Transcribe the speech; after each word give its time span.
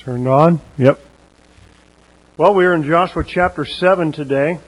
Turned 0.00 0.26
on? 0.26 0.62
Yep. 0.78 0.98
Well, 2.38 2.54
we're 2.54 2.72
in 2.72 2.84
Joshua 2.84 3.22
chapter 3.22 3.66
7 3.66 4.12
today. 4.12 4.58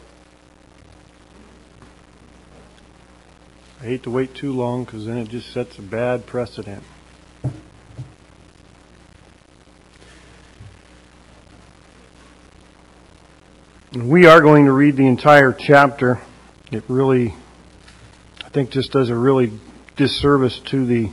I 3.81 3.85
hate 3.85 4.03
to 4.03 4.11
wait 4.11 4.35
too 4.35 4.53
long 4.53 4.85
because 4.85 5.07
then 5.07 5.17
it 5.17 5.31
just 5.31 5.51
sets 5.51 5.79
a 5.79 5.83
bad 5.83 6.27
precedent. 6.27 6.83
We 13.95 14.27
are 14.27 14.43
going 14.43 14.67
to 14.67 14.73
read 14.73 14.97
the 14.97 15.07
entire 15.07 15.55
chapter. 15.55 16.21
It 16.71 16.85
really, 16.89 17.35
I 18.45 18.51
think, 18.51 18.69
just 18.69 18.93
does 18.93 19.09
a 19.09 19.17
really 19.17 19.51
disservice 19.97 20.59
to 20.67 20.85
the 20.85 21.11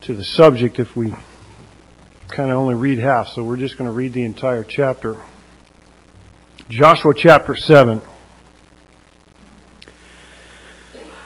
to 0.00 0.16
the 0.16 0.24
subject 0.24 0.80
if 0.80 0.96
we 0.96 1.14
kind 2.36 2.50
of 2.50 2.58
only 2.58 2.74
read 2.74 2.98
half, 2.98 3.28
so 3.28 3.42
we're 3.42 3.56
just 3.56 3.78
going 3.78 3.88
to 3.88 3.96
read 3.96 4.12
the 4.12 4.22
entire 4.22 4.62
chapter. 4.62 5.16
Joshua 6.68 7.14
chapter 7.16 7.56
7. 7.56 8.02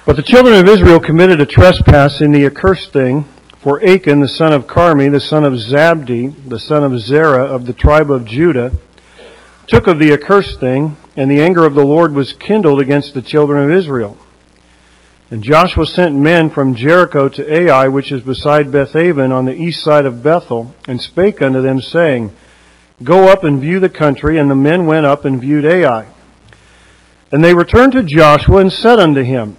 But 0.07 0.15
the 0.15 0.23
children 0.23 0.55
of 0.55 0.69
Israel 0.69 1.01
committed 1.01 1.41
a 1.41 1.47
trespass 1.47 2.21
in 2.21 2.31
the 2.31 2.47
accursed 2.47 2.93
thing, 2.93 3.25
for 3.59 3.85
Achan, 3.85 4.21
the 4.21 4.29
son 4.29 4.53
of 4.53 4.69
Carmi, 4.69 5.11
the 5.11 5.19
son 5.19 5.43
of 5.43 5.55
Zabdi, 5.55 6.33
the 6.49 6.61
son 6.61 6.85
of 6.85 7.01
Zerah 7.01 7.45
of 7.45 7.67
the 7.67 7.73
tribe 7.73 8.09
of 8.09 8.25
Judah, 8.25 8.71
took 9.67 9.89
of 9.89 9.99
the 9.99 10.13
accursed 10.13 10.61
thing, 10.61 10.97
and 11.17 11.29
the 11.29 11.43
anger 11.43 11.67
of 11.67 11.75
the 11.75 11.85
Lord 11.85 12.15
was 12.15 12.35
kindled 12.35 12.81
against 12.81 13.15
the 13.15 13.23
children 13.23 13.65
of 13.65 13.77
Israel. 13.77 14.17
And 15.30 15.45
Joshua 15.45 15.87
sent 15.87 16.16
men 16.16 16.51
from 16.51 16.75
Jericho 16.75 17.29
to 17.29 17.55
Ai, 17.55 17.87
which 17.87 18.11
is 18.11 18.21
beside 18.21 18.73
Bethaven 18.73 19.30
on 19.30 19.45
the 19.45 19.55
east 19.55 19.80
side 19.84 20.05
of 20.05 20.25
Bethel, 20.25 20.75
and 20.88 21.01
spake 21.01 21.41
unto 21.41 21.62
them, 21.62 21.80
saying, 21.80 22.32
Go 23.05 23.29
up 23.29 23.45
and 23.45 23.60
view 23.60 23.79
the 23.79 23.88
country. 23.88 24.38
And 24.38 24.51
the 24.51 24.57
men 24.57 24.87
went 24.87 25.07
up 25.07 25.24
and 25.24 25.40
viewed 25.40 25.65
Ai. 25.65 26.09
And 27.30 27.45
they 27.45 27.55
returned 27.55 27.93
to 27.93 28.02
Joshua 28.02 28.57
and 28.57 28.73
said 28.73 28.99
unto 28.99 29.23
him, 29.23 29.57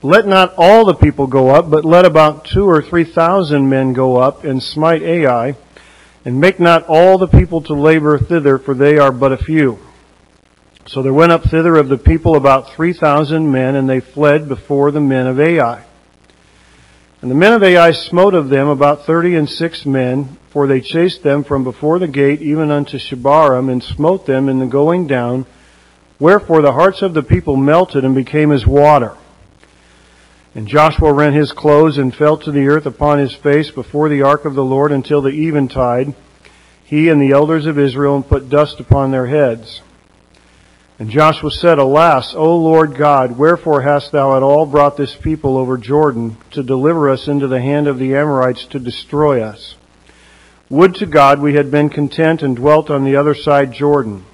Let 0.00 0.26
not 0.26 0.54
all 0.56 0.86
the 0.86 0.94
people 0.94 1.26
go 1.26 1.50
up, 1.50 1.70
but 1.70 1.84
let 1.84 2.06
about 2.06 2.46
two 2.46 2.66
or 2.66 2.80
three 2.80 3.04
thousand 3.04 3.68
men 3.68 3.92
go 3.92 4.16
up 4.16 4.42
and 4.42 4.62
smite 4.62 5.02
Ai, 5.02 5.54
and 6.24 6.40
make 6.40 6.58
not 6.58 6.86
all 6.86 7.18
the 7.18 7.28
people 7.28 7.60
to 7.62 7.74
labor 7.74 8.18
thither, 8.18 8.58
for 8.58 8.72
they 8.72 8.96
are 8.96 9.12
but 9.12 9.32
a 9.32 9.36
few. 9.36 9.78
So 10.86 11.02
there 11.02 11.12
went 11.12 11.32
up 11.32 11.44
thither 11.44 11.76
of 11.76 11.88
the 11.88 11.98
people 11.98 12.34
about 12.34 12.72
three 12.72 12.92
thousand 12.92 13.52
men, 13.52 13.76
and 13.76 13.88
they 13.88 14.00
fled 14.00 14.48
before 14.48 14.90
the 14.90 15.00
men 15.00 15.26
of 15.26 15.38
Ai. 15.38 15.84
And 17.22 17.30
the 17.30 17.36
men 17.36 17.52
of 17.52 17.62
Ai 17.62 17.92
smote 17.92 18.34
of 18.34 18.48
them 18.48 18.66
about 18.68 19.04
thirty 19.04 19.36
and 19.36 19.48
six 19.48 19.84
men, 19.84 20.38
for 20.50 20.66
they 20.66 20.80
chased 20.80 21.22
them 21.22 21.44
from 21.44 21.64
before 21.64 21.98
the 21.98 22.08
gate 22.08 22.40
even 22.40 22.70
unto 22.70 22.98
Shebarim, 22.98 23.70
and 23.70 23.82
smote 23.82 24.26
them 24.26 24.48
in 24.48 24.58
the 24.58 24.66
going 24.66 25.06
down. 25.06 25.46
Wherefore 26.18 26.60
the 26.62 26.72
hearts 26.72 27.02
of 27.02 27.14
the 27.14 27.22
people 27.22 27.56
melted 27.56 28.04
and 28.04 28.14
became 28.14 28.50
as 28.50 28.66
water. 28.66 29.16
And 30.54 30.66
Joshua 30.66 31.12
rent 31.12 31.36
his 31.36 31.52
clothes 31.52 31.98
and 31.98 32.14
fell 32.14 32.36
to 32.38 32.50
the 32.50 32.66
earth 32.66 32.84
upon 32.84 33.18
his 33.18 33.34
face 33.34 33.70
before 33.70 34.08
the 34.08 34.22
ark 34.22 34.44
of 34.44 34.54
the 34.54 34.64
Lord 34.64 34.90
until 34.90 35.22
the 35.22 35.30
eventide, 35.30 36.14
he 36.84 37.08
and 37.08 37.22
the 37.22 37.30
elders 37.30 37.66
of 37.66 37.78
Israel, 37.78 38.16
and 38.16 38.26
put 38.28 38.48
dust 38.48 38.80
upon 38.80 39.12
their 39.12 39.26
heads. 39.26 39.82
And 41.00 41.08
Joshua 41.08 41.50
said, 41.50 41.78
Alas, 41.78 42.34
O 42.34 42.54
Lord 42.58 42.94
God, 42.94 43.38
wherefore 43.38 43.80
hast 43.80 44.12
thou 44.12 44.36
at 44.36 44.42
all 44.42 44.66
brought 44.66 44.98
this 44.98 45.16
people 45.16 45.56
over 45.56 45.78
Jordan 45.78 46.36
to 46.50 46.62
deliver 46.62 47.08
us 47.08 47.26
into 47.26 47.48
the 47.48 47.62
hand 47.62 47.86
of 47.86 47.98
the 47.98 48.14
Amorites 48.14 48.66
to 48.66 48.78
destroy 48.78 49.40
us? 49.40 49.76
Would 50.68 50.96
to 50.96 51.06
God 51.06 51.40
we 51.40 51.54
had 51.54 51.70
been 51.70 51.88
content 51.88 52.42
and 52.42 52.54
dwelt 52.54 52.90
on 52.90 53.04
the 53.04 53.16
other 53.16 53.34
side 53.34 53.72
Jordan. 53.72 54.26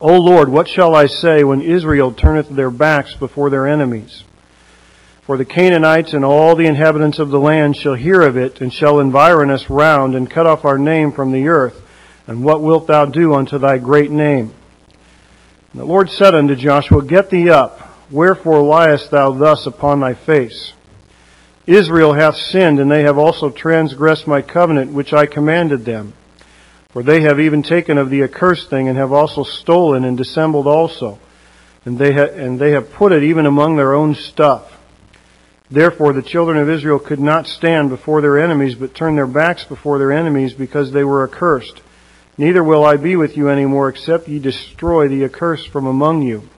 O 0.00 0.18
Lord, 0.18 0.48
what 0.48 0.66
shall 0.66 0.96
I 0.96 1.06
say 1.06 1.44
when 1.44 1.60
Israel 1.60 2.12
turneth 2.12 2.48
their 2.48 2.72
backs 2.72 3.14
before 3.14 3.48
their 3.48 3.68
enemies? 3.68 4.24
For 5.22 5.36
the 5.36 5.44
Canaanites 5.44 6.12
and 6.12 6.24
all 6.24 6.56
the 6.56 6.66
inhabitants 6.66 7.20
of 7.20 7.30
the 7.30 7.38
land 7.38 7.76
shall 7.76 7.94
hear 7.94 8.22
of 8.22 8.36
it, 8.36 8.60
and 8.60 8.72
shall 8.72 8.98
environ 8.98 9.48
us 9.48 9.70
round, 9.70 10.16
and 10.16 10.28
cut 10.28 10.46
off 10.46 10.64
our 10.64 10.78
name 10.78 11.12
from 11.12 11.30
the 11.30 11.46
earth. 11.46 11.80
And 12.26 12.42
what 12.42 12.62
wilt 12.62 12.88
thou 12.88 13.04
do 13.04 13.32
unto 13.34 13.58
thy 13.58 13.78
great 13.78 14.10
name? 14.10 14.54
The 15.74 15.84
Lord 15.84 16.08
said 16.10 16.34
unto 16.34 16.56
Joshua, 16.56 17.04
Get 17.04 17.28
thee 17.28 17.50
up, 17.50 17.80
wherefore 18.10 18.62
liest 18.62 19.10
thou 19.10 19.32
thus 19.32 19.66
upon 19.66 20.00
thy 20.00 20.14
face? 20.14 20.72
Israel 21.66 22.14
hath 22.14 22.36
sinned, 22.36 22.80
and 22.80 22.90
they 22.90 23.02
have 23.02 23.18
also 23.18 23.50
transgressed 23.50 24.26
my 24.26 24.40
covenant 24.40 24.92
which 24.92 25.12
I 25.12 25.26
commanded 25.26 25.84
them. 25.84 26.14
For 26.90 27.02
they 27.02 27.20
have 27.20 27.38
even 27.38 27.62
taken 27.62 27.98
of 27.98 28.08
the 28.08 28.22
accursed 28.22 28.70
thing, 28.70 28.88
and 28.88 28.96
have 28.96 29.12
also 29.12 29.42
stolen 29.42 30.04
and 30.04 30.16
dissembled 30.16 30.66
also. 30.66 31.18
And 31.84 31.98
they, 31.98 32.14
ha- 32.14 32.32
and 32.32 32.58
they 32.58 32.70
have 32.70 32.90
put 32.92 33.12
it 33.12 33.22
even 33.22 33.44
among 33.44 33.76
their 33.76 33.92
own 33.92 34.14
stuff. 34.14 34.78
Therefore 35.70 36.14
the 36.14 36.22
children 36.22 36.56
of 36.56 36.70
Israel 36.70 36.98
could 36.98 37.20
not 37.20 37.46
stand 37.46 37.90
before 37.90 38.22
their 38.22 38.38
enemies, 38.38 38.74
but 38.74 38.94
turned 38.94 39.18
their 39.18 39.26
backs 39.26 39.64
before 39.64 39.98
their 39.98 40.12
enemies, 40.12 40.54
because 40.54 40.92
they 40.92 41.04
were 41.04 41.24
accursed. 41.24 41.82
Neither 42.38 42.62
will 42.62 42.84
I 42.84 42.96
be 42.96 43.16
with 43.16 43.36
you 43.36 43.48
any 43.48 43.66
more, 43.66 43.88
except 43.88 44.28
ye 44.28 44.38
destroy 44.38 45.08
the 45.08 45.24
accursed 45.24 45.68
from 45.68 45.86
among 45.86 46.22
you. 46.22 46.48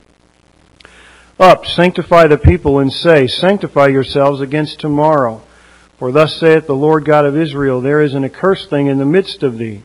Up, 1.38 1.64
sanctify 1.64 2.26
the 2.26 2.36
people, 2.36 2.78
and 2.78 2.92
say, 2.92 3.26
Sanctify 3.26 3.86
yourselves 3.86 4.42
against 4.42 4.78
tomorrow. 4.78 5.40
For 5.98 6.12
thus 6.12 6.36
saith 6.36 6.66
the 6.66 6.74
Lord 6.74 7.06
God 7.06 7.24
of 7.24 7.36
Israel, 7.36 7.80
There 7.80 8.02
is 8.02 8.12
an 8.12 8.24
accursed 8.24 8.68
thing 8.68 8.88
in 8.88 8.98
the 8.98 9.06
midst 9.06 9.42
of 9.42 9.56
thee, 9.56 9.82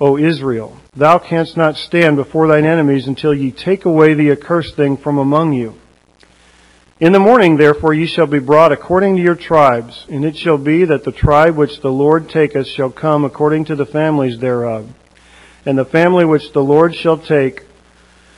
O 0.00 0.18
Israel. 0.18 0.76
Thou 0.96 1.18
canst 1.18 1.56
not 1.56 1.76
stand 1.76 2.16
before 2.16 2.48
thine 2.48 2.64
enemies 2.64 3.06
until 3.06 3.32
ye 3.32 3.52
take 3.52 3.84
away 3.84 4.14
the 4.14 4.32
accursed 4.32 4.74
thing 4.74 4.96
from 4.96 5.16
among 5.16 5.52
you. 5.52 5.76
In 6.98 7.12
the 7.12 7.20
morning, 7.20 7.56
therefore, 7.56 7.94
ye 7.94 8.06
shall 8.06 8.26
be 8.26 8.40
brought 8.40 8.72
according 8.72 9.16
to 9.16 9.22
your 9.22 9.36
tribes, 9.36 10.06
and 10.08 10.24
it 10.24 10.36
shall 10.36 10.58
be 10.58 10.84
that 10.84 11.04
the 11.04 11.12
tribe 11.12 11.56
which 11.56 11.80
the 11.80 11.92
Lord 11.92 12.28
taketh 12.28 12.66
shall 12.66 12.90
come 12.90 13.24
according 13.24 13.66
to 13.66 13.76
the 13.76 13.86
families 13.86 14.38
thereof. 14.38 14.92
And 15.66 15.78
the 15.78 15.84
family 15.84 16.24
which 16.24 16.52
the 16.52 16.62
Lord 16.62 16.94
shall 16.94 17.18
take 17.18 17.64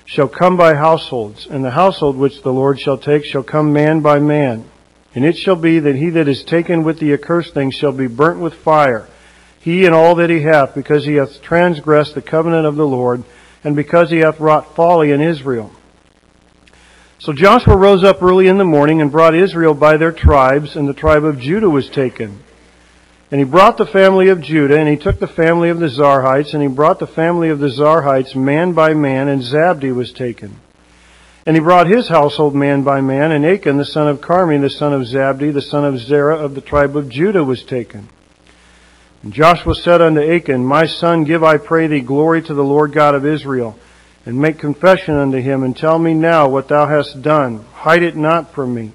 shall 0.04 0.28
come 0.28 0.56
by 0.56 0.74
households, 0.74 1.46
and 1.46 1.64
the 1.64 1.70
household 1.70 2.16
which 2.16 2.42
the 2.42 2.52
Lord 2.52 2.80
shall 2.80 2.98
take 2.98 3.24
shall 3.24 3.42
come 3.42 3.72
man 3.72 4.00
by 4.00 4.18
man. 4.18 4.64
And 5.14 5.24
it 5.24 5.36
shall 5.36 5.56
be 5.56 5.78
that 5.78 5.96
he 5.96 6.10
that 6.10 6.28
is 6.28 6.42
taken 6.42 6.84
with 6.84 6.98
the 6.98 7.12
accursed 7.12 7.54
thing 7.54 7.70
shall 7.70 7.92
be 7.92 8.06
burnt 8.06 8.40
with 8.40 8.54
fire, 8.54 9.08
he 9.60 9.86
and 9.86 9.94
all 9.94 10.14
that 10.16 10.30
he 10.30 10.40
hath, 10.40 10.74
because 10.74 11.04
he 11.04 11.14
hath 11.14 11.40
transgressed 11.42 12.14
the 12.14 12.22
covenant 12.22 12.66
of 12.66 12.76
the 12.76 12.86
Lord, 12.86 13.22
and 13.62 13.76
because 13.76 14.10
he 14.10 14.18
hath 14.18 14.40
wrought 14.40 14.74
folly 14.74 15.12
in 15.12 15.20
Israel. 15.20 15.70
So 17.18 17.32
Joshua 17.32 17.76
rose 17.76 18.02
up 18.02 18.20
early 18.20 18.48
in 18.48 18.58
the 18.58 18.64
morning 18.64 19.00
and 19.00 19.12
brought 19.12 19.36
Israel 19.36 19.74
by 19.74 19.96
their 19.96 20.10
tribes, 20.10 20.74
and 20.74 20.88
the 20.88 20.94
tribe 20.94 21.22
of 21.22 21.38
Judah 21.38 21.70
was 21.70 21.88
taken. 21.88 22.42
And 23.32 23.40
he 23.40 23.46
brought 23.46 23.78
the 23.78 23.86
family 23.86 24.28
of 24.28 24.42
Judah, 24.42 24.78
and 24.78 24.86
he 24.86 24.98
took 24.98 25.18
the 25.18 25.26
family 25.26 25.70
of 25.70 25.78
the 25.78 25.88
Zarhites, 25.88 26.52
and 26.52 26.62
he 26.62 26.68
brought 26.68 26.98
the 26.98 27.06
family 27.06 27.48
of 27.48 27.60
the 27.60 27.70
Zarhites 27.70 28.36
man 28.36 28.74
by 28.74 28.92
man, 28.92 29.26
and 29.28 29.40
Zabdi 29.40 29.90
was 29.90 30.12
taken. 30.12 30.60
And 31.46 31.56
he 31.56 31.60
brought 31.60 31.86
his 31.86 32.08
household 32.08 32.54
man 32.54 32.82
by 32.82 33.00
man, 33.00 33.32
and 33.32 33.46
Achan 33.46 33.78
the 33.78 33.86
son 33.86 34.06
of 34.06 34.20
Carmi, 34.20 34.60
the 34.60 34.68
son 34.68 34.92
of 34.92 35.08
Zabdi, 35.08 35.50
the 35.50 35.62
son 35.62 35.86
of 35.86 35.98
Zerah 35.98 36.36
of 36.36 36.54
the 36.54 36.60
tribe 36.60 36.94
of 36.94 37.08
Judah 37.08 37.42
was 37.42 37.64
taken. 37.64 38.10
And 39.22 39.32
Joshua 39.32 39.76
said 39.76 40.02
unto 40.02 40.20
Achan, 40.20 40.62
My 40.62 40.84
son, 40.84 41.24
give 41.24 41.42
I 41.42 41.56
pray 41.56 41.86
thee 41.86 42.00
glory 42.00 42.42
to 42.42 42.52
the 42.52 42.62
Lord 42.62 42.92
God 42.92 43.14
of 43.14 43.24
Israel, 43.24 43.78
and 44.26 44.42
make 44.42 44.58
confession 44.58 45.14
unto 45.14 45.38
him, 45.40 45.62
and 45.62 45.74
tell 45.74 45.98
me 45.98 46.12
now 46.12 46.48
what 46.48 46.68
thou 46.68 46.86
hast 46.86 47.22
done. 47.22 47.64
Hide 47.72 48.02
it 48.02 48.14
not 48.14 48.52
from 48.52 48.74
me. 48.74 48.92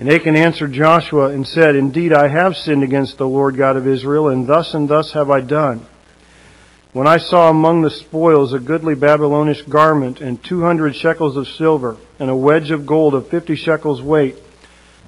And 0.00 0.08
Achan 0.08 0.34
answered 0.34 0.72
Joshua 0.72 1.28
and 1.28 1.46
said, 1.46 1.76
Indeed, 1.76 2.14
I 2.14 2.28
have 2.28 2.56
sinned 2.56 2.82
against 2.82 3.18
the 3.18 3.28
Lord 3.28 3.58
God 3.58 3.76
of 3.76 3.86
Israel, 3.86 4.28
and 4.28 4.46
thus 4.46 4.72
and 4.72 4.88
thus 4.88 5.12
have 5.12 5.30
I 5.30 5.42
done. 5.42 5.84
When 6.94 7.06
I 7.06 7.18
saw 7.18 7.50
among 7.50 7.82
the 7.82 7.90
spoils 7.90 8.54
a 8.54 8.60
goodly 8.60 8.94
Babylonish 8.94 9.60
garment, 9.64 10.22
and 10.22 10.42
two 10.42 10.62
hundred 10.62 10.96
shekels 10.96 11.36
of 11.36 11.48
silver, 11.48 11.98
and 12.18 12.30
a 12.30 12.34
wedge 12.34 12.70
of 12.70 12.86
gold 12.86 13.14
of 13.14 13.28
fifty 13.28 13.54
shekels 13.54 14.00
weight, 14.00 14.36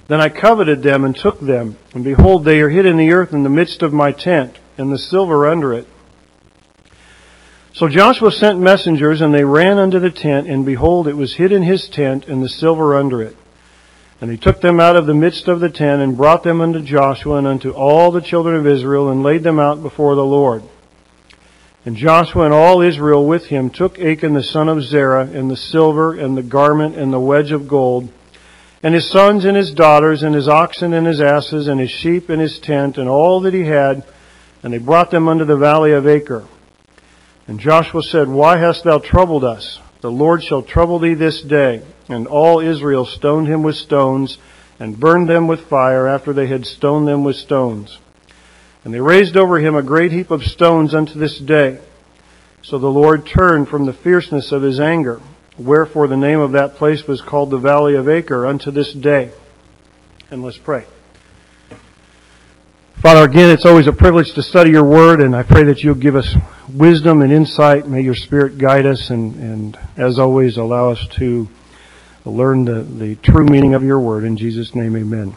then 0.08 0.20
I 0.20 0.28
coveted 0.28 0.82
them 0.82 1.06
and 1.06 1.16
took 1.16 1.40
them, 1.40 1.78
and 1.94 2.04
behold, 2.04 2.44
they 2.44 2.60
are 2.60 2.68
hid 2.68 2.84
in 2.84 2.98
the 2.98 3.12
earth 3.12 3.32
in 3.32 3.44
the 3.44 3.48
midst 3.48 3.80
of 3.80 3.94
my 3.94 4.12
tent, 4.12 4.58
and 4.76 4.92
the 4.92 4.98
silver 4.98 5.48
under 5.48 5.72
it. 5.72 5.88
So 7.72 7.88
Joshua 7.88 8.30
sent 8.30 8.60
messengers, 8.60 9.22
and 9.22 9.32
they 9.32 9.44
ran 9.44 9.78
unto 9.78 9.98
the 9.98 10.10
tent, 10.10 10.48
and 10.48 10.66
behold, 10.66 11.08
it 11.08 11.16
was 11.16 11.36
hid 11.36 11.50
in 11.50 11.62
his 11.62 11.88
tent, 11.88 12.28
and 12.28 12.42
the 12.42 12.48
silver 12.50 12.94
under 12.94 13.22
it. 13.22 13.38
And 14.22 14.30
he 14.30 14.36
took 14.36 14.60
them 14.60 14.78
out 14.78 14.94
of 14.94 15.06
the 15.06 15.14
midst 15.14 15.48
of 15.48 15.58
the 15.58 15.68
tent, 15.68 16.00
and 16.00 16.16
brought 16.16 16.44
them 16.44 16.60
unto 16.60 16.80
Joshua 16.80 17.38
and 17.38 17.46
unto 17.46 17.72
all 17.72 18.12
the 18.12 18.20
children 18.20 18.54
of 18.54 18.68
Israel, 18.68 19.10
and 19.10 19.24
laid 19.24 19.42
them 19.42 19.58
out 19.58 19.82
before 19.82 20.14
the 20.14 20.24
Lord. 20.24 20.62
And 21.84 21.96
Joshua 21.96 22.44
and 22.44 22.54
all 22.54 22.82
Israel 22.82 23.26
with 23.26 23.46
him 23.46 23.68
took 23.68 23.98
Achan 23.98 24.34
the 24.34 24.44
son 24.44 24.68
of 24.68 24.84
Zerah, 24.84 25.26
and 25.26 25.50
the 25.50 25.56
silver, 25.56 26.14
and 26.14 26.36
the 26.36 26.42
garment, 26.44 26.94
and 26.94 27.12
the 27.12 27.18
wedge 27.18 27.50
of 27.50 27.66
gold, 27.66 28.10
and 28.80 28.94
his 28.94 29.10
sons 29.10 29.44
and 29.44 29.56
his 29.56 29.72
daughters, 29.72 30.22
and 30.22 30.36
his 30.36 30.46
oxen 30.46 30.94
and 30.94 31.04
his 31.04 31.20
asses, 31.20 31.66
and 31.66 31.80
his 31.80 31.90
sheep 31.90 32.28
and 32.28 32.40
his 32.40 32.60
tent, 32.60 32.98
and 32.98 33.08
all 33.08 33.40
that 33.40 33.54
he 33.54 33.64
had, 33.64 34.04
And 34.62 34.72
they 34.72 34.78
brought 34.78 35.10
them 35.10 35.26
unto 35.26 35.44
the 35.44 35.56
valley 35.56 35.90
of 35.90 36.06
Achor. 36.06 36.44
And 37.48 37.58
Joshua 37.58 38.04
said, 38.04 38.28
Why 38.28 38.58
hast 38.58 38.84
thou 38.84 38.98
troubled 38.98 39.42
us? 39.42 39.80
The 40.02 40.10
Lord 40.10 40.42
shall 40.42 40.62
trouble 40.62 40.98
thee 40.98 41.14
this 41.14 41.40
day. 41.40 41.82
And 42.08 42.26
all 42.26 42.60
Israel 42.60 43.06
stoned 43.06 43.46
him 43.46 43.62
with 43.62 43.76
stones, 43.76 44.36
and 44.78 44.98
burned 45.00 45.28
them 45.28 45.46
with 45.46 45.68
fire 45.68 46.06
after 46.06 46.32
they 46.32 46.48
had 46.48 46.66
stoned 46.66 47.08
them 47.08 47.24
with 47.24 47.36
stones. 47.36 47.98
And 48.84 48.92
they 48.92 49.00
raised 49.00 49.36
over 49.36 49.60
him 49.60 49.76
a 49.76 49.82
great 49.82 50.12
heap 50.12 50.30
of 50.30 50.44
stones 50.44 50.92
unto 50.92 51.18
this 51.18 51.38
day. 51.38 51.78
So 52.62 52.78
the 52.78 52.90
Lord 52.90 53.26
turned 53.26 53.68
from 53.68 53.86
the 53.86 53.92
fierceness 53.92 54.52
of 54.52 54.62
his 54.62 54.80
anger. 54.80 55.20
Wherefore 55.56 56.08
the 56.08 56.16
name 56.16 56.40
of 56.40 56.52
that 56.52 56.74
place 56.74 57.06
was 57.06 57.20
called 57.20 57.50
the 57.50 57.58
Valley 57.58 57.94
of 57.94 58.08
Achor 58.08 58.46
unto 58.46 58.70
this 58.70 58.92
day. 58.92 59.30
And 60.30 60.42
let's 60.42 60.58
pray. 60.58 60.84
Father, 63.00 63.24
again, 63.24 63.50
it's 63.50 63.66
always 63.66 63.86
a 63.86 63.92
privilege 63.92 64.32
to 64.34 64.42
study 64.42 64.70
your 64.70 64.84
word, 64.84 65.20
and 65.20 65.34
I 65.34 65.42
pray 65.42 65.64
that 65.64 65.82
you'll 65.82 65.94
give 65.94 66.16
us 66.16 66.36
wisdom 66.74 67.22
and 67.22 67.32
insight. 67.32 67.86
May 67.86 68.00
your 68.00 68.14
spirit 68.14 68.58
guide 68.58 68.86
us, 68.86 69.10
and, 69.10 69.34
and 69.36 69.78
as 69.96 70.18
always, 70.18 70.56
allow 70.56 70.90
us 70.90 71.06
to 71.18 71.48
learn 72.24 72.64
the, 72.64 72.82
the 72.82 73.16
true 73.16 73.44
meaning 73.44 73.74
of 73.74 73.82
your 73.82 74.00
word. 74.00 74.24
In 74.24 74.36
Jesus' 74.36 74.74
name, 74.74 74.96
amen. 74.96 75.36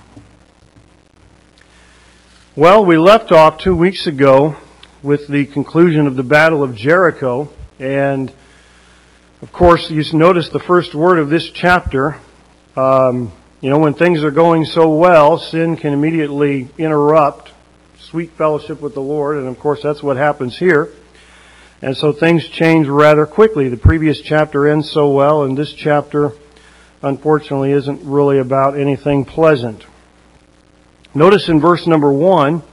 Well, 2.55 2.85
we 2.85 2.97
left 2.97 3.31
off 3.31 3.57
two 3.57 3.75
weeks 3.75 4.07
ago 4.07 4.55
with 5.03 5.27
the 5.27 5.45
conclusion 5.45 6.07
of 6.07 6.15
the 6.15 6.23
Battle 6.23 6.63
of 6.63 6.75
Jericho, 6.75 7.49
and 7.79 8.31
of 9.41 9.51
course, 9.51 9.91
you 9.91 10.03
notice 10.13 10.49
the 10.49 10.59
first 10.59 10.95
word 10.95 11.19
of 11.19 11.29
this 11.29 11.49
chapter. 11.49 12.17
Um, 12.77 13.31
you 13.59 13.69
know, 13.69 13.79
when 13.79 13.93
things 13.93 14.23
are 14.23 14.31
going 14.31 14.65
so 14.65 14.95
well, 14.95 15.37
sin 15.37 15.75
can 15.75 15.91
immediately 15.93 16.69
interrupt 16.77 17.51
sweet 17.99 18.31
fellowship 18.31 18.81
with 18.81 18.93
the 18.93 19.01
Lord, 19.01 19.37
and 19.37 19.47
of 19.47 19.59
course 19.59 19.81
that's 19.81 20.01
what 20.01 20.15
happens 20.17 20.57
here. 20.57 20.91
And 21.81 21.95
so 21.95 22.13
things 22.13 22.47
change 22.47 22.87
rather 22.87 23.25
quickly. 23.25 23.69
The 23.69 23.77
previous 23.77 24.21
chapter 24.21 24.67
ends 24.67 24.89
so 24.89 25.09
well, 25.11 25.43
and 25.43 25.57
this 25.57 25.73
chapter, 25.73 26.31
unfortunately, 27.01 27.71
isn't 27.71 28.03
really 28.03 28.39
about 28.39 28.77
anything 28.77 29.25
pleasant. 29.25 29.85
Notice 31.13 31.49
in 31.49 31.59
verse 31.59 31.85
number 31.85 32.11
one, 32.11 32.63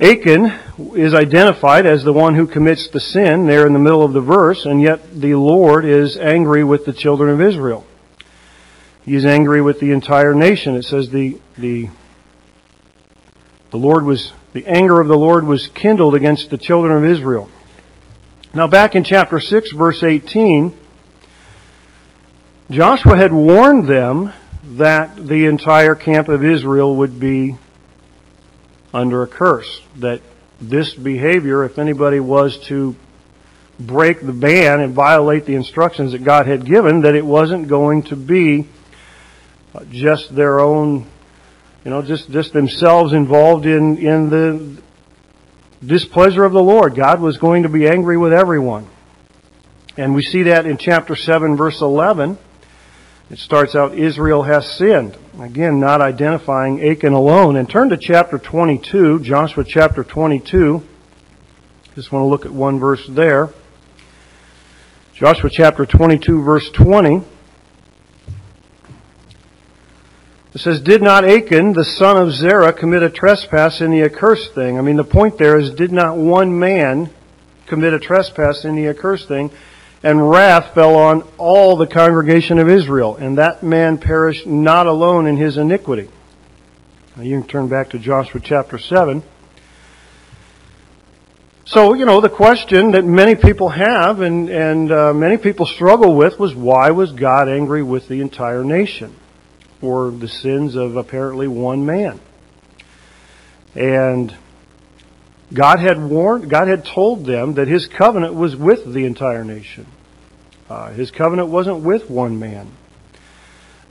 Achan 0.00 0.52
is 0.96 1.14
identified 1.14 1.86
as 1.86 2.02
the 2.02 2.12
one 2.12 2.34
who 2.34 2.46
commits 2.46 2.88
the 2.88 3.00
sin 3.00 3.46
there 3.46 3.66
in 3.66 3.72
the 3.72 3.78
middle 3.78 4.02
of 4.02 4.12
the 4.12 4.20
verse, 4.20 4.64
and 4.64 4.82
yet 4.82 5.20
the 5.20 5.34
Lord 5.34 5.84
is 5.84 6.16
angry 6.16 6.64
with 6.64 6.84
the 6.84 6.92
children 6.92 7.30
of 7.30 7.40
Israel. 7.40 7.86
He 9.04 9.14
is 9.14 9.24
angry 9.24 9.62
with 9.62 9.78
the 9.78 9.92
entire 9.92 10.34
nation. 10.34 10.74
It 10.74 10.84
says 10.84 11.10
the, 11.10 11.40
the 11.56 11.88
the 13.72 13.78
Lord 13.78 14.04
was, 14.04 14.34
the 14.52 14.66
anger 14.66 15.00
of 15.00 15.08
the 15.08 15.16
Lord 15.16 15.44
was 15.44 15.68
kindled 15.68 16.14
against 16.14 16.50
the 16.50 16.58
children 16.58 16.96
of 16.96 17.10
Israel. 17.10 17.48
Now 18.54 18.66
back 18.66 18.94
in 18.94 19.04
chapter 19.04 19.40
6 19.40 19.72
verse 19.72 20.02
18, 20.02 20.76
Joshua 22.70 23.16
had 23.16 23.32
warned 23.32 23.86
them 23.86 24.32
that 24.64 25.16
the 25.16 25.46
entire 25.46 25.94
camp 25.94 26.28
of 26.28 26.44
Israel 26.44 26.96
would 26.96 27.18
be 27.18 27.56
under 28.94 29.22
a 29.22 29.26
curse. 29.26 29.82
That 29.96 30.20
this 30.60 30.94
behavior, 30.94 31.64
if 31.64 31.78
anybody 31.78 32.20
was 32.20 32.58
to 32.66 32.94
break 33.80 34.24
the 34.24 34.32
ban 34.32 34.80
and 34.80 34.94
violate 34.94 35.44
the 35.44 35.54
instructions 35.54 36.12
that 36.12 36.24
God 36.24 36.46
had 36.46 36.64
given, 36.64 37.02
that 37.02 37.14
it 37.14 37.26
wasn't 37.26 37.68
going 37.68 38.04
to 38.04 38.16
be 38.16 38.68
just 39.90 40.34
their 40.34 40.60
own 40.60 41.06
you 41.84 41.90
know, 41.90 42.02
just, 42.02 42.30
just 42.30 42.52
themselves 42.52 43.12
involved 43.12 43.66
in, 43.66 43.98
in 43.98 44.30
the 44.30 44.82
displeasure 45.84 46.44
of 46.44 46.52
the 46.52 46.62
Lord. 46.62 46.94
God 46.94 47.20
was 47.20 47.38
going 47.38 47.64
to 47.64 47.68
be 47.68 47.88
angry 47.88 48.16
with 48.16 48.32
everyone. 48.32 48.88
And 49.96 50.14
we 50.14 50.22
see 50.22 50.44
that 50.44 50.64
in 50.64 50.78
chapter 50.78 51.16
7, 51.16 51.56
verse 51.56 51.80
11. 51.80 52.38
It 53.30 53.38
starts 53.38 53.74
out, 53.74 53.94
Israel 53.94 54.42
has 54.42 54.70
sinned. 54.70 55.16
Again, 55.40 55.80
not 55.80 56.00
identifying 56.00 56.84
Achan 56.84 57.12
alone. 57.12 57.56
And 57.56 57.68
turn 57.68 57.88
to 57.88 57.96
chapter 57.96 58.38
22, 58.38 59.20
Joshua 59.20 59.64
chapter 59.64 60.04
22. 60.04 60.82
Just 61.94 62.12
want 62.12 62.22
to 62.22 62.26
look 62.26 62.46
at 62.46 62.52
one 62.52 62.78
verse 62.78 63.06
there. 63.08 63.50
Joshua 65.14 65.50
chapter 65.50 65.84
22, 65.84 66.42
verse 66.42 66.70
20. 66.70 67.22
It 70.54 70.60
says, 70.60 70.80
Did 70.80 71.02
not 71.02 71.24
Achan, 71.24 71.72
the 71.72 71.84
son 71.84 72.18
of 72.18 72.32
Zerah, 72.32 72.72
commit 72.72 73.02
a 73.02 73.08
trespass 73.08 73.80
in 73.80 73.90
the 73.90 74.02
accursed 74.02 74.54
thing? 74.54 74.78
I 74.78 74.82
mean, 74.82 74.96
the 74.96 75.04
point 75.04 75.38
there 75.38 75.58
is, 75.58 75.70
did 75.70 75.92
not 75.92 76.16
one 76.16 76.58
man 76.58 77.10
commit 77.66 77.94
a 77.94 77.98
trespass 77.98 78.64
in 78.64 78.76
the 78.76 78.88
accursed 78.88 79.28
thing? 79.28 79.50
And 80.02 80.28
wrath 80.28 80.74
fell 80.74 80.96
on 80.96 81.22
all 81.38 81.76
the 81.76 81.86
congregation 81.86 82.58
of 82.58 82.68
Israel, 82.68 83.16
and 83.16 83.38
that 83.38 83.62
man 83.62 83.98
perished 83.98 84.46
not 84.46 84.86
alone 84.86 85.26
in 85.26 85.36
his 85.36 85.56
iniquity. 85.56 86.10
Now 87.16 87.22
you 87.22 87.40
can 87.40 87.48
turn 87.48 87.68
back 87.68 87.90
to 87.90 87.98
Joshua 87.98 88.40
chapter 88.42 88.78
7. 88.78 89.22
So, 91.64 91.94
you 91.94 92.04
know, 92.04 92.20
the 92.20 92.28
question 92.28 92.90
that 92.90 93.04
many 93.04 93.36
people 93.36 93.70
have 93.70 94.20
and, 94.20 94.50
and 94.50 94.92
uh, 94.92 95.14
many 95.14 95.36
people 95.36 95.64
struggle 95.64 96.14
with 96.16 96.38
was 96.38 96.54
why 96.54 96.90
was 96.90 97.12
God 97.12 97.48
angry 97.48 97.82
with 97.82 98.08
the 98.08 98.20
entire 98.20 98.64
nation? 98.64 99.14
For 99.82 100.10
the 100.10 100.28
sins 100.28 100.76
of 100.76 100.96
apparently 100.96 101.48
one 101.48 101.84
man. 101.84 102.20
And 103.74 104.34
God 105.52 105.80
had 105.80 106.02
warned, 106.02 106.48
God 106.48 106.68
had 106.68 106.86
told 106.86 107.26
them 107.26 107.54
that 107.54 107.68
His 107.68 107.86
covenant 107.86 108.34
was 108.34 108.56
with 108.56 108.90
the 108.90 109.04
entire 109.04 109.44
nation. 109.44 109.86
Uh, 110.70 110.90
his 110.92 111.10
covenant 111.10 111.48
wasn't 111.48 111.80
with 111.80 112.08
one 112.08 112.38
man. 112.38 112.70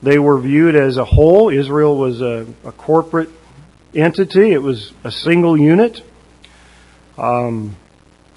They 0.01 0.17
were 0.17 0.39
viewed 0.39 0.75
as 0.75 0.97
a 0.97 1.05
whole. 1.05 1.49
Israel 1.49 1.95
was 1.95 2.21
a, 2.21 2.47
a 2.63 2.71
corporate 2.71 3.29
entity. 3.93 4.51
It 4.51 4.63
was 4.63 4.91
a 5.03 5.11
single 5.11 5.55
unit. 5.55 6.01
Um, 7.19 7.75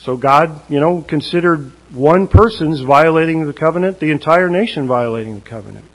so 0.01 0.19
God, 0.19 0.61
you 0.69 0.79
know, 0.79 1.01
considered 1.01 1.73
one 1.91 2.29
person's 2.29 2.81
violating 2.81 3.47
the 3.47 3.55
covenant, 3.55 3.99
the 3.99 4.11
entire 4.11 4.51
nation 4.51 4.87
violating 4.87 5.37
the 5.37 5.41
covenant. 5.41 5.87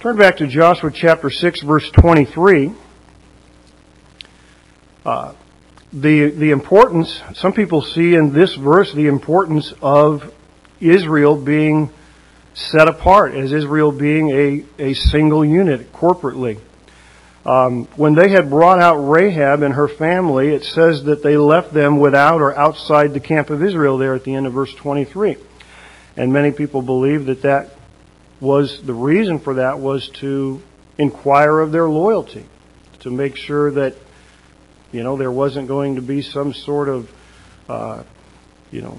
Turn 0.00 0.16
back 0.16 0.36
to 0.36 0.46
Joshua 0.46 0.92
chapter 0.92 1.28
6, 1.28 1.62
verse 1.62 1.90
23. 1.90 2.70
Uh, 5.04 5.32
the, 5.92 6.30
the 6.30 6.52
importance, 6.52 7.20
some 7.34 7.52
people 7.52 7.82
see 7.82 8.14
in 8.14 8.32
this 8.32 8.54
verse 8.54 8.92
the 8.92 9.08
importance 9.08 9.74
of 9.82 10.32
Israel 10.78 11.34
being 11.34 11.90
set 12.54 12.86
apart, 12.86 13.34
as 13.34 13.50
Israel 13.50 13.90
being 13.90 14.30
a, 14.30 14.64
a 14.78 14.94
single 14.94 15.44
unit 15.44 15.92
corporately. 15.92 16.60
Um, 17.44 17.86
when 17.96 18.14
they 18.14 18.28
had 18.28 18.50
brought 18.50 18.78
out 18.78 18.98
Rahab 18.98 19.62
and 19.62 19.74
her 19.74 19.88
family, 19.88 20.50
it 20.50 20.62
says 20.62 21.02
that 21.04 21.24
they 21.24 21.36
left 21.36 21.74
them 21.74 21.98
without 21.98 22.40
or 22.40 22.56
outside 22.56 23.14
the 23.14 23.20
camp 23.20 23.50
of 23.50 23.64
Israel 23.64 23.98
there 23.98 24.14
at 24.14 24.22
the 24.22 24.36
end 24.36 24.46
of 24.46 24.52
verse 24.52 24.72
23. 24.76 25.38
And 26.16 26.32
many 26.32 26.52
people 26.52 26.82
believe 26.82 27.26
that 27.26 27.42
that 27.42 27.77
was 28.40 28.80
the 28.82 28.94
reason 28.94 29.38
for 29.38 29.54
that 29.54 29.78
was 29.78 30.08
to 30.20 30.62
inquire 30.96 31.60
of 31.60 31.72
their 31.72 31.88
loyalty, 31.88 32.46
to 33.00 33.10
make 33.10 33.36
sure 33.36 33.70
that 33.72 33.94
you 34.92 35.02
know 35.02 35.16
there 35.16 35.30
wasn't 35.30 35.68
going 35.68 35.96
to 35.96 36.02
be 36.02 36.22
some 36.22 36.52
sort 36.52 36.88
of 36.88 37.10
uh, 37.68 38.02
you 38.70 38.82
know 38.82 38.98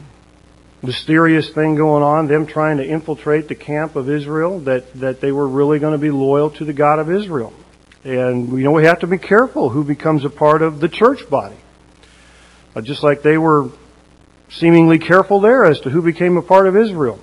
mysterious 0.81 1.49
thing 1.49 1.75
going 1.75 2.03
on, 2.03 2.27
them 2.27 2.45
trying 2.45 2.77
to 2.77 2.85
infiltrate 2.85 3.47
the 3.47 3.55
camp 3.55 3.95
of 3.95 4.09
Israel, 4.09 4.59
that 4.61 4.93
that 4.99 5.21
they 5.21 5.31
were 5.31 5.47
really 5.47 5.79
going 5.79 5.93
to 5.93 5.99
be 5.99 6.11
loyal 6.11 6.49
to 6.51 6.65
the 6.65 6.73
God 6.73 6.99
of 6.99 7.11
Israel. 7.11 7.53
And 8.03 8.57
you 8.57 8.63
know 8.63 8.71
we 8.71 8.85
have 8.85 8.99
to 8.99 9.07
be 9.07 9.17
careful 9.17 9.69
who 9.69 9.83
becomes 9.83 10.25
a 10.25 10.29
part 10.29 10.61
of 10.61 10.79
the 10.79 10.89
church 10.89 11.29
body. 11.29 11.57
Uh, 12.75 12.81
just 12.81 13.03
like 13.03 13.23
they 13.23 13.37
were 13.37 13.69
seemingly 14.49 14.99
careful 14.99 15.39
there 15.39 15.65
as 15.65 15.79
to 15.81 15.89
who 15.89 16.01
became 16.01 16.37
a 16.37 16.41
part 16.41 16.67
of 16.67 16.75
Israel. 16.75 17.19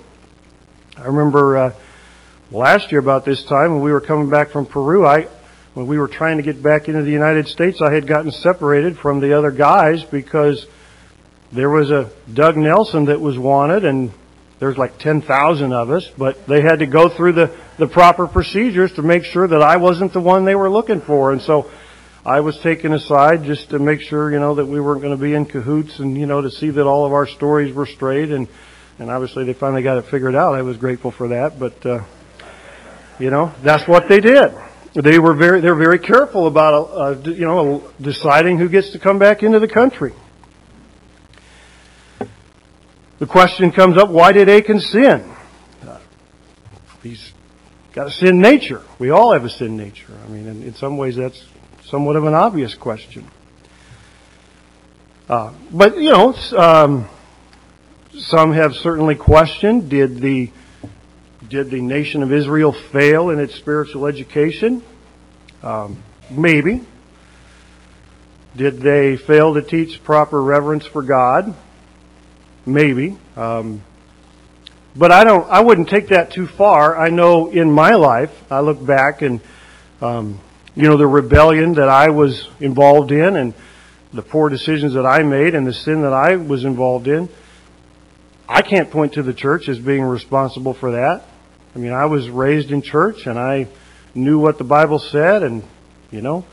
I 0.97 1.05
remember 1.05 1.57
uh, 1.57 1.73
last 2.51 2.91
year 2.91 2.99
about 2.99 3.25
this 3.25 3.43
time 3.43 3.73
when 3.73 3.81
we 3.81 3.91
were 3.91 4.01
coming 4.01 4.29
back 4.29 4.49
from 4.49 4.65
Peru, 4.65 5.05
I 5.05 5.27
when 5.73 5.85
we 5.85 5.99
were 5.99 6.07
trying 6.07 6.37
to 6.37 6.43
get 6.43 6.63
back 6.63 6.87
into 6.87 7.03
the 7.03 7.11
United 7.11 7.47
States, 7.47 7.81
I 7.81 7.93
had 7.93 8.07
gotten 8.07 8.31
separated 8.31 8.97
from 8.97 9.19
the 9.19 9.37
other 9.37 9.51
guys 9.51 10.03
because 10.03 10.65
there 11.51 11.69
was 11.69 11.91
a 11.91 12.09
Doug 12.33 12.57
Nelson 12.57 13.05
that 13.05 13.21
was 13.21 13.37
wanted 13.37 13.85
and 13.85 14.11
there's 14.57 14.75
like 14.75 14.97
10,000 14.97 15.71
of 15.71 15.91
us, 15.91 16.09
but 16.17 16.47
they 16.47 16.61
had 16.61 16.79
to 16.79 16.87
go 16.87 17.09
through 17.09 17.33
the, 17.33 17.55
the 17.77 17.85
proper 17.85 18.25
procedures 18.25 18.91
to 18.93 19.03
make 19.03 19.23
sure 19.23 19.47
that 19.47 19.61
I 19.61 19.77
wasn't 19.77 20.13
the 20.13 20.19
one 20.19 20.45
they 20.45 20.55
were 20.55 20.69
looking 20.69 20.99
for. 20.99 21.31
And 21.31 21.39
so 21.43 21.69
I 22.25 22.39
was 22.39 22.57
taken 22.57 22.91
aside 22.91 23.43
just 23.43 23.69
to 23.69 23.77
make 23.77 24.01
sure, 24.01 24.31
you 24.31 24.39
know, 24.39 24.55
that 24.55 24.65
we 24.65 24.81
weren't 24.81 25.03
going 25.03 25.15
to 25.15 25.21
be 25.21 25.35
in 25.35 25.45
cahoots 25.45 25.99
and, 25.99 26.17
you 26.17 26.25
know, 26.25 26.41
to 26.41 26.49
see 26.49 26.71
that 26.71 26.87
all 26.87 27.05
of 27.05 27.13
our 27.13 27.27
stories 27.27 27.71
were 27.71 27.85
straight. 27.85 28.31
And, 28.31 28.47
and 28.97 29.11
obviously 29.11 29.43
they 29.43 29.53
finally 29.53 29.83
got 29.83 29.99
it 29.99 30.05
figured 30.05 30.33
out. 30.33 30.55
I 30.55 30.63
was 30.63 30.77
grateful 30.77 31.11
for 31.11 31.27
that, 31.27 31.59
but, 31.59 31.85
uh, 31.85 32.03
you 33.19 33.29
know, 33.31 33.53
that's 33.63 33.87
what 33.87 34.07
they 34.07 34.19
did. 34.19 34.53
they 34.93 35.19
were 35.19 35.33
very 35.33 35.61
they're 35.61 35.75
very 35.75 35.99
careful 35.99 36.47
about 36.47 36.73
uh, 36.73 37.29
you 37.29 37.45
know 37.45 37.89
deciding 37.99 38.57
who 38.57 38.69
gets 38.69 38.91
to 38.91 38.99
come 38.99 39.19
back 39.19 39.43
into 39.43 39.59
the 39.59 39.67
country. 39.67 40.13
The 43.19 43.25
question 43.25 43.71
comes 43.71 43.97
up: 43.97 44.09
Why 44.09 44.31
did 44.31 44.49
Achan 44.49 44.79
sin? 44.79 45.35
Uh, 45.81 45.99
he's 47.01 47.33
got 47.93 48.07
a 48.07 48.11
sin 48.11 48.39
nature. 48.39 48.83
We 48.99 49.09
all 49.09 49.33
have 49.33 49.43
a 49.43 49.49
sin 49.49 49.75
nature. 49.75 50.13
I 50.23 50.29
mean, 50.29 50.45
in, 50.45 50.63
in 50.63 50.75
some 50.75 50.97
ways, 50.97 51.15
that's 51.15 51.43
somewhat 51.85 52.15
of 52.15 52.25
an 52.25 52.35
obvious 52.35 52.75
question. 52.75 53.27
Uh, 55.27 55.53
but 55.71 55.97
you 55.97 56.11
know, 56.11 56.33
um, 56.55 57.09
some 58.15 58.53
have 58.53 58.75
certainly 58.75 59.15
questioned: 59.15 59.89
Did 59.89 60.19
the 60.19 60.51
did 61.49 61.69
the 61.69 61.81
nation 61.81 62.23
of 62.23 62.33
Israel 62.33 62.73
fail 62.73 63.29
in 63.29 63.39
its 63.39 63.55
spiritual 63.55 64.05
education? 64.05 64.83
Um, 65.63 66.03
maybe. 66.29 66.81
Did 68.55 68.79
they 68.79 69.17
fail 69.17 69.53
to 69.53 69.61
teach 69.61 70.03
proper 70.03 70.41
reverence 70.41 70.85
for 70.85 71.01
God? 71.01 71.53
Maybe. 72.65 73.17
Um, 73.35 73.81
but 74.95 75.11
I 75.11 75.23
don't. 75.23 75.47
I 75.49 75.61
wouldn't 75.61 75.89
take 75.89 76.07
that 76.07 76.31
too 76.31 76.47
far. 76.47 76.97
I 76.97 77.09
know 77.09 77.49
in 77.49 77.71
my 77.71 77.91
life, 77.91 78.31
I 78.51 78.61
look 78.61 78.83
back 78.83 79.21
and 79.21 79.39
um, 80.01 80.39
you 80.75 80.83
know 80.83 80.97
the 80.97 81.07
rebellion 81.07 81.75
that 81.75 81.87
I 81.87 82.09
was 82.09 82.47
involved 82.59 83.11
in, 83.11 83.35
and 83.35 83.53
the 84.11 84.23
poor 84.23 84.49
decisions 84.49 84.95
that 84.95 85.05
I 85.05 85.21
made, 85.21 85.53
and 85.53 85.67
the 85.67 85.73
sin 85.73 86.01
that 86.01 86.13
I 86.13 86.35
was 86.35 86.65
involved 86.65 87.07
in. 87.07 87.29
I 88.49 88.63
can't 88.63 88.89
point 88.89 89.13
to 89.13 89.23
the 89.23 89.33
church 89.33 89.69
as 89.69 89.77
being 89.77 90.01
responsible 90.01 90.73
for 90.73 90.91
that. 90.93 91.25
I 91.77 91.79
mean, 91.79 91.93
I 91.93 92.05
was 92.05 92.27
raised 92.27 92.71
in 92.71 92.81
church, 92.81 93.27
and 93.27 93.37
I 93.37 93.67
knew 94.15 94.39
what 94.39 94.57
the 94.57 94.63
Bible 94.63 94.97
said, 94.97 95.43
and 95.43 95.61
you 96.09 96.21
know, 96.21 96.43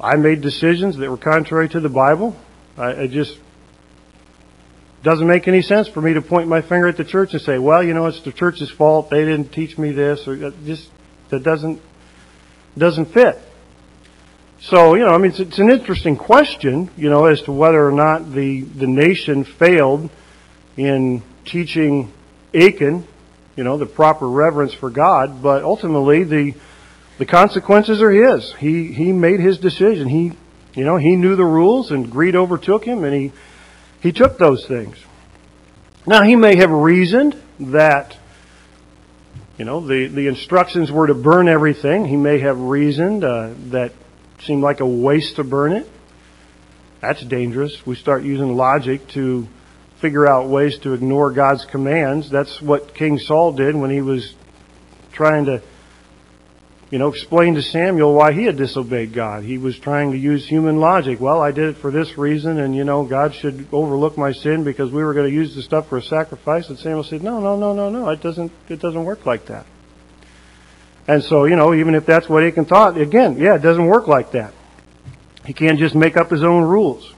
I 0.00 0.16
made 0.16 0.40
decisions 0.40 0.96
that 0.96 1.08
were 1.08 1.16
contrary 1.16 1.68
to 1.68 1.78
the 1.78 1.88
Bible. 1.88 2.34
I, 2.76 2.90
it 2.90 3.08
just 3.12 3.38
doesn't 5.04 5.28
make 5.28 5.46
any 5.46 5.62
sense 5.62 5.86
for 5.86 6.00
me 6.00 6.14
to 6.14 6.20
point 6.20 6.48
my 6.48 6.62
finger 6.62 6.88
at 6.88 6.96
the 6.96 7.04
church 7.04 7.32
and 7.32 7.40
say, 7.40 7.58
"Well, 7.58 7.80
you 7.80 7.94
know, 7.94 8.06
it's 8.06 8.18
the 8.22 8.32
church's 8.32 8.68
fault. 8.68 9.08
They 9.08 9.24
didn't 9.24 9.52
teach 9.52 9.78
me 9.78 9.92
this," 9.92 10.26
or 10.26 10.46
uh, 10.46 10.50
just 10.64 10.90
that 11.28 11.44
doesn't 11.44 11.80
doesn't 12.76 13.12
fit. 13.14 13.38
So, 14.62 14.96
you 14.96 15.04
know, 15.04 15.14
I 15.14 15.18
mean, 15.18 15.30
it's, 15.30 15.38
it's 15.38 15.58
an 15.60 15.70
interesting 15.70 16.16
question, 16.16 16.90
you 16.96 17.08
know, 17.08 17.26
as 17.26 17.40
to 17.42 17.52
whether 17.52 17.86
or 17.86 17.92
not 17.92 18.32
the 18.32 18.62
the 18.62 18.88
nation 18.88 19.44
failed 19.44 20.10
in 20.76 21.22
teaching 21.44 22.12
Achan, 22.52 23.06
you 23.56 23.64
know, 23.64 23.78
the 23.78 23.86
proper 23.86 24.28
reverence 24.28 24.74
for 24.74 24.90
God, 24.90 25.42
but 25.42 25.64
ultimately 25.64 26.24
the 26.24 26.54
the 27.18 27.26
consequences 27.26 28.02
are 28.02 28.10
his. 28.10 28.52
He 28.54 28.92
he 28.92 29.12
made 29.12 29.40
his 29.40 29.58
decision. 29.58 30.08
He 30.08 30.32
you 30.74 30.84
know, 30.84 30.98
he 30.98 31.16
knew 31.16 31.36
the 31.36 31.44
rules 31.44 31.90
and 31.90 32.10
greed 32.10 32.36
overtook 32.36 32.84
him 32.84 33.04
and 33.04 33.14
he 33.14 33.32
he 34.00 34.12
took 34.12 34.38
those 34.38 34.66
things. 34.66 34.96
Now 36.06 36.22
he 36.22 36.36
may 36.36 36.56
have 36.56 36.70
reasoned 36.70 37.40
that 37.58 38.16
you 39.58 39.64
know, 39.64 39.80
the, 39.80 40.08
the 40.08 40.26
instructions 40.26 40.92
were 40.92 41.06
to 41.06 41.14
burn 41.14 41.48
everything. 41.48 42.04
He 42.04 42.16
may 42.16 42.40
have 42.40 42.60
reasoned 42.60 43.24
uh, 43.24 43.54
that 43.70 43.92
seemed 44.42 44.62
like 44.62 44.80
a 44.80 44.86
waste 44.86 45.36
to 45.36 45.44
burn 45.44 45.72
it. 45.72 45.88
That's 47.00 47.22
dangerous. 47.22 47.86
We 47.86 47.94
start 47.94 48.22
using 48.22 48.54
logic 48.54 49.08
to 49.08 49.48
figure 49.98 50.26
out 50.26 50.48
ways 50.48 50.78
to 50.78 50.92
ignore 50.94 51.30
God's 51.30 51.64
commands. 51.64 52.30
That's 52.30 52.60
what 52.60 52.94
King 52.94 53.18
Saul 53.18 53.52
did 53.52 53.74
when 53.74 53.90
he 53.90 54.02
was 54.02 54.34
trying 55.12 55.46
to, 55.46 55.62
you 56.90 56.98
know, 56.98 57.08
explain 57.08 57.54
to 57.54 57.62
Samuel 57.62 58.14
why 58.14 58.32
he 58.32 58.44
had 58.44 58.56
disobeyed 58.56 59.14
God. 59.14 59.42
He 59.42 59.58
was 59.58 59.78
trying 59.78 60.12
to 60.12 60.18
use 60.18 60.46
human 60.46 60.78
logic. 60.78 61.18
Well, 61.20 61.40
I 61.40 61.50
did 61.50 61.70
it 61.70 61.78
for 61.78 61.90
this 61.90 62.18
reason, 62.18 62.58
and, 62.58 62.76
you 62.76 62.84
know, 62.84 63.04
God 63.04 63.34
should 63.34 63.66
overlook 63.72 64.18
my 64.18 64.32
sin 64.32 64.64
because 64.64 64.90
we 64.92 65.02
were 65.02 65.14
going 65.14 65.28
to 65.28 65.34
use 65.34 65.54
the 65.54 65.62
stuff 65.62 65.88
for 65.88 65.96
a 65.96 66.02
sacrifice. 66.02 66.68
And 66.68 66.78
Samuel 66.78 67.04
said, 67.04 67.22
no, 67.22 67.40
no, 67.40 67.56
no, 67.56 67.72
no, 67.72 67.88
no. 67.88 68.10
It 68.10 68.20
doesn't, 68.20 68.52
it 68.68 68.80
doesn't 68.80 69.04
work 69.04 69.24
like 69.24 69.46
that. 69.46 69.66
And 71.08 71.22
so, 71.22 71.44
you 71.44 71.56
know, 71.56 71.72
even 71.72 71.94
if 71.94 72.04
that's 72.04 72.28
what 72.28 72.42
Achan 72.42 72.66
thought, 72.66 72.98
again, 72.98 73.38
yeah, 73.38 73.54
it 73.54 73.62
doesn't 73.62 73.86
work 73.86 74.08
like 74.08 74.32
that. 74.32 74.52
He 75.46 75.52
can't 75.52 75.78
just 75.78 75.94
make 75.94 76.16
up 76.16 76.30
his 76.30 76.42
own 76.42 76.64
rules. 76.64 77.14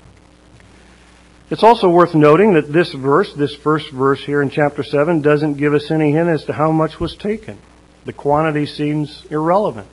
It's 1.50 1.62
also 1.62 1.88
worth 1.88 2.14
noting 2.14 2.54
that 2.54 2.70
this 2.70 2.92
verse, 2.92 3.32
this 3.32 3.54
first 3.54 3.90
verse 3.90 4.22
here 4.22 4.42
in 4.42 4.50
chapter 4.50 4.82
7, 4.82 5.22
doesn't 5.22 5.54
give 5.54 5.72
us 5.72 5.90
any 5.90 6.12
hint 6.12 6.28
as 6.28 6.44
to 6.44 6.52
how 6.52 6.72
much 6.72 7.00
was 7.00 7.16
taken. 7.16 7.58
The 8.04 8.12
quantity 8.12 8.66
seems 8.66 9.24
irrelevant. 9.30 9.88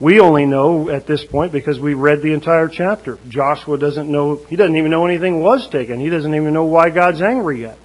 We 0.00 0.20
only 0.20 0.46
know 0.46 0.88
at 0.88 1.06
this 1.06 1.24
point 1.24 1.52
because 1.52 1.78
we 1.78 1.94
read 1.94 2.22
the 2.22 2.32
entire 2.32 2.68
chapter. 2.68 3.18
Joshua 3.28 3.78
doesn't 3.78 4.10
know, 4.10 4.36
he 4.36 4.56
doesn't 4.56 4.76
even 4.76 4.90
know 4.90 5.06
anything 5.06 5.40
was 5.40 5.68
taken. 5.68 6.00
He 6.00 6.08
doesn't 6.08 6.34
even 6.34 6.54
know 6.54 6.64
why 6.64 6.88
God's 6.88 7.20
angry 7.20 7.60
yet. 7.60 7.78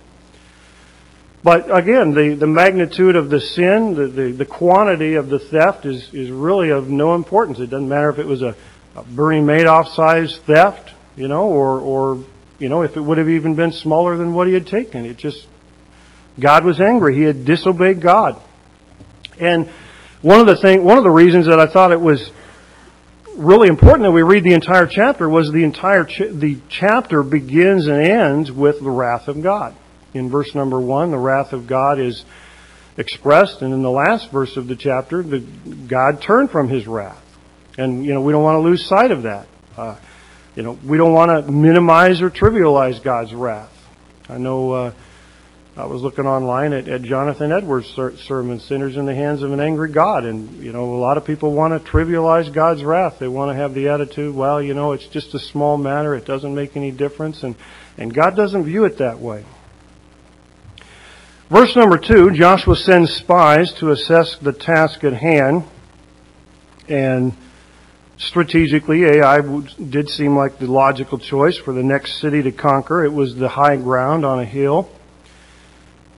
But 1.44 1.74
again, 1.76 2.14
the, 2.14 2.36
the 2.36 2.48
magnitude 2.48 3.16
of 3.16 3.30
the 3.30 3.40
sin, 3.40 3.96
the, 3.96 4.08
the, 4.08 4.32
the 4.32 4.46
quantity 4.46 5.16
of 5.16 5.30
the 5.30 5.40
theft 5.40 5.86
is, 5.86 6.14
is 6.14 6.32
really 6.32 6.70
of 6.70 6.90
no 6.90 7.16
importance. 7.16 7.60
It 7.60 7.70
doesn't 7.70 7.88
matter 7.88 8.10
if 8.10 8.18
it 8.18 8.26
was 8.26 8.42
a, 8.42 8.56
a 8.96 9.04
Bernie 9.04 9.42
Madoff 9.42 9.94
sized 9.94 10.42
theft 10.44 10.92
you 11.20 11.28
know, 11.28 11.48
or, 11.48 11.80
or, 11.82 12.24
you 12.60 12.70
know, 12.70 12.84
if 12.84 12.98
it 12.98 13.02
would 13.02 13.18
have 13.18 13.30
even 13.30 13.56
been 13.56 13.72
smaller 13.72 14.18
than 14.18 14.34
what 14.34 14.48
he 14.48 14.54
had 14.54 14.68
taken. 14.68 15.06
It 15.06 15.18
just, 15.18 15.48
God 16.40 16.66
was 16.66 16.80
angry. 16.80 17.16
He 17.16 17.24
had 17.24 17.46
disobeyed 17.46 18.02
God. 18.02 18.40
And 19.40 19.70
one 20.22 20.42
of 20.42 20.48
the 20.48 20.58
thing, 20.58 20.84
one 20.84 20.98
of 20.98 21.04
the 21.04 21.10
reasons 21.10 21.46
that 21.48 21.60
I 21.60 21.68
thought 21.68 21.92
it 21.92 22.02
was 22.02 22.30
really 23.36 23.70
important 23.70 24.04
that 24.04 24.12
we 24.12 24.22
read 24.22 24.44
the 24.44 24.54
entire 24.54 24.86
chapter 24.86 25.30
was 25.30 25.52
the 25.52 25.64
entire 25.64 26.04
ch- 26.04 26.30
the 26.30 26.60
chapter 26.68 27.24
begins 27.24 27.88
and 27.88 28.02
ends 28.02 28.52
with 28.52 28.82
the 28.82 28.90
wrath 28.90 29.30
of 29.30 29.42
God. 29.42 29.76
In 30.14 30.30
verse 30.30 30.54
number 30.54 30.80
one, 30.80 31.12
the 31.12 31.18
wrath 31.18 31.54
of 31.54 31.68
God 31.68 32.00
is 32.00 32.26
expressed, 32.98 33.62
and 33.62 33.74
in 33.74 33.82
the 33.82 33.92
last 33.92 34.30
verse 34.30 34.58
of 34.58 34.68
the 34.68 34.76
chapter, 34.76 35.24
the, 35.24 35.40
God 35.40 36.22
turned 36.22 36.52
from 36.52 36.68
His 36.68 36.86
wrath, 36.86 37.24
and 37.78 38.06
you 38.06 38.14
know 38.14 38.22
we 38.22 38.34
don't 38.34 38.44
want 38.44 38.56
to 38.56 38.68
lose 38.68 38.86
sight 38.86 39.12
of 39.12 39.24
that. 39.24 39.48
Uh, 39.78 39.96
you 40.56 40.64
know, 40.64 40.78
we 40.84 40.98
don't 40.98 41.14
want 41.14 41.46
to 41.46 41.52
minimize 41.52 42.22
or 42.22 42.30
trivialize 42.30 43.02
God's 43.02 43.34
wrath. 43.34 43.72
I 44.28 44.38
know 44.38 44.72
uh, 44.72 44.94
I 45.78 45.86
was 45.86 46.02
looking 46.02 46.26
online 46.26 46.74
at, 46.74 46.88
at 46.88 47.04
Jonathan 47.04 47.52
Edwards' 47.52 47.88
sermon, 48.28 48.60
Sinners 48.60 48.98
in 48.98 49.06
the 49.06 49.16
Hands 49.16 49.42
of 49.42 49.54
an 49.54 49.60
Angry 49.60 49.90
God. 49.90 50.26
And, 50.26 50.62
you 50.62 50.74
know, 50.74 50.94
a 50.94 51.00
lot 51.00 51.18
of 51.18 51.26
people 51.26 51.54
want 51.54 51.74
to 51.74 51.92
trivialize 51.92 52.52
God's 52.52 52.84
wrath. 52.84 53.20
They 53.20 53.28
want 53.28 53.52
to 53.52 53.56
have 53.56 53.74
the 53.74 53.88
attitude, 53.88 54.36
well, 54.36 54.62
you 54.62 54.74
know, 54.74 54.92
it's 54.92 55.08
just 55.08 55.34
a 55.36 55.40
small 55.40 55.78
matter. 55.78 56.16
It 56.16 56.26
doesn't 56.26 56.54
make 56.54 56.76
any 56.76 56.92
difference. 56.92 57.44
And, 57.44 57.56
and 57.98 58.14
God 58.14 58.36
doesn't 58.36 58.66
view 58.66 58.84
it 58.86 58.98
that 58.98 59.20
way. 59.20 59.46
Verse 61.50 61.76
number 61.76 61.98
two, 61.98 62.32
Joshua 62.32 62.76
sends 62.76 63.12
spies 63.14 63.74
to 63.76 63.92
assess 63.92 64.36
the 64.36 64.54
task 64.54 65.04
at 65.04 65.14
hand. 65.14 65.64
And 66.88 67.34
strategically, 68.20 69.06
Ai 69.06 69.40
did 69.42 70.10
seem 70.10 70.36
like 70.36 70.60
the 70.60 70.68
logical 70.68 71.18
choice 71.18 71.58
for 71.58 71.74
the 71.74 71.82
next 71.82 72.20
city 72.20 72.44
to 72.44 72.52
conquer. 72.52 73.04
It 73.04 73.14
was 73.14 73.36
the 73.36 73.50
high 73.50 73.78
ground 73.78 74.26
on 74.26 74.40
a 74.40 74.46
hill. 74.46 74.90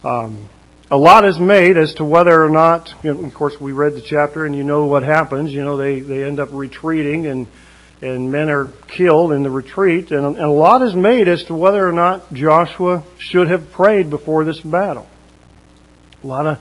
Um, 0.04 0.50
a 0.90 0.98
lot 0.98 1.24
is 1.24 1.40
made 1.40 1.78
as 1.78 1.94
to 1.96 2.04
whether 2.04 2.44
or 2.44 2.50
not, 2.50 2.94
you 3.04 3.14
know, 3.14 3.24
of 3.24 3.34
course, 3.34 3.62
we 3.62 3.72
read 3.72 3.94
the 3.94 4.02
chapter 4.02 4.46
and 4.46 4.56
you 4.56 4.64
know 4.64 4.86
what 4.86 5.04
happens. 5.04 5.54
You 5.54 5.64
know, 5.64 5.78
they, 5.78 6.02
they 6.02 6.24
end 6.24 6.40
up 6.40 6.50
retreating 6.52 7.28
and, 7.28 7.48
and 8.02 8.32
men 8.32 8.50
are 8.50 8.66
killed 8.88 9.32
in 9.32 9.44
the 9.44 9.52
retreat. 9.52 10.12
And, 10.12 10.26
and 10.26 10.38
a 10.40 10.50
lot 10.50 10.82
is 10.82 10.96
made 10.96 11.28
as 11.28 11.44
to 11.46 11.54
whether 11.54 11.88
or 11.88 11.94
not 11.94 12.34
Joshua 12.34 13.04
should 13.20 13.48
have 13.48 13.72
prayed 13.72 14.10
before 14.10 14.44
this 14.44 14.60
battle. 14.60 15.08
A 16.24 16.28
lot 16.28 16.48
of, 16.48 16.60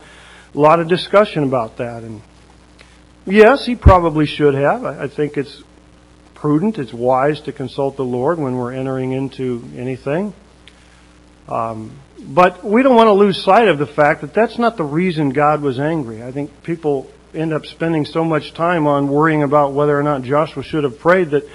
a 0.53 0.59
lot 0.59 0.79
of 0.79 0.87
discussion 0.87 1.43
about 1.43 1.77
that. 1.77 2.03
And 2.03 2.21
Yes, 3.25 3.65
he 3.65 3.75
probably 3.75 4.25
should 4.25 4.55
have. 4.55 4.83
I 4.83 5.07
think 5.07 5.37
it's 5.37 5.63
prudent, 6.33 6.79
it's 6.79 6.93
wise 6.93 7.39
to 7.41 7.51
consult 7.51 7.95
the 7.95 8.03
Lord 8.03 8.39
when 8.39 8.55
we're 8.55 8.73
entering 8.73 9.11
into 9.11 9.63
anything. 9.77 10.33
Um, 11.47 11.99
but 12.19 12.63
we 12.63 12.81
don't 12.81 12.95
want 12.95 13.07
to 13.07 13.13
lose 13.13 13.43
sight 13.43 13.67
of 13.67 13.77
the 13.77 13.85
fact 13.85 14.21
that 14.21 14.33
that's 14.33 14.57
not 14.57 14.77
the 14.77 14.83
reason 14.83 15.29
God 15.29 15.61
was 15.61 15.79
angry. 15.79 16.23
I 16.23 16.31
think 16.31 16.63
people 16.63 17.11
end 17.33 17.53
up 17.53 17.65
spending 17.65 18.05
so 18.05 18.23
much 18.25 18.53
time 18.53 18.87
on 18.87 19.07
worrying 19.07 19.43
about 19.43 19.73
whether 19.73 19.97
or 19.97 20.03
not 20.03 20.23
Joshua 20.23 20.63
should 20.63 20.83
have 20.83 20.99
prayed 20.99 21.31
that 21.31 21.47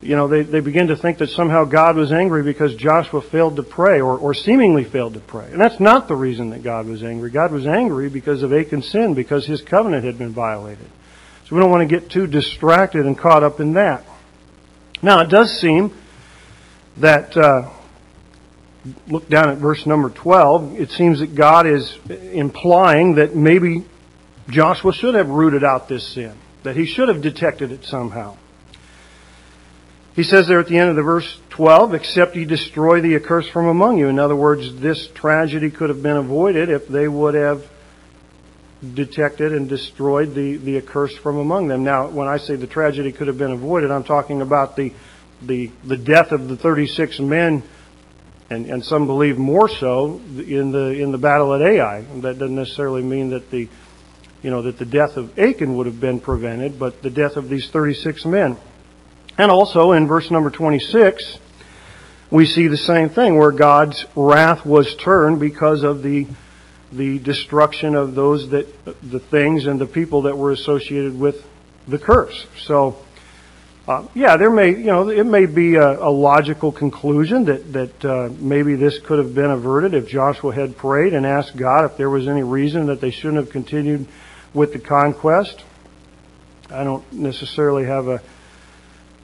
you 0.00 0.14
know, 0.14 0.28
they, 0.28 0.42
they 0.42 0.60
begin 0.60 0.88
to 0.88 0.96
think 0.96 1.18
that 1.18 1.30
somehow 1.30 1.64
God 1.64 1.96
was 1.96 2.12
angry 2.12 2.42
because 2.42 2.74
Joshua 2.74 3.22
failed 3.22 3.56
to 3.56 3.62
pray 3.62 4.00
or, 4.00 4.18
or 4.18 4.34
seemingly 4.34 4.84
failed 4.84 5.14
to 5.14 5.20
pray. 5.20 5.48
And 5.50 5.60
that's 5.60 5.80
not 5.80 6.06
the 6.06 6.14
reason 6.14 6.50
that 6.50 6.62
God 6.62 6.86
was 6.86 7.02
angry. 7.02 7.30
God 7.30 7.50
was 7.50 7.66
angry 7.66 8.08
because 8.08 8.42
of 8.42 8.52
Achan's 8.52 8.88
sin, 8.88 9.14
because 9.14 9.46
his 9.46 9.62
covenant 9.62 10.04
had 10.04 10.18
been 10.18 10.32
violated. 10.32 10.86
So 11.46 11.56
we 11.56 11.62
don't 11.62 11.70
want 11.70 11.88
to 11.88 12.00
get 12.00 12.10
too 12.10 12.26
distracted 12.26 13.06
and 13.06 13.16
caught 13.16 13.42
up 13.42 13.58
in 13.58 13.72
that. 13.74 14.04
Now, 15.00 15.20
it 15.20 15.28
does 15.28 15.58
seem 15.58 15.92
that, 16.98 17.36
uh, 17.36 17.70
look 19.08 19.28
down 19.28 19.48
at 19.48 19.58
verse 19.58 19.86
number 19.86 20.10
12, 20.10 20.80
it 20.80 20.90
seems 20.90 21.20
that 21.20 21.34
God 21.34 21.66
is 21.66 21.98
implying 22.08 23.14
that 23.14 23.34
maybe 23.34 23.84
Joshua 24.48 24.92
should 24.92 25.14
have 25.14 25.28
rooted 25.28 25.64
out 25.64 25.88
this 25.88 26.06
sin. 26.06 26.34
that 26.62 26.74
he 26.74 26.84
should 26.84 27.08
have 27.08 27.22
detected 27.22 27.70
it 27.70 27.84
somehow. 27.84 28.36
He 30.16 30.22
says 30.22 30.48
there 30.48 30.58
at 30.58 30.66
the 30.66 30.78
end 30.78 30.88
of 30.88 30.96
the 30.96 31.02
verse 31.02 31.38
12, 31.50 31.92
except 31.92 32.36
ye 32.36 32.46
destroy 32.46 33.02
the 33.02 33.16
accursed 33.16 33.50
from 33.50 33.66
among 33.66 33.98
you. 33.98 34.08
In 34.08 34.18
other 34.18 34.34
words, 34.34 34.74
this 34.76 35.08
tragedy 35.08 35.70
could 35.70 35.90
have 35.90 36.02
been 36.02 36.16
avoided 36.16 36.70
if 36.70 36.88
they 36.88 37.06
would 37.06 37.34
have 37.34 37.68
detected 38.94 39.52
and 39.52 39.68
destroyed 39.68 40.34
the, 40.34 40.56
the 40.56 40.78
accursed 40.78 41.18
from 41.18 41.36
among 41.36 41.68
them. 41.68 41.84
Now, 41.84 42.08
when 42.08 42.28
I 42.28 42.38
say 42.38 42.56
the 42.56 42.66
tragedy 42.66 43.12
could 43.12 43.26
have 43.26 43.36
been 43.36 43.52
avoided, 43.52 43.90
I'm 43.90 44.04
talking 44.04 44.40
about 44.40 44.74
the, 44.74 44.94
the, 45.42 45.70
the 45.84 45.98
death 45.98 46.32
of 46.32 46.48
the 46.48 46.56
36 46.56 47.20
men, 47.20 47.62
and, 48.48 48.64
and 48.64 48.82
some 48.82 49.06
believe 49.06 49.36
more 49.36 49.68
so, 49.68 50.22
in 50.38 50.72
the, 50.72 50.92
in 50.92 51.12
the 51.12 51.18
battle 51.18 51.52
at 51.52 51.60
Ai. 51.60 52.00
That 52.22 52.38
doesn't 52.38 52.56
necessarily 52.56 53.02
mean 53.02 53.30
that 53.30 53.50
the, 53.50 53.68
you 54.42 54.48
know, 54.48 54.62
that 54.62 54.78
the 54.78 54.86
death 54.86 55.18
of 55.18 55.38
Achan 55.38 55.76
would 55.76 55.84
have 55.84 56.00
been 56.00 56.20
prevented, 56.20 56.78
but 56.78 57.02
the 57.02 57.10
death 57.10 57.36
of 57.36 57.50
these 57.50 57.68
36 57.68 58.24
men. 58.24 58.56
And 59.38 59.50
also 59.50 59.92
in 59.92 60.06
verse 60.06 60.30
number 60.30 60.50
26, 60.50 61.38
we 62.30 62.46
see 62.46 62.66
the 62.66 62.76
same 62.76 63.08
thing 63.08 63.38
where 63.38 63.52
God's 63.52 64.06
wrath 64.16 64.64
was 64.64 64.94
turned 64.96 65.40
because 65.40 65.82
of 65.82 66.02
the 66.02 66.26
the 66.92 67.18
destruction 67.18 67.94
of 67.96 68.14
those 68.14 68.50
that 68.50 68.66
the 69.02 69.18
things 69.18 69.66
and 69.66 69.80
the 69.80 69.86
people 69.86 70.22
that 70.22 70.38
were 70.38 70.52
associated 70.52 71.18
with 71.18 71.44
the 71.88 71.98
curse. 71.98 72.46
So, 72.60 72.96
uh, 73.88 74.06
yeah, 74.14 74.36
there 74.36 74.50
may 74.50 74.70
you 74.70 74.86
know 74.86 75.08
it 75.08 75.26
may 75.26 75.46
be 75.46 75.74
a, 75.74 75.98
a 76.00 76.10
logical 76.10 76.72
conclusion 76.72 77.44
that 77.44 77.72
that 77.72 78.04
uh, 78.04 78.30
maybe 78.38 78.76
this 78.76 78.98
could 78.98 79.18
have 79.18 79.34
been 79.34 79.50
averted 79.50 79.94
if 79.94 80.08
Joshua 80.08 80.54
had 80.54 80.76
prayed 80.76 81.12
and 81.12 81.26
asked 81.26 81.56
God 81.56 81.84
if 81.84 81.96
there 81.96 82.10
was 82.10 82.26
any 82.26 82.42
reason 82.42 82.86
that 82.86 83.00
they 83.00 83.10
shouldn't 83.10 83.36
have 83.36 83.50
continued 83.50 84.06
with 84.54 84.72
the 84.72 84.78
conquest. 84.78 85.64
I 86.70 86.82
don't 86.82 87.10
necessarily 87.12 87.84
have 87.84 88.08
a 88.08 88.20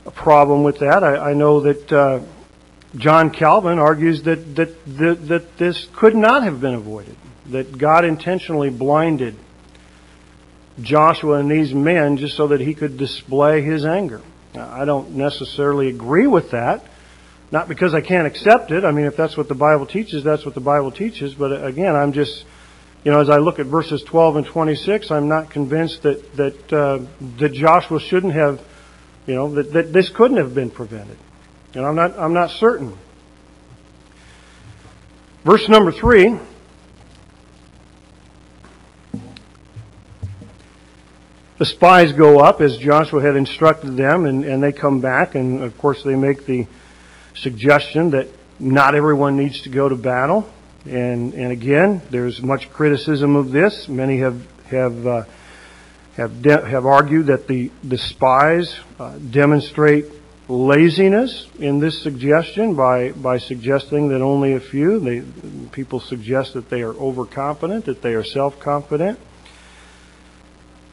a 0.05 0.11
problem 0.11 0.63
with 0.63 0.79
that. 0.79 1.05
I, 1.05 1.31
I 1.31 1.35
know 1.35 1.61
that 1.61 1.93
uh, 1.93 2.21
John 2.97 3.31
Calvin 3.31 3.79
argues 3.79 4.23
that, 4.25 4.57
that, 4.57 4.85
that, 4.99 5.29
that 5.29 5.59
this 5.59 5.89
could 5.95 6.15
not 6.15 6.43
have 6.43 6.61
been 6.61 6.75
avoided, 6.75 7.17
that 7.47 7.79
God 7.79 8.05
intentionally 8.05 8.71
blinded 8.71 9.37
Joshua 10.81 11.39
and 11.39 11.51
these 11.51 11.73
men 11.75 12.17
just 12.17 12.37
so 12.37 12.49
that 12.49 12.61
he 12.61 12.75
could 12.75 12.97
display 12.97 13.63
his 13.63 13.85
anger. 13.85 14.23
Now, 14.55 14.71
I 14.71 14.85
don't 14.85 15.13
necessarily 15.13 15.89
agree 15.89 16.27
with 16.27 16.51
that, 16.51 16.85
not 17.51 17.69
because 17.69 17.95
I 17.95 18.01
can't 18.01 18.27
accept 18.27 18.71
it. 18.71 18.85
I 18.85 18.91
mean, 18.91 19.07
if 19.07 19.17
that's 19.17 19.37
what 19.37 19.49
the 19.49 19.55
Bible 19.55 19.87
teaches, 19.87 20.25
that's 20.25 20.45
what 20.45 20.55
the 20.55 20.61
Bible 20.61 20.91
teaches. 20.91 21.35
But 21.35 21.65
again, 21.65 21.95
I'm 21.95 22.13
just, 22.13 22.45
you 23.05 23.11
know, 23.11 23.21
as 23.21 23.31
I 23.31 23.39
look 23.39 23.59
at 23.59 23.67
verses 23.67 24.03
12 24.03 24.37
and 24.37 24.47
26, 24.47 25.11
I'm 25.11 25.29
not 25.29 25.51
convinced 25.51 26.03
that 26.03 26.37
that 26.37 26.73
uh, 26.73 27.01
that 27.39 27.53
Joshua 27.53 28.01
shouldn't 28.01 28.35
have 28.35 28.61
you 29.27 29.35
know, 29.35 29.55
that, 29.55 29.73
that 29.73 29.93
this 29.93 30.09
couldn't 30.09 30.39
have 30.39 30.55
been 30.55 30.71
prevented. 30.71 31.19
And 31.75 31.87
I'm 31.87 31.95
not, 31.95 32.19
I'm 32.19 32.35
not 32.35 32.51
certain. 32.51 32.97
Verse 35.45 35.69
number 35.69 35.93
three. 35.93 36.39
The 41.59 41.67
spies 41.67 42.13
go 42.13 42.41
up 42.41 42.61
as 42.61 42.77
Joshua 42.77 43.23
had 43.23 43.37
instructed 43.37 43.97
them, 43.97 44.27
and, 44.27 44.45
and 44.45 44.61
they 44.61 44.73
come 44.73 45.01
back, 45.01 45.37
and 45.37 45.63
of 45.63 45.79
course 45.79 46.03
they 46.03 46.17
make 46.17 46.45
the 46.45 46.67
suggestion 47.35 48.11
that 48.11 48.27
not 48.59 48.95
everyone 48.97 49.37
needs 49.37 49.63
to 49.63 49.69
go 49.69 49.89
to 49.89 49.95
battle. 49.95 50.49
And, 50.85 51.35
and 51.35 51.53
again, 51.53 52.03
there's 52.11 52.43
much 52.43 52.69
criticism 52.71 53.37
of 53.37 53.53
this. 53.53 53.89
Many 53.89 54.19
have, 54.19 54.45
have 54.65 55.07
uh, 55.07 55.25
have, 56.17 56.43
de- 56.43 56.69
have 56.69 56.87
argued 56.87 57.27
that 57.27 57.49
the, 57.49 57.71
the 57.83 57.99
spies 57.99 58.79
uh, 58.99 59.19
demonstrate 59.19 60.07
laziness 60.49 61.49
in 61.59 61.79
this 61.79 62.03
suggestion 62.03 62.75
by, 62.75 63.13
by 63.13 63.39
suggesting 63.39 64.09
that 64.09 64.21
only 64.21 64.53
a 64.53 64.61
few, 64.61 64.99
they, 65.01 65.23
people 65.71 66.01
suggest 66.01 66.55
that 66.55 66.69
they 66.69 66.83
are 66.83 66.93
overconfident, 66.93 67.87
that 67.87 68.03
they 68.03 68.15
are 68.15 68.25
self-confident. 68.25 69.19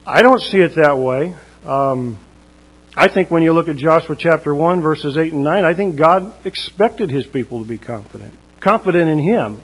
I 0.06 0.22
don't 0.22 0.40
see 0.40 0.58
it 0.58 0.76
that 0.76 0.98
way. 0.98 1.34
Um, 1.64 2.18
I 2.96 3.08
think 3.08 3.30
when 3.30 3.42
you 3.42 3.52
look 3.52 3.68
at 3.68 3.76
Joshua 3.76 4.16
chapter 4.16 4.54
1 4.54 4.80
verses 4.80 5.16
8 5.16 5.32
and 5.32 5.44
9, 5.44 5.64
I 5.64 5.74
think 5.74 5.96
God 5.96 6.32
expected 6.46 7.10
his 7.10 7.26
people 7.26 7.62
to 7.62 7.68
be 7.68 7.78
confident. 7.78 8.34
Confident 8.60 9.10
in 9.10 9.18
him. 9.18 9.60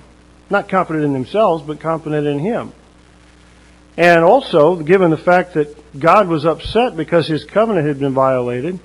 Not 0.49 0.69
confident 0.69 1.05
in 1.05 1.12
themselves, 1.12 1.64
but 1.66 1.81
confident 1.81 2.27
in 2.27 2.38
him. 2.38 2.73
And 3.96 4.22
also, 4.22 4.76
given 4.76 5.11
the 5.11 5.16
fact 5.16 5.54
that 5.54 5.98
God 5.98 6.28
was 6.28 6.44
upset 6.44 6.96
because 6.96 7.26
his 7.26 7.44
covenant 7.44 7.87
had 7.87 7.98
been 7.98 8.12
violated, 8.12 8.78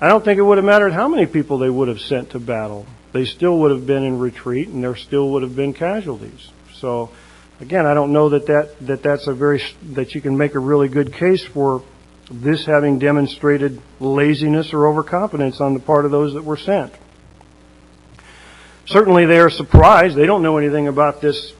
I 0.00 0.08
don't 0.08 0.22
think 0.24 0.38
it 0.38 0.42
would 0.42 0.58
have 0.58 0.64
mattered 0.64 0.92
how 0.92 1.08
many 1.08 1.24
people 1.24 1.58
they 1.58 1.70
would 1.70 1.88
have 1.88 2.00
sent 2.00 2.30
to 2.30 2.38
battle. 2.38 2.86
They 3.12 3.24
still 3.24 3.58
would 3.60 3.70
have 3.70 3.86
been 3.86 4.04
in 4.04 4.18
retreat 4.18 4.68
and 4.68 4.84
there 4.84 4.96
still 4.96 5.30
would 5.30 5.42
have 5.42 5.56
been 5.56 5.72
casualties. 5.72 6.50
So, 6.74 7.10
again, 7.60 7.86
I 7.86 7.94
don't 7.94 8.12
know 8.12 8.28
that, 8.30 8.46
that, 8.46 8.78
that 8.86 9.02
that's 9.02 9.26
a 9.26 9.32
very, 9.32 9.62
that 9.92 10.14
you 10.14 10.20
can 10.20 10.36
make 10.36 10.54
a 10.54 10.58
really 10.58 10.88
good 10.88 11.14
case 11.14 11.42
for 11.42 11.82
this 12.30 12.66
having 12.66 12.98
demonstrated 12.98 13.80
laziness 14.00 14.72
or 14.74 14.86
overconfidence 14.86 15.60
on 15.60 15.74
the 15.74 15.80
part 15.80 16.04
of 16.04 16.10
those 16.10 16.34
that 16.34 16.42
were 16.44 16.56
sent. 16.56 16.92
Certainly 18.86 19.26
they 19.26 19.38
are 19.38 19.50
surprised. 19.50 20.16
They 20.16 20.26
don't 20.26 20.42
know 20.42 20.58
anything 20.58 20.88
about 20.88 21.22
this 21.22 21.54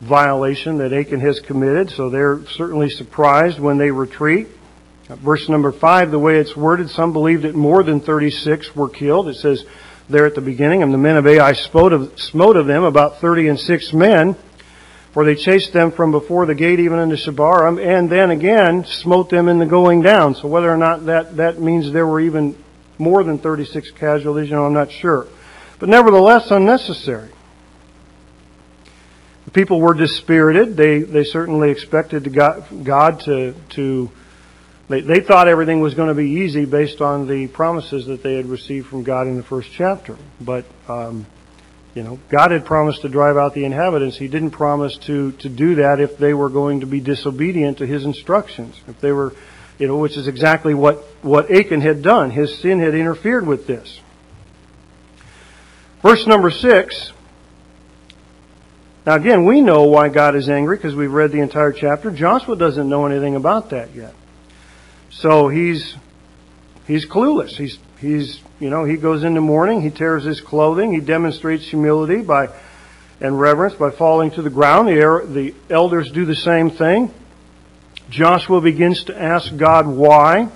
violation 0.00 0.78
that 0.78 0.92
Achan 0.92 1.20
has 1.20 1.40
committed, 1.40 1.90
so 1.90 2.10
they're 2.10 2.44
certainly 2.46 2.90
surprised 2.90 3.58
when 3.58 3.78
they 3.78 3.90
retreat. 3.90 4.48
Verse 5.08 5.48
number 5.48 5.72
five, 5.72 6.10
the 6.10 6.18
way 6.18 6.38
it's 6.38 6.56
worded, 6.56 6.90
some 6.90 7.12
believe 7.12 7.42
that 7.42 7.54
more 7.54 7.82
than 7.82 8.00
36 8.00 8.74
were 8.74 8.88
killed. 8.88 9.28
It 9.28 9.36
says 9.36 9.64
there 10.08 10.26
at 10.26 10.34
the 10.34 10.40
beginning, 10.40 10.82
and 10.82 10.92
the 10.92 10.98
men 10.98 11.16
of 11.16 11.26
Ai 11.26 11.52
smote 11.52 11.92
of, 11.92 12.20
smote 12.20 12.56
of 12.56 12.66
them 12.66 12.82
about 12.82 13.20
30 13.20 13.48
and 13.48 13.58
six 13.58 13.92
men, 13.92 14.36
for 15.12 15.24
they 15.24 15.34
chased 15.34 15.72
them 15.72 15.92
from 15.92 16.10
before 16.10 16.44
the 16.44 16.54
gate 16.54 16.80
even 16.80 16.98
unto 16.98 17.16
Shebarim, 17.16 17.84
and 17.84 18.10
then 18.10 18.30
again 18.30 18.84
smote 18.84 19.30
them 19.30 19.48
in 19.48 19.58
the 19.58 19.66
going 19.66 20.02
down. 20.02 20.34
So 20.34 20.48
whether 20.48 20.70
or 20.70 20.76
not 20.76 21.06
that, 21.06 21.36
that 21.36 21.60
means 21.60 21.92
there 21.92 22.06
were 22.06 22.20
even 22.20 22.56
more 22.98 23.22
than 23.24 23.38
36 23.38 23.92
casualties, 23.92 24.50
you 24.50 24.56
know, 24.56 24.66
I'm 24.66 24.72
not 24.72 24.90
sure. 24.90 25.26
But 25.78 25.88
nevertheless, 25.88 26.50
unnecessary. 26.50 27.30
The 29.46 29.50
people 29.52 29.80
were 29.80 29.94
dispirited. 29.94 30.76
They, 30.76 31.00
they 31.00 31.24
certainly 31.24 31.70
expected 31.70 32.32
God, 32.34 32.66
God 32.84 33.20
to, 33.20 33.54
to 33.70 34.10
they, 34.88 35.00
they 35.00 35.20
thought 35.20 35.48
everything 35.48 35.80
was 35.80 35.94
going 35.94 36.08
to 36.08 36.14
be 36.14 36.30
easy 36.42 36.64
based 36.64 37.00
on 37.00 37.26
the 37.26 37.48
promises 37.48 38.06
that 38.06 38.22
they 38.22 38.34
had 38.34 38.46
received 38.46 38.88
from 38.88 39.02
God 39.02 39.26
in 39.26 39.36
the 39.36 39.42
first 39.42 39.70
chapter. 39.72 40.16
But, 40.40 40.64
um, 40.88 41.26
you 41.94 42.02
know, 42.02 42.18
God 42.28 42.50
had 42.52 42.64
promised 42.64 43.02
to 43.02 43.08
drive 43.08 43.36
out 43.36 43.54
the 43.54 43.64
inhabitants. 43.64 44.16
He 44.16 44.28
didn't 44.28 44.50
promise 44.50 44.96
to, 44.98 45.32
to 45.32 45.48
do 45.48 45.76
that 45.76 46.00
if 46.00 46.18
they 46.18 46.34
were 46.34 46.50
going 46.50 46.80
to 46.80 46.86
be 46.86 47.00
disobedient 47.00 47.78
to 47.78 47.86
His 47.86 48.04
instructions. 48.04 48.80
If 48.86 49.00
they 49.00 49.12
were, 49.12 49.32
you 49.78 49.88
know, 49.88 49.96
which 49.96 50.16
is 50.16 50.28
exactly 50.28 50.74
what, 50.74 50.98
what 51.22 51.50
Achan 51.50 51.80
had 51.80 52.02
done. 52.02 52.30
His 52.30 52.58
sin 52.58 52.78
had 52.78 52.94
interfered 52.94 53.46
with 53.46 53.66
this. 53.66 54.00
Verse 56.02 56.26
number 56.26 56.50
six, 56.52 57.12
now 59.06 59.14
again, 59.14 59.44
we 59.44 59.60
know 59.60 59.84
why 59.84 60.08
God 60.08 60.34
is 60.34 60.48
angry 60.48 60.76
because 60.76 60.96
we've 60.96 61.12
read 61.12 61.30
the 61.30 61.38
entire 61.38 61.70
chapter. 61.70 62.10
Joshua 62.10 62.56
doesn't 62.56 62.88
know 62.88 63.06
anything 63.06 63.36
about 63.36 63.70
that 63.70 63.94
yet. 63.94 64.12
So 65.10 65.48
he's, 65.48 65.94
he's 66.88 67.06
clueless. 67.06 67.50
He's, 67.50 67.78
he's, 68.00 68.40
you 68.58 68.68
know, 68.68 68.84
he 68.84 68.96
goes 68.96 69.22
into 69.22 69.40
mourning, 69.40 69.80
he 69.80 69.90
tears 69.90 70.24
his 70.24 70.40
clothing, 70.40 70.92
he 70.92 71.00
demonstrates 71.00 71.64
humility 71.68 72.22
by, 72.22 72.48
and 73.20 73.38
reverence 73.40 73.74
by 73.74 73.90
falling 73.90 74.32
to 74.32 74.42
the 74.42 74.50
ground. 74.50 74.88
The, 74.88 75.00
er, 75.00 75.24
the 75.24 75.54
elders 75.70 76.10
do 76.10 76.24
the 76.24 76.34
same 76.34 76.70
thing. 76.70 77.14
Joshua 78.10 78.60
begins 78.60 79.04
to 79.04 79.20
ask 79.20 79.56
God 79.56 79.86
why. 79.86 80.48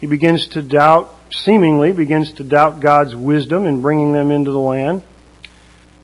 He 0.00 0.06
begins 0.06 0.48
to 0.48 0.60
doubt, 0.60 1.14
seemingly 1.30 1.92
begins 1.92 2.34
to 2.34 2.44
doubt 2.44 2.80
God's 2.80 3.16
wisdom 3.16 3.64
in 3.64 3.80
bringing 3.80 4.12
them 4.12 4.30
into 4.30 4.50
the 4.50 4.58
land. 4.58 5.02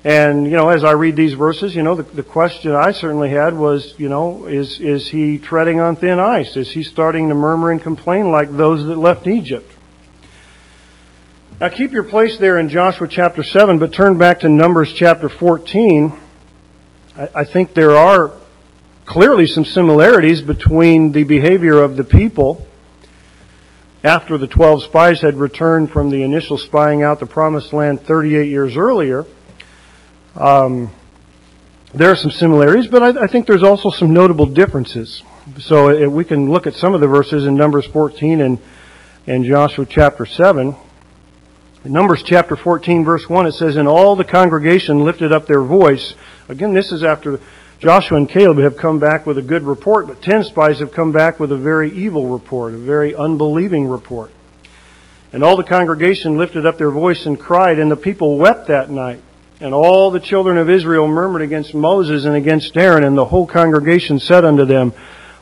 And, 0.02 0.46
you 0.46 0.52
know, 0.52 0.70
as 0.70 0.82
I 0.82 0.92
read 0.92 1.14
these 1.14 1.34
verses, 1.34 1.74
you 1.74 1.82
know, 1.82 1.94
the, 1.94 2.04
the 2.04 2.22
question 2.22 2.72
I 2.72 2.92
certainly 2.92 3.28
had 3.28 3.54
was, 3.54 3.94
you 3.98 4.08
know, 4.08 4.46
is, 4.46 4.80
is 4.80 5.08
he 5.08 5.38
treading 5.38 5.78
on 5.78 5.96
thin 5.96 6.18
ice? 6.18 6.56
Is 6.56 6.70
he 6.70 6.82
starting 6.82 7.28
to 7.28 7.34
murmur 7.34 7.70
and 7.70 7.82
complain 7.82 8.30
like 8.30 8.50
those 8.50 8.86
that 8.86 8.96
left 8.96 9.26
Egypt? 9.26 9.70
Now 11.60 11.68
keep 11.68 11.92
your 11.92 12.04
place 12.04 12.38
there 12.38 12.58
in 12.58 12.70
Joshua 12.70 13.08
chapter 13.08 13.42
7, 13.42 13.78
but 13.78 13.92
turn 13.92 14.16
back 14.16 14.40
to 14.40 14.48
Numbers 14.48 14.94
chapter 14.94 15.28
14. 15.28 16.18
I, 17.18 17.28
I 17.34 17.44
think 17.44 17.74
there 17.74 17.94
are 17.94 18.32
clearly 19.04 19.46
some 19.46 19.66
similarities 19.66 20.40
between 20.40 21.12
the 21.12 21.24
behavior 21.24 21.82
of 21.82 21.98
the 21.98 22.04
people 22.04 22.66
after 24.02 24.38
the 24.38 24.46
12 24.46 24.84
spies 24.84 25.20
had 25.20 25.36
returned 25.36 25.90
from 25.90 26.08
the 26.08 26.22
initial 26.22 26.56
spying 26.56 27.02
out 27.02 27.20
the 27.20 27.26
promised 27.26 27.74
land 27.74 28.00
38 28.00 28.48
years 28.48 28.78
earlier 28.78 29.26
um, 30.40 30.90
there 31.92 32.11
are 32.11 32.16
some 32.16 32.31
similarities, 32.31 32.87
but 32.87 33.03
I, 33.03 33.24
I, 33.24 33.26
think 33.26 33.46
there's 33.46 33.62
also 33.62 33.90
some 33.90 34.14
notable 34.14 34.46
differences. 34.46 35.22
So 35.59 36.07
uh, 36.07 36.09
we 36.09 36.24
can 36.24 36.50
look 36.50 36.66
at 36.66 36.74
some 36.74 36.94
of 36.94 37.03
the 37.03 37.09
verses 37.09 37.44
in 37.44 37.57
Numbers 37.57 37.85
14 37.87 38.40
and, 38.40 38.59
and 39.26 39.44
Joshua 39.44 39.85
chapter 39.85 40.24
7. 40.24 40.74
In 41.85 41.92
Numbers 41.92 42.22
chapter 42.22 42.57
14 42.57 43.05
verse 43.05 43.29
1 43.29 43.46
it 43.48 43.53
says, 43.53 43.76
And 43.76 43.87
all 43.87 44.16
the 44.16 44.24
congregation 44.24 45.05
lifted 45.05 45.31
up 45.31 45.46
their 45.46 45.62
voice. 45.62 46.14
Again, 46.48 46.72
this 46.72 46.90
is 46.90 47.03
after 47.03 47.38
Joshua 47.79 48.16
and 48.16 48.29
Caleb 48.29 48.59
have 48.59 48.79
come 48.79 48.98
back 48.98 49.26
with 49.26 49.37
a 49.37 49.42
good 49.42 49.64
report, 49.64 50.07
but 50.07 50.22
ten 50.22 50.42
spies 50.42 50.79
have 50.79 50.92
come 50.92 51.12
back 51.12 51.38
with 51.38 51.53
a 51.53 51.57
very 51.57 51.92
evil 51.92 52.29
report, 52.29 52.72
a 52.72 52.79
very 52.79 53.14
unbelieving 53.14 53.88
report. 53.88 54.31
And 55.35 55.44
all 55.44 55.57
the 55.57 55.64
congregation 55.64 56.38
lifted 56.38 56.64
up 56.64 56.79
their 56.79 56.90
voice 56.90 57.26
and 57.26 57.38
cried, 57.38 57.79
and 57.79 57.90
the 57.90 57.96
people 57.96 58.38
wept 58.38 58.68
that 58.68 58.88
night. 58.88 59.20
And 59.60 59.74
all 59.74 60.10
the 60.10 60.20
children 60.20 60.56
of 60.56 60.70
Israel 60.70 61.06
murmured 61.06 61.42
against 61.42 61.74
Moses 61.74 62.24
and 62.24 62.34
against 62.34 62.76
Aaron, 62.76 63.04
and 63.04 63.16
the 63.16 63.26
whole 63.26 63.46
congregation 63.46 64.18
said 64.18 64.44
unto 64.44 64.64
them, 64.64 64.94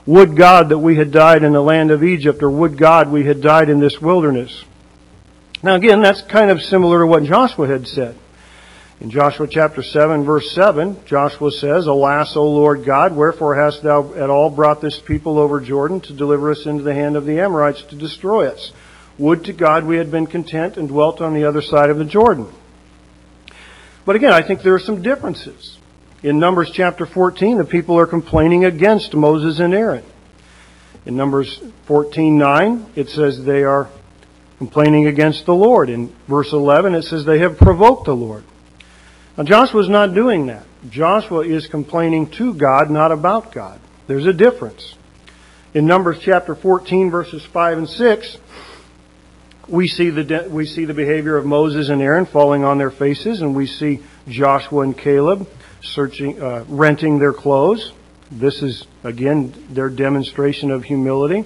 Would 0.07 0.37
God 0.37 0.71
that 0.71 0.79
we 0.79 0.97
had 0.97 1.13
died 1.13 1.45
in 1.45 1.53
the 1.53 1.63
land 1.63 1.93
of 1.93 2.03
Egypt, 2.03 2.43
or 2.43 2.51
would 2.51 2.77
God 2.77 3.13
we 3.13 3.25
had 3.25 3.41
died 3.41 3.69
in 3.69 3.79
this 3.79 4.01
wilderness? 4.01 4.65
Now 5.63 5.77
again, 5.77 6.03
that's 6.03 6.23
kind 6.23 6.51
of 6.51 6.61
similar 6.63 7.01
to 7.01 7.07
what 7.07 7.23
Joshua 7.23 7.69
had 7.69 7.87
said. 7.87 8.17
In 9.01 9.11
Joshua 9.11 9.47
chapter 9.47 9.81
7 9.85 10.25
verse 10.25 10.51
7, 10.51 11.05
Joshua 11.07 11.53
says, 11.53 11.87
Alas, 11.87 12.35
O 12.37 12.45
Lord 12.45 12.85
God, 12.85 13.15
wherefore 13.15 13.55
hast 13.55 13.85
thou 13.85 14.13
at 14.15 14.31
all 14.31 14.51
brought 14.51 14.81
this 14.81 14.99
people 14.99 15.39
over 15.39 15.61
Jordan 15.61 16.01
to 16.03 16.13
deliver 16.13 16.51
us 16.51 16.67
into 16.67 16.83
the 16.83 16.95
hand 16.95 17.15
of 17.15 17.25
the 17.25 17.39
Amorites 17.39 17.83
to 17.83 17.95
destroy 17.95 18.49
us? 18.49 18.73
Would 19.17 19.45
to 19.45 19.53
God 19.53 19.85
we 19.85 19.99
had 19.99 20.11
been 20.11 20.27
content 20.27 20.77
and 20.77 20.89
dwelt 20.89 21.21
on 21.21 21.35
the 21.35 21.45
other 21.45 21.63
side 21.63 21.91
of 21.91 21.99
the 21.99 22.05
Jordan. 22.05 22.49
But 24.09 24.17
again, 24.17 24.33
I 24.33 24.41
think 24.41 24.63
there 24.63 24.73
are 24.73 24.79
some 24.79 25.03
differences. 25.03 25.77
In 26.23 26.39
Numbers 26.39 26.71
chapter 26.73 27.05
14, 27.05 27.59
the 27.59 27.65
people 27.67 27.99
are 27.99 28.07
complaining 28.07 28.65
against 28.65 29.15
Moses 29.15 29.61
and 29.61 29.75
Aaron. 29.75 30.03
In 31.05 31.15
Numbers 31.15 31.61
14:9, 31.87 32.87
it 32.97 33.11
says 33.11 33.45
they 33.45 33.65
are 33.65 33.91
complaining 34.57 35.09
against 35.09 35.45
the 35.45 35.55
Lord. 35.55 35.91
In 35.91 36.11
verse 36.27 36.55
11, 36.55 36.95
it 36.95 37.03
says 37.03 37.27
they 37.27 37.41
have 37.41 37.59
provoked 37.59 38.07
the 38.07 38.17
Lord. 38.17 38.45
Now, 39.37 39.45
Joshua 39.45 39.83
is 39.83 39.91
not 39.91 40.15
doing 40.15 40.47
that. 40.47 40.65
Joshua 40.89 41.41
is 41.41 41.67
complaining 41.67 42.31
to 42.39 42.55
God, 42.55 42.89
not 42.89 43.13
about 43.13 43.53
God. 43.53 43.79
There's 44.07 44.25
a 44.25 44.33
difference. 44.33 44.95
In 45.75 45.87
Numbers 45.87 46.17
chapter 46.23 46.55
14, 46.55 47.11
verses 47.11 47.45
5 47.45 47.77
and 47.77 47.89
6, 47.91 48.39
we 49.69 49.87
see 49.89 50.11
the, 50.11 50.49
we 50.51 50.67
see 50.67 50.85
the 50.85 50.95
behavior 50.95 51.37
of 51.37 51.45
Moses 51.45 51.89
and 51.89 52.01
Aaron 52.01 52.27
falling 52.27 52.65
on 52.65 52.79
their 52.79 52.91
faces, 52.91 53.43
and 53.43 53.55
we 53.55 53.67
see 53.67 54.01
Joshua 54.29 54.83
and 54.83 54.97
Caleb 54.97 55.49
searching, 55.83 56.41
uh, 56.41 56.65
renting 56.69 57.19
their 57.19 57.33
clothes. 57.33 57.93
This 58.31 58.63
is, 58.63 58.87
again, 59.05 59.55
their 59.71 59.89
demonstration 59.89 60.71
of 60.71 60.85
humility. 60.85 61.45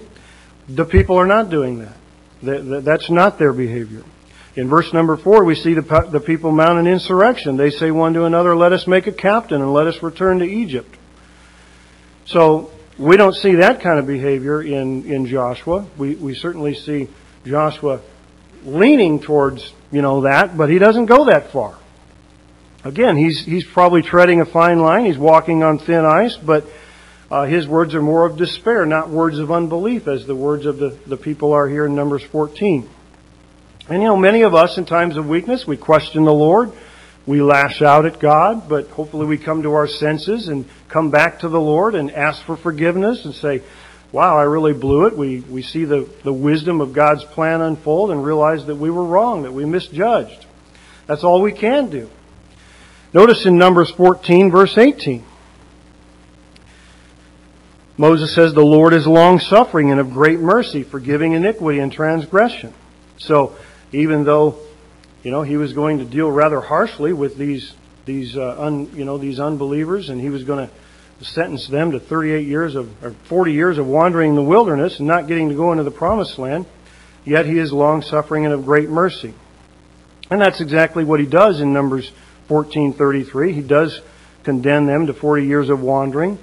The 0.68 0.85
people 0.85 1.16
are 1.16 1.26
not 1.26 1.50
doing 1.50 1.80
that. 1.80 2.85
That's 2.85 3.11
not 3.11 3.38
their 3.38 3.52
behavior. 3.52 4.02
In 4.54 4.68
verse 4.68 4.92
number 4.92 5.16
four, 5.16 5.44
we 5.44 5.54
see 5.54 5.74
the, 5.74 6.08
the 6.11 6.20
people 6.20 6.52
mount 6.52 6.78
an 6.78 6.87
insurrection. 6.87 7.56
They 7.56 7.70
say 7.70 7.90
one 7.90 8.14
to 8.14 8.24
another, 8.24 8.56
let 8.56 8.72
us 8.72 8.87
make 8.87 9.06
a 9.06 9.12
captain 9.12 9.62
and 9.62 9.72
let 9.72 9.87
us 9.87 10.02
return 10.02 10.40
to 10.40 10.44
Egypt. 10.44 10.94
So, 12.26 12.70
we 12.98 13.16
don't 13.16 13.35
see 13.35 13.56
that 13.56 13.80
kind 13.80 13.98
of 13.98 14.06
behavior 14.06 14.62
in, 14.62 15.11
in 15.11 15.26
Joshua. 15.26 15.87
We, 15.96 16.14
we 16.14 16.35
certainly 16.35 16.74
see 16.74 17.08
Joshua 17.44 18.00
leaning 18.64 19.20
towards, 19.20 19.72
you 19.90 20.03
know, 20.03 20.22
that, 20.22 20.57
but 20.57 20.70
he 20.70 20.79
doesn't 20.79 21.07
go 21.07 21.27
that 21.27 21.51
far. 21.51 21.77
Again, 22.85 23.16
he's, 23.16 23.44
he's 23.44 23.64
probably 23.64 24.03
treading 24.03 24.40
a 24.40 24.44
fine 24.44 24.81
line. 24.81 25.05
He's 25.05 25.18
walking 25.18 25.62
on 25.62 25.79
thin 25.79 26.05
ice, 26.05 26.37
but 26.37 26.66
uh, 27.31 27.44
his 27.44 27.66
words 27.66 27.94
are 27.94 28.03
more 28.03 28.27
of 28.27 28.37
despair, 28.37 28.85
not 28.85 29.09
words 29.09 29.38
of 29.38 29.53
unbelief, 29.53 30.09
as 30.09 30.27
the 30.27 30.35
words 30.35 30.66
of 30.66 30.79
the, 30.79 30.90
the 31.07 31.16
people 31.16 31.53
are 31.53 31.68
here 31.68 31.87
in 31.87 31.94
Numbers 31.94 32.22
14. 32.25 32.88
And 33.88 34.03
you 34.03 34.09
know, 34.09 34.16
many 34.16 34.42
of 34.42 34.55
us 34.55 34.79
in 34.79 34.85
times 34.85 35.16
of 35.16 35.29
weakness, 35.29 35.66
we 35.66 35.77
question 35.77 36.25
the 36.25 36.33
Lord. 36.33 36.72
We 37.25 37.40
lash 37.40 37.83
out 37.83 38.05
at 38.05 38.18
God, 38.18 38.68
but 38.68 38.88
hopefully 38.88 39.27
we 39.27 39.38
come 39.38 39.62
to 39.62 39.75
our 39.75 39.87
senses 39.87 40.48
and 40.48 40.68
come 40.88 41.11
back 41.11 41.40
to 41.40 41.48
the 41.48 41.61
Lord 41.61 41.94
and 41.94 42.11
ask 42.11 42.42
for 42.42 42.57
forgiveness 42.57 43.25
and 43.25 43.35
say, 43.35 43.62
wow, 44.12 44.37
I 44.37 44.42
really 44.42 44.75
blew 44.75 45.07
it. 45.07 45.16
We, 45.16 45.40
we 45.40 45.62
see 45.62 45.85
the, 45.85 46.09
the 46.22 46.33
wisdom 46.33 46.81
of 46.81 46.92
God's 46.92 47.25
plan 47.25 47.62
unfold 47.62 48.11
and 48.11 48.25
realize 48.25 48.66
that 48.66 48.77
we 48.77 48.90
were 48.90 49.05
wrong, 49.05 49.42
that 49.42 49.53
we 49.53 49.64
misjudged. 49.64 50.46
That's 51.07 51.25
all 51.25 51.40
we 51.40 51.53
can 51.53 51.90
do. 51.90 52.09
Notice 53.14 53.44
in 53.46 53.59
Numbers 53.59 53.90
14, 53.90 54.51
verse 54.51 54.77
18. 54.79 55.25
Moses 57.96 58.35
says, 58.35 58.55
The 58.55 58.64
Lord 58.64 58.94
is 58.94 59.07
long 59.07 59.38
suffering 59.38 59.90
and 59.90 60.01
of 60.01 60.12
great 60.12 60.40
mercy, 60.40 60.83
forgiving 60.83 61.33
iniquity 61.33 61.79
and 61.79 61.92
transgression. 61.92 62.72
So, 63.18 63.57
even 63.92 64.25
though, 64.25 64.59
you 65.22 65.31
know, 65.31 65.42
he 65.42 65.57
was 65.57 65.72
going 65.72 65.98
to 65.98 66.05
deal 66.05 66.31
rather 66.31 66.61
harshly 66.61 67.12
with 67.12 67.37
these, 67.37 67.75
these, 68.07 68.37
uh, 68.37 68.57
un, 68.59 68.90
you 68.94 69.05
know, 69.05 69.18
these 69.18 69.38
unbelievers, 69.38 70.09
and 70.09 70.20
he 70.20 70.31
was 70.31 70.44
going 70.44 70.66
to 70.66 70.75
sentence 71.22 71.66
them 71.66 71.92
to 71.92 72.00
38 72.00 72.46
years 72.46 72.74
of, 72.74 72.90
or 73.04 73.14
40 73.24 73.52
years 73.52 73.78
of 73.78 73.87
wandering 73.87 74.30
in 74.30 74.37
the 74.37 74.42
wilderness 74.42 74.98
and 74.98 75.08
not 75.08 75.26
getting 75.26 75.48
to 75.48 75.54
go 75.54 75.72
into 75.72 75.85
the 75.85 75.90
promised 75.90 76.38
land. 76.38 76.66
Yet 77.24 77.46
he 77.46 77.58
is 77.58 77.72
long 77.72 78.02
suffering 78.02 78.44
and 78.44 78.54
of 78.54 78.64
great 78.64 78.88
mercy. 78.88 79.35
And 80.30 80.40
that's 80.40 80.61
exactly 80.61 81.04
what 81.04 81.20
he 81.20 81.26
does 81.26 81.61
in 81.61 81.72
Numbers 81.72 82.11
14:33. 82.48 83.52
He 83.52 83.62
does 83.62 84.00
condemn 84.44 84.87
them 84.87 85.06
to 85.06 85.12
40 85.12 85.46
years 85.46 85.68
of 85.68 85.80
wandering. 85.80 86.38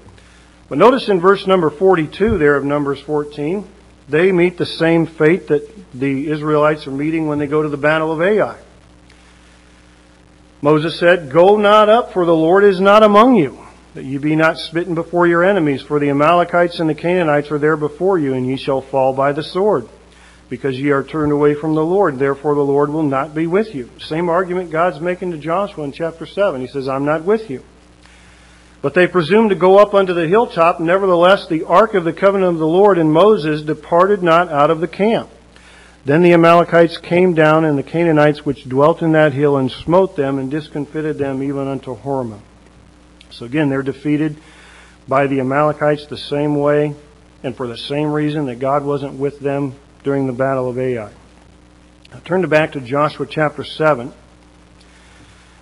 But 0.70 0.78
notice 0.78 1.10
in 1.10 1.20
verse 1.20 1.48
number 1.48 1.70
42 1.70 2.38
there 2.38 2.56
of 2.56 2.64
Numbers 2.64 3.00
14, 3.02 3.68
they 4.08 4.32
meet 4.32 4.58
the 4.58 4.66
same 4.66 5.06
fate 5.06 5.48
that 5.48 5.68
the 5.94 6.30
Israelites 6.30 6.88
are 6.88 6.92
meeting 6.92 7.28
when 7.28 7.40
they 7.40 7.48
go 7.48 7.62
to 7.62 7.70
the 7.70 7.78
battle 7.78 8.12
of 8.12 8.22
Ai. 8.22 8.58
Moses 10.62 11.00
said, 11.00 11.32
Go 11.32 11.58
not 11.58 11.90
up, 11.90 12.14
for 12.14 12.26
the 12.26 12.36
Lord 12.36 12.64
is 12.64 12.80
not 12.80 13.04
among 13.04 13.36
you, 13.36 13.60
that 13.94 14.06
ye 14.06 14.18
be 14.18 14.36
not 14.36 14.58
smitten 14.58 14.96
before 14.96 15.28
your 15.28 15.44
enemies, 15.44 15.82
for 15.82 16.00
the 16.00 16.10
Amalekites 16.10 16.80
and 16.80 16.90
the 16.90 16.96
Canaanites 16.96 17.52
are 17.52 17.58
there 17.58 17.78
before 17.78 18.20
you, 18.20 18.34
and 18.34 18.48
ye 18.48 18.56
shall 18.56 18.82
fall 18.82 19.14
by 19.14 19.32
the 19.32 19.44
sword, 19.44 19.88
because 20.50 20.80
ye 20.80 20.92
are 20.92 21.04
turned 21.04 21.32
away 21.32 21.56
from 21.56 21.76
the 21.76 21.84
Lord, 21.84 22.20
therefore 22.20 22.56
the 22.56 22.62
Lord 22.62 22.90
will 22.92 23.04
not 23.04 23.34
be 23.34 23.48
with 23.48 23.74
you. 23.74 23.90
Same 24.00 24.30
argument 24.30 24.72
God's 24.72 25.00
making 25.00 25.32
to 25.32 25.38
Joshua 25.38 25.84
in 25.84 25.92
chapter 25.92 26.26
7. 26.26 26.62
He 26.62 26.68
says, 26.68 26.88
I'm 26.88 27.06
not 27.06 27.24
with 27.24 27.50
you. 27.50 27.64
But 28.82 28.94
they 28.94 29.08
presumed 29.08 29.50
to 29.50 29.56
go 29.56 29.78
up 29.78 29.94
unto 29.94 30.14
the 30.14 30.28
hilltop. 30.28 30.80
Nevertheless, 30.80 31.48
the 31.48 31.66
ark 31.66 31.96
of 31.96 32.06
the 32.06 32.14
covenant 32.14 32.54
of 32.54 32.60
the 32.60 32.68
Lord 32.68 32.98
and 32.98 33.12
Moses 33.12 33.62
departed 33.62 34.24
not 34.24 34.50
out 34.50 34.72
of 34.72 34.80
the 34.80 34.88
camp. 34.88 35.30
Then 36.06 36.22
the 36.22 36.32
Amalekites 36.32 36.98
came 36.98 37.34
down, 37.34 37.66
and 37.66 37.78
the 37.78 37.84
Canaanites 37.84 38.46
which 38.46 38.70
dwelt 38.70 39.02
in 39.02 39.12
that 39.12 39.34
hill, 39.34 39.58
and 39.58 39.70
smote 39.70 40.16
them, 40.16 40.40
and 40.40 40.50
discomfited 40.50 41.18
them 41.18 41.44
even 41.44 41.68
unto 41.68 41.94
Hormah. 41.98 42.40
So 43.32 43.46
again, 43.46 43.70
they're 43.70 43.84
defeated 43.84 44.38
by 45.08 45.28
the 45.28 45.40
Amalekites 45.40 46.06
the 46.08 46.18
same 46.18 46.56
way, 46.56 46.96
and 47.44 47.56
for 47.56 47.68
the 47.68 47.78
same 47.78 48.12
reason 48.12 48.46
that 48.46 48.60
God 48.60 48.84
wasn't 48.84 49.14
with 49.14 49.40
them 49.40 49.76
during 50.04 50.28
the 50.28 50.34
battle 50.34 50.70
of 50.70 50.78
Ai. 50.78 51.12
Now 52.12 52.20
turn 52.26 52.48
back 52.50 52.74
to 52.74 52.82
Joshua 52.82 53.26
chapter 53.28 53.64
7. 53.64 54.14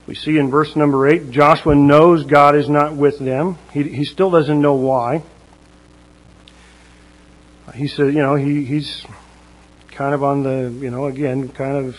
We 0.05 0.15
see 0.15 0.37
in 0.37 0.49
verse 0.49 0.75
number 0.75 1.07
8, 1.07 1.31
Joshua 1.31 1.75
knows 1.75 2.23
God 2.23 2.55
is 2.55 2.69
not 2.69 2.95
with 2.95 3.19
them. 3.19 3.57
He, 3.73 3.83
he 3.83 4.05
still 4.05 4.31
doesn't 4.31 4.61
know 4.61 4.73
why. 4.73 5.23
He 7.75 7.87
said, 7.87 8.13
you 8.13 8.21
know, 8.21 8.35
he, 8.35 8.63
he's 8.63 9.05
kind 9.91 10.13
of 10.13 10.23
on 10.23 10.43
the, 10.43 10.73
you 10.79 10.89
know, 10.89 11.07
again, 11.07 11.49
kind 11.49 11.75
of 11.75 11.97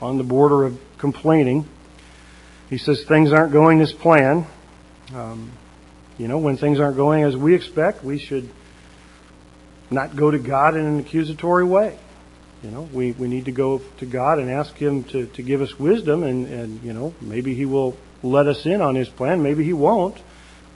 on 0.00 0.16
the 0.16 0.24
border 0.24 0.64
of 0.64 0.80
complaining. 0.96 1.68
He 2.70 2.78
says 2.78 3.02
things 3.02 3.32
aren't 3.32 3.52
going 3.52 3.80
as 3.80 3.92
planned. 3.92 4.46
Um, 5.12 5.50
you 6.18 6.28
know, 6.28 6.38
when 6.38 6.56
things 6.56 6.78
aren't 6.78 6.96
going 6.96 7.24
as 7.24 7.36
we 7.36 7.54
expect, 7.54 8.04
we 8.04 8.18
should 8.18 8.48
not 9.90 10.14
go 10.14 10.30
to 10.30 10.38
God 10.38 10.76
in 10.76 10.86
an 10.86 11.00
accusatory 11.00 11.64
way. 11.64 11.98
You 12.62 12.70
know, 12.70 12.82
we, 12.92 13.12
we 13.12 13.26
need 13.26 13.46
to 13.46 13.52
go 13.52 13.80
to 13.98 14.06
God 14.06 14.38
and 14.38 14.50
ask 14.50 14.76
Him 14.76 15.02
to, 15.04 15.26
to 15.26 15.42
give 15.42 15.62
us 15.62 15.78
wisdom, 15.78 16.22
and, 16.22 16.46
and, 16.46 16.82
you 16.82 16.92
know, 16.92 17.12
maybe 17.20 17.54
He 17.54 17.66
will 17.66 17.96
let 18.22 18.46
us 18.46 18.66
in 18.66 18.80
on 18.80 18.94
His 18.94 19.08
plan, 19.08 19.42
maybe 19.42 19.64
He 19.64 19.72
won't. 19.72 20.16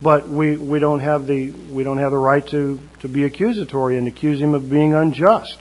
But 0.02 0.28
we, 0.28 0.56
we 0.56 0.80
don't 0.80 1.00
have 1.00 1.26
the 1.26 1.50
we 1.50 1.84
don't 1.84 1.98
have 1.98 2.10
the 2.10 2.18
right 2.18 2.46
to, 2.48 2.80
to 3.00 3.08
be 3.08 3.24
accusatory 3.24 3.96
and 3.96 4.08
accuse 4.08 4.40
him 4.40 4.52
of 4.52 4.68
being 4.68 4.92
unjust. 4.92 5.56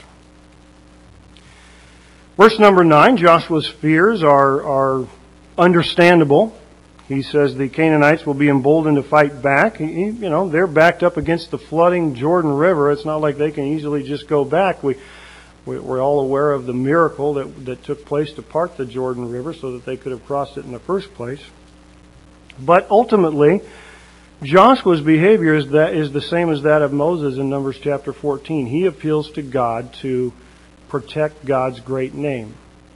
Verse 2.36 2.58
number 2.58 2.84
nine, 2.84 3.16
Joshua's 3.16 3.68
fears 3.68 4.24
are 4.24 4.64
are 4.64 5.08
understandable. 5.58 6.58
He 7.08 7.22
says 7.22 7.56
the 7.56 7.70
Canaanites 7.70 8.26
will 8.26 8.34
be 8.34 8.50
emboldened 8.50 8.96
to 8.96 9.04
fight 9.04 9.42
back. 9.42 9.80
You 9.80 10.14
know, 10.14 10.50
they're 10.50 10.68
backed 10.68 11.04
up 11.04 11.18
against 11.18 11.52
the 11.52 11.58
flooding 11.58 12.16
Jordan 12.16 12.54
River. 12.54 12.92
It's 12.92 13.06
not 13.06 13.18
like 13.18 13.38
they 13.38 13.52
can 13.52 13.66
easily 13.66 14.04
just 14.04 14.28
go 14.28 14.46
back. 14.46 14.84
We 14.84 14.96
we're 15.66 16.02
all 16.02 16.20
aware 16.20 16.52
of 16.52 16.66
the 16.66 16.74
miracle 16.74 17.36
that, 17.36 17.66
that 17.66 17.84
took 17.84 18.06
place 18.06 18.34
to 18.34 18.42
part 18.42 18.76
the 18.76 18.86
Jordan 18.86 19.32
River 19.32 19.54
so 19.54 19.72
that 19.74 19.86
they 19.86 19.96
could 19.96 20.12
have 20.12 20.26
crossed 20.26 20.58
it 20.58 20.66
in 20.66 20.74
the 20.74 20.80
first 20.80 21.14
place. 21.14 21.40
But 22.60 22.90
ultimately, 22.92 23.62
Joshua's 24.42 25.00
behavior 25.00 25.56
is, 25.56 25.70
that, 25.70 25.94
is 25.94 26.12
the 26.12 26.22
same 26.22 26.50
as 26.50 26.64
that 26.64 26.82
of 26.82 26.92
Moses 26.92 27.38
in 27.38 27.50
Numbers 27.50 27.80
chapter 27.80 28.12
14. 28.12 28.66
He 28.66 28.86
appeals 28.86 29.32
to 29.32 29.42
God 29.42 29.94
to 29.96 30.34
protect 30.90 31.46
God's 31.46 31.80
great 31.80 32.14
name. 32.14 32.56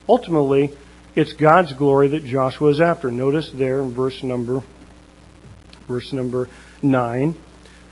Ultimately, 0.10 0.72
it's 1.18 1.34
God's 1.34 1.74
glory 1.74 2.10
that 2.10 2.24
Joshua 2.24 2.70
is 2.70 2.80
after. 2.80 3.10
Notice 3.10 3.50
there 3.50 3.82
in 3.82 3.92
verse 3.92 4.22
number 4.22 4.62
verse 5.88 6.14
number 6.14 6.48
9. 6.84 7.36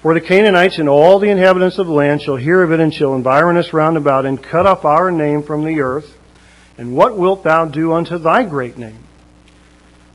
For 0.01 0.13
the 0.13 0.21
Canaanites 0.21 0.77
and 0.77 0.87
all 0.87 1.17
the 1.17 1.29
inhabitants 1.29 1.79
of 1.79 1.87
the 1.87 1.93
land 1.93 2.21
shall 2.21 2.35
hear 2.35 2.61
of 2.61 2.71
it 2.71 2.79
and 2.79 2.93
shall 2.93 3.15
environ 3.15 3.57
us 3.57 3.73
round 3.73 3.97
about 3.97 4.27
and 4.27 4.41
cut 4.41 4.67
off 4.67 4.85
our 4.85 5.11
name 5.11 5.41
from 5.41 5.63
the 5.63 5.81
earth. 5.81 6.15
And 6.77 6.95
what 6.95 7.17
wilt 7.17 7.43
thou 7.43 7.65
do 7.65 7.93
unto 7.93 8.19
thy 8.19 8.43
great 8.43 8.77
name? 8.77 8.99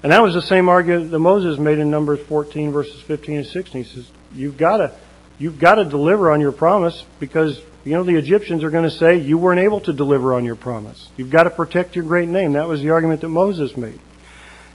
And 0.04 0.12
that 0.12 0.22
was 0.22 0.34
the 0.34 0.42
same 0.42 0.68
argument 0.68 1.10
that 1.10 1.18
Moses 1.18 1.58
made 1.58 1.78
in 1.78 1.90
Numbers 1.90 2.20
14 2.28 2.70
verses 2.70 3.00
15 3.02 3.38
and 3.38 3.46
16. 3.46 3.84
He 3.84 3.90
says, 3.90 4.08
you've 4.32 4.56
got 4.56 4.76
to, 4.76 4.92
you've 5.38 5.58
got 5.58 5.76
to 5.76 5.84
deliver 5.84 6.30
on 6.30 6.40
your 6.40 6.52
promise 6.52 7.04
because, 7.18 7.60
you 7.84 7.92
know, 7.92 8.02
the 8.02 8.16
Egyptians 8.16 8.62
are 8.62 8.70
going 8.70 8.84
to 8.84 8.90
say 8.90 9.16
you 9.16 9.38
weren't 9.38 9.60
able 9.60 9.80
to 9.80 9.92
deliver 9.92 10.34
on 10.34 10.44
your 10.44 10.56
promise. 10.56 11.08
You've 11.16 11.30
got 11.30 11.44
to 11.44 11.50
protect 11.50 11.96
your 11.96 12.04
great 12.04 12.28
name. 12.28 12.52
That 12.52 12.68
was 12.68 12.82
the 12.82 12.90
argument 12.90 13.22
that 13.22 13.28
Moses 13.28 13.76
made. 13.76 13.98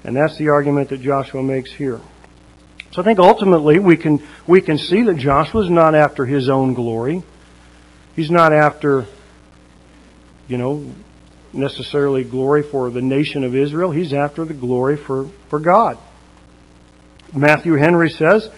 And 0.03 0.15
that's 0.15 0.37
the 0.37 0.49
argument 0.49 0.89
that 0.89 1.01
Joshua 1.01 1.43
makes 1.43 1.71
here. 1.71 2.01
So 2.91 3.01
I 3.01 3.05
think 3.05 3.19
ultimately 3.19 3.77
we 3.77 3.97
can, 3.97 4.25
we 4.47 4.61
can 4.61 4.77
see 4.77 5.03
that 5.03 5.17
Joshua's 5.17 5.69
not 5.69 5.95
after 5.95 6.25
his 6.25 6.49
own 6.49 6.73
glory. 6.73 7.23
He's 8.15 8.31
not 8.31 8.53
after, 8.53 9.05
you 10.47 10.57
know, 10.57 10.93
necessarily 11.51 12.23
glory 12.23 12.63
for 12.63 12.89
the 12.89 13.01
nation 13.01 13.43
of 13.43 13.55
Israel. 13.55 13.91
He's 13.91 14.13
after 14.13 14.45
the 14.45 14.53
glory 14.53 14.95
for, 14.95 15.29
for 15.49 15.59
God. 15.59 15.97
Matthew 17.33 17.73
Henry 17.73 18.09
says, 18.09 18.49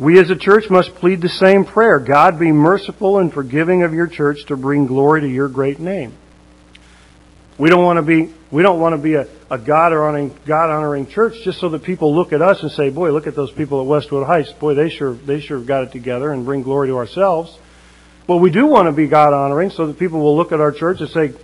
we 0.00 0.18
as 0.18 0.30
a 0.30 0.36
church 0.36 0.70
must 0.70 0.94
plead 0.94 1.20
the 1.20 1.28
same 1.28 1.66
prayer. 1.66 1.98
God 1.98 2.38
be 2.38 2.52
merciful 2.52 3.18
and 3.18 3.30
forgiving 3.30 3.82
of 3.82 3.92
your 3.92 4.06
church 4.06 4.46
to 4.46 4.56
bring 4.56 4.86
glory 4.86 5.20
to 5.20 5.28
your 5.28 5.48
great 5.48 5.78
name. 5.78 6.14
We 7.58 7.68
don't 7.68 7.84
want 7.84 7.98
to 7.98 8.02
be, 8.02 8.32
we 8.50 8.62
don't 8.62 8.80
want 8.80 8.94
to 8.94 8.98
be 8.98 9.14
a, 9.16 9.28
a 9.50 9.58
God 9.58 9.92
honoring, 9.92 10.34
God 10.46 10.70
honoring 10.70 11.06
church 11.06 11.34
just 11.44 11.60
so 11.60 11.68
that 11.68 11.82
people 11.82 12.14
look 12.14 12.32
at 12.32 12.40
us 12.40 12.62
and 12.62 12.72
say, 12.72 12.88
boy, 12.88 13.12
look 13.12 13.26
at 13.26 13.34
those 13.34 13.52
people 13.52 13.82
at 13.82 13.86
Westwood 13.86 14.26
Heights. 14.26 14.50
Boy, 14.54 14.72
they 14.72 14.88
sure, 14.88 15.12
they 15.12 15.38
sure 15.38 15.58
have 15.58 15.66
got 15.66 15.82
it 15.84 15.92
together 15.92 16.32
and 16.32 16.46
bring 16.46 16.62
glory 16.62 16.88
to 16.88 16.96
ourselves. 16.96 17.58
Well, 18.26 18.40
we 18.40 18.48
do 18.50 18.64
want 18.64 18.86
to 18.86 18.92
be 18.92 19.06
God 19.06 19.34
honoring 19.34 19.68
so 19.68 19.86
that 19.86 19.98
people 19.98 20.20
will 20.20 20.34
look 20.34 20.50
at 20.50 20.60
our 20.60 20.72
church 20.72 21.02
and 21.02 21.10
say, 21.10 21.34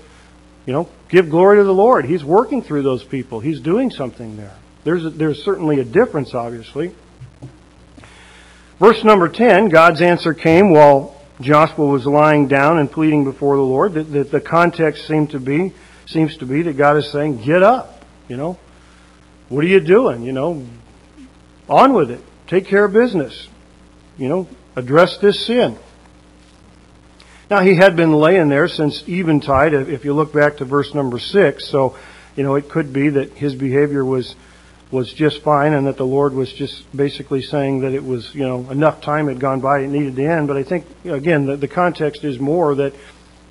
you 0.64 0.73
know, 0.73 0.88
give 1.11 1.29
glory 1.29 1.59
to 1.59 1.64
the 1.64 1.75
Lord. 1.75 2.07
He's 2.07 2.25
working 2.25 2.62
through 2.62 2.85
those 2.85 3.05
people. 3.05 3.38
He's 3.38 3.61
doing 3.61 3.90
something 3.90 4.38
there. 4.38 4.57
There's, 4.85 5.05
a, 5.05 5.11
there's 5.11 5.42
certainly 5.42 5.79
a 5.81 5.85
difference, 5.85 6.33
obviously. 6.33 6.95
Verse 8.79 9.03
number 9.05 9.29
10, 9.29 9.71
God's 9.71 10.03
answer 10.03 10.35
came 10.35 10.71
while 10.71 11.17
Joshua 11.41 11.87
was 11.87 12.07
lying 12.07 12.47
down 12.49 12.79
and 12.79 12.91
pleading 12.91 13.25
before 13.25 13.57
the 13.57 13.62
Lord. 13.62 13.95
The, 13.95 14.03
the, 14.03 14.25
the 14.25 14.41
context 14.41 15.07
seemed 15.07 15.31
to 15.31 15.41
be, 15.41 15.73
seems 16.07 16.37
to 16.39 16.47
be 16.47 16.62
that 16.62 16.77
God 16.77 16.97
is 16.97 17.11
saying, 17.11 17.43
get 17.43 17.62
up, 17.62 18.05
you 18.29 18.37
know. 18.37 18.59
What 19.49 19.65
are 19.65 19.69
you 19.69 19.81
doing? 19.81 20.23
You 20.23 20.33
know, 20.33 20.67
on 21.69 21.95
with 21.95 22.11
it. 22.11 22.21
Take 22.49 22.67
care 22.67 22.85
of 22.85 22.93
business. 22.93 23.49
You 24.19 24.29
know, 24.29 24.49
address 24.75 25.19
this 25.19 25.47
sin. 25.47 25.79
Now, 27.49 27.61
he 27.61 27.77
had 27.77 27.95
been 27.95 28.12
laying 28.12 28.49
there 28.49 28.67
since 28.67 29.09
eventide, 29.09 29.73
if 29.73 30.05
you 30.05 30.15
look 30.15 30.33
back 30.33 30.57
to 30.57 30.65
verse 30.65 30.93
number 30.95 31.19
six. 31.21 31.69
So, 31.69 31.97
you 32.35 32.43
know, 32.43 32.57
it 32.57 32.69
could 32.69 32.93
be 32.93 33.11
that 33.11 33.33
his 33.35 33.55
behavior 33.55 34.05
was, 34.05 34.35
was 34.90 35.12
just 35.12 35.42
fine 35.42 35.72
and 35.72 35.87
that 35.87 35.96
the 35.96 36.07
Lord 36.07 36.33
was 36.33 36.53
just 36.53 36.85
basically 36.96 37.42
saying 37.42 37.81
that 37.81 37.92
it 37.92 38.05
was, 38.05 38.33
you 38.35 38.46
know, 38.46 38.70
enough 38.70 39.01
time 39.01 39.27
had 39.29 39.40
gone 39.40 39.61
by, 39.61 39.81
it 39.81 39.88
needed 39.88 40.14
to 40.16 40.25
end. 40.25 40.46
But 40.46 40.57
I 40.57 40.62
think, 40.62 40.87
again, 41.05 41.46
the, 41.46 41.57
the 41.57 41.68
context 41.68 42.22
is 42.22 42.38
more 42.38 42.75
that, 42.77 42.94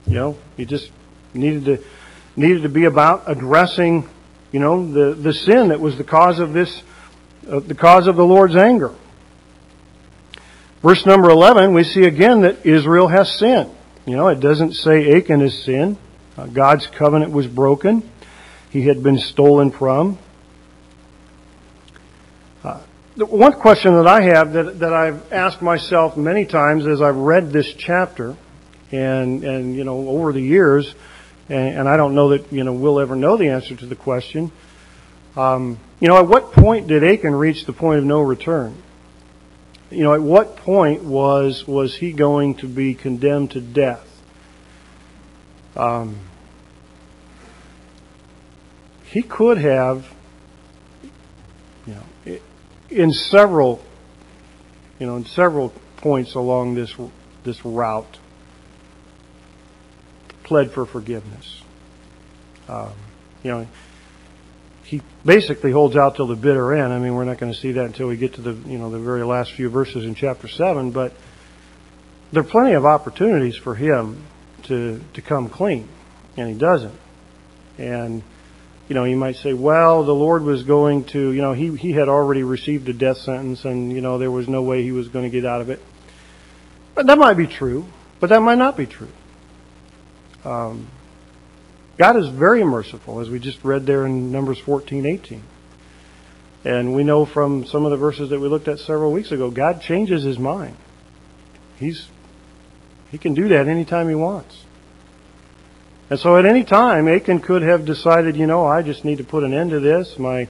you 0.07 0.13
know, 0.13 0.37
he 0.55 0.65
just 0.65 0.91
needed 1.33 1.65
to, 1.65 1.83
needed 2.37 2.63
to 2.63 2.69
be 2.69 2.85
about 2.85 3.23
addressing, 3.27 4.07
you 4.51 4.59
know, 4.59 4.89
the, 4.91 5.13
the 5.13 5.33
sin 5.33 5.69
that 5.69 5.79
was 5.81 5.97
the 5.97 6.05
cause 6.05 6.39
of 6.39 6.53
this, 6.53 6.83
uh, 7.49 7.59
the 7.59 7.75
cause 7.75 8.07
of 8.07 8.15
the 8.15 8.25
Lord's 8.25 8.55
anger. 8.55 8.93
Verse 10.81 11.05
number 11.05 11.29
11, 11.29 11.73
we 11.73 11.83
see 11.83 12.05
again 12.05 12.41
that 12.41 12.65
Israel 12.65 13.07
has 13.07 13.31
sinned. 13.37 13.71
You 14.05 14.15
know, 14.15 14.27
it 14.27 14.39
doesn't 14.39 14.73
say 14.73 15.17
Achan 15.17 15.41
has 15.41 15.63
sinned. 15.63 15.97
Uh, 16.37 16.45
God's 16.45 16.87
covenant 16.87 17.31
was 17.31 17.47
broken. 17.47 18.09
He 18.69 18.83
had 18.83 19.01
been 19.01 19.17
stolen 19.17 19.71
from. 19.71 20.19
One 23.17 23.53
question 23.53 23.93
that 23.95 24.07
I 24.07 24.21
have 24.21 24.53
that, 24.53 24.79
that 24.79 24.93
I've 24.93 25.31
asked 25.31 25.61
myself 25.61 26.17
many 26.17 26.45
times 26.45 26.85
as 26.85 27.01
I've 27.01 27.15
read 27.15 27.51
this 27.51 27.73
chapter 27.73 28.35
and, 28.91 29.43
and 29.43 29.75
you 29.75 29.83
know, 29.83 30.09
over 30.09 30.33
the 30.33 30.41
years, 30.41 30.93
and, 31.47 31.79
and 31.79 31.89
I 31.89 31.95
don't 31.95 32.13
know 32.13 32.29
that, 32.29 32.51
you 32.51 32.63
know, 32.63 32.73
we'll 32.73 32.99
ever 32.99 33.15
know 33.15 33.37
the 33.37 33.49
answer 33.49 33.75
to 33.75 33.85
the 33.85 33.95
question. 33.95 34.51
Um, 35.37 35.79
you 35.99 36.07
know, 36.07 36.17
at 36.17 36.27
what 36.27 36.51
point 36.51 36.87
did 36.87 37.03
Achan 37.03 37.33
reach 37.33 37.65
the 37.65 37.73
point 37.73 37.99
of 37.99 38.05
no 38.05 38.21
return? 38.21 38.81
you 39.95 40.03
know, 40.03 40.13
at 40.13 40.21
what 40.21 40.57
point 40.57 41.03
was 41.03 41.67
was 41.67 41.95
he 41.95 42.11
going 42.11 42.55
to 42.55 42.67
be 42.67 42.93
condemned 42.93 43.51
to 43.51 43.61
death? 43.61 44.05
Um, 45.75 46.19
he 49.05 49.21
could 49.21 49.57
have, 49.57 50.13
in 52.95 53.11
several, 53.11 53.83
you 54.99 55.05
know, 55.05 55.17
in 55.17 55.25
several 55.25 55.73
points 55.97 56.35
along 56.35 56.75
this 56.75 56.95
this 57.43 57.63
route, 57.63 58.17
pled 60.43 60.71
for 60.71 60.85
forgiveness. 60.85 61.61
Um, 62.67 62.93
you 63.43 63.51
know 63.51 63.67
he 64.85 65.01
basically 65.25 65.71
holds 65.71 65.95
out 65.95 66.15
till 66.15 66.27
the 66.27 66.35
bitter 66.35 66.73
end. 66.73 66.93
I 66.93 66.99
mean, 66.99 67.15
we're 67.15 67.25
not 67.25 67.39
going 67.39 67.51
to 67.51 67.57
see 67.57 67.73
that 67.73 67.85
until 67.85 68.07
we 68.07 68.17
get 68.17 68.35
to 68.35 68.41
the 68.41 68.53
you 68.69 68.77
know 68.77 68.89
the 68.91 68.99
very 68.99 69.23
last 69.23 69.51
few 69.51 69.69
verses 69.69 70.05
in 70.05 70.15
chapter 70.15 70.47
seven. 70.47 70.91
But 70.91 71.13
there 72.31 72.41
are 72.41 72.47
plenty 72.47 72.73
of 72.73 72.85
opportunities 72.85 73.55
for 73.55 73.75
him 73.75 74.23
to 74.63 75.01
to 75.13 75.21
come 75.21 75.49
clean, 75.49 75.89
and 76.37 76.49
he 76.49 76.55
doesn't. 76.55 76.97
And 77.77 78.21
you 78.87 78.93
know, 78.93 79.03
you 79.03 79.15
might 79.15 79.37
say, 79.37 79.53
well, 79.53 80.03
the 80.03 80.13
Lord 80.13 80.43
was 80.43 80.63
going 80.63 81.05
to, 81.05 81.31
you 81.31 81.41
know, 81.41 81.53
he 81.53 81.75
he 81.75 81.91
had 81.91 82.07
already 82.07 82.43
received 82.43 82.87
a 82.87 82.93
death 82.93 83.17
sentence, 83.17 83.65
and 83.65 83.91
you 83.91 84.01
know 84.01 84.17
there 84.17 84.31
was 84.31 84.47
no 84.47 84.61
way 84.61 84.83
he 84.83 84.91
was 84.91 85.07
going 85.07 85.25
to 85.25 85.31
get 85.31 85.45
out 85.45 85.61
of 85.61 85.69
it. 85.69 85.81
But 86.93 87.07
that 87.07 87.17
might 87.17 87.35
be 87.35 87.47
true, 87.47 87.85
but 88.19 88.29
that 88.29 88.41
might 88.41 88.57
not 88.57 88.77
be 88.77 88.85
true. 88.85 89.11
Um, 90.43 90.87
God 91.97 92.17
is 92.17 92.29
very 92.29 92.63
merciful, 92.63 93.19
as 93.19 93.29
we 93.29 93.39
just 93.39 93.63
read 93.63 93.85
there 93.85 94.05
in 94.05 94.31
Numbers 94.31 94.59
14, 94.59 95.05
18. 95.05 95.43
And 96.63 96.95
we 96.95 97.03
know 97.03 97.25
from 97.25 97.65
some 97.65 97.85
of 97.85 97.91
the 97.91 97.97
verses 97.97 98.29
that 98.29 98.39
we 98.39 98.47
looked 98.47 98.67
at 98.67 98.79
several 98.79 99.11
weeks 99.11 99.31
ago, 99.31 99.49
God 99.49 99.81
changes 99.81 100.23
his 100.23 100.37
mind. 100.37 100.75
He's, 101.77 102.07
he 103.11 103.17
can 103.17 103.33
do 103.33 103.47
that 103.49 103.67
anytime 103.67 104.09
he 104.09 104.15
wants. 104.15 104.64
And 106.09 106.19
so 106.19 106.37
at 106.37 106.45
any 106.45 106.63
time, 106.63 107.07
Achan 107.07 107.39
could 107.39 107.63
have 107.63 107.85
decided, 107.85 108.35
you 108.35 108.45
know, 108.45 108.65
I 108.65 108.83
just 108.83 109.03
need 109.03 109.17
to 109.17 109.23
put 109.23 109.43
an 109.43 109.53
end 109.53 109.71
to 109.71 109.79
this. 109.79 110.19
My, 110.19 110.47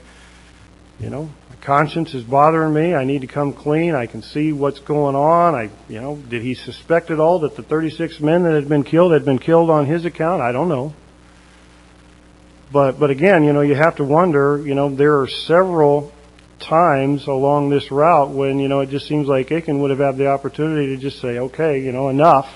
you 1.00 1.08
know, 1.08 1.30
my 1.48 1.56
conscience 1.62 2.12
is 2.12 2.24
bothering 2.24 2.74
me. 2.74 2.94
I 2.94 3.04
need 3.04 3.22
to 3.22 3.26
come 3.26 3.54
clean. 3.54 3.94
I 3.94 4.06
can 4.06 4.20
see 4.20 4.52
what's 4.52 4.80
going 4.80 5.16
on. 5.16 5.54
I, 5.54 5.70
you 5.88 6.00
know, 6.00 6.16
did 6.16 6.42
he 6.42 6.54
suspect 6.54 7.10
at 7.10 7.18
all 7.18 7.38
that 7.40 7.56
the 7.56 7.62
36 7.62 8.20
men 8.20 8.42
that 8.42 8.52
had 8.52 8.68
been 8.68 8.84
killed 8.84 9.12
had 9.12 9.24
been 9.24 9.38
killed 9.38 9.70
on 9.70 9.86
his 9.86 10.04
account? 10.04 10.42
I 10.42 10.52
don't 10.52 10.68
know. 10.68 10.92
But, 12.70 12.98
but 12.98 13.10
again, 13.10 13.42
you 13.44 13.54
know, 13.54 13.62
you 13.62 13.76
have 13.76 13.96
to 13.96 14.04
wonder, 14.04 14.62
you 14.62 14.74
know, 14.74 14.94
there 14.94 15.20
are 15.20 15.28
several 15.28 16.12
times 16.58 17.26
along 17.26 17.70
this 17.70 17.90
route 17.90 18.30
when, 18.30 18.58
you 18.58 18.68
know, 18.68 18.80
it 18.80 18.90
just 18.90 19.06
seems 19.06 19.26
like 19.26 19.50
Achan 19.52 19.78
would 19.80 19.90
have 19.90 20.00
had 20.00 20.18
the 20.18 20.26
opportunity 20.26 20.88
to 20.88 20.96
just 21.00 21.20
say, 21.20 21.38
okay, 21.38 21.80
you 21.80 21.92
know, 21.92 22.08
enough. 22.10 22.52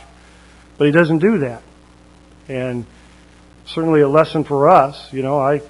But 0.77 0.87
he 0.87 0.93
doesn't 0.93 1.19
do 1.21 1.39
that. 1.39 1.63
And 2.51 2.85
certainly 3.65 4.01
a 4.01 4.09
lesson 4.09 4.43
for 4.43 4.69
us, 4.69 5.13
you 5.13 5.23
know, 5.23 5.39
I, 5.39 5.63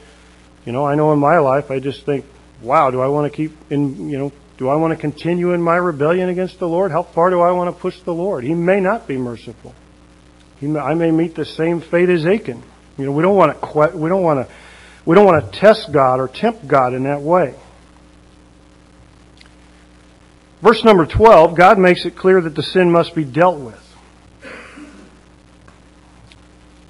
you 0.65 0.73
know, 0.73 0.87
I 0.87 0.95
know 0.95 1.13
in 1.13 1.19
my 1.19 1.39
life, 1.39 1.71
I 1.71 1.79
just 1.79 2.07
think, 2.07 2.25
wow, 2.63 2.91
do 2.91 3.01
I 3.01 3.09
want 3.09 3.31
to 3.31 3.37
keep 3.37 3.53
in, 3.71 4.09
you 4.09 4.17
know, 4.17 4.33
do 4.57 4.69
I 4.69 4.77
want 4.77 4.93
to 4.93 4.97
continue 4.97 5.53
in 5.53 5.61
my 5.61 5.77
rebellion 5.77 6.31
against 6.31 6.59
the 6.59 6.67
Lord? 6.67 6.91
How 6.91 7.03
far 7.03 7.29
do 7.29 7.41
I 7.41 7.51
want 7.51 7.75
to 7.75 7.79
push 7.79 8.01
the 8.01 8.15
Lord? 8.15 8.45
He 8.45 8.55
may 8.55 8.81
not 8.81 9.07
be 9.07 9.19
merciful. 9.19 9.75
He 10.59 10.69
may, 10.69 10.81
I 10.81 10.95
may 10.95 11.11
meet 11.11 11.35
the 11.35 11.45
same 11.45 11.83
fate 11.83 12.09
as 12.09 12.25
Achan. 12.25 12.63
You 12.97 13.05
know, 13.05 13.13
we 13.13 13.23
don't 13.23 13.37
want 13.37 13.61
to 13.61 13.97
we 13.97 14.09
don't 14.09 14.23
want 14.23 14.47
to 14.47 14.55
we 15.05 15.15
don't 15.15 15.27
want 15.27 15.53
to 15.53 15.59
test 15.59 15.93
God 15.93 16.19
or 16.19 16.29
tempt 16.29 16.67
God 16.67 16.95
in 16.95 17.05
that 17.05 17.21
way. 17.21 17.55
Verse 20.63 20.85
number 20.85 21.07
12, 21.07 21.55
God 21.57 21.79
makes 21.79 22.05
it 22.05 22.17
clear 22.17 22.41
that 22.43 22.55
the 22.55 22.63
sin 22.63 22.91
must 22.91 23.15
be 23.15 23.25
dealt 23.25 23.59
with. 23.59 23.90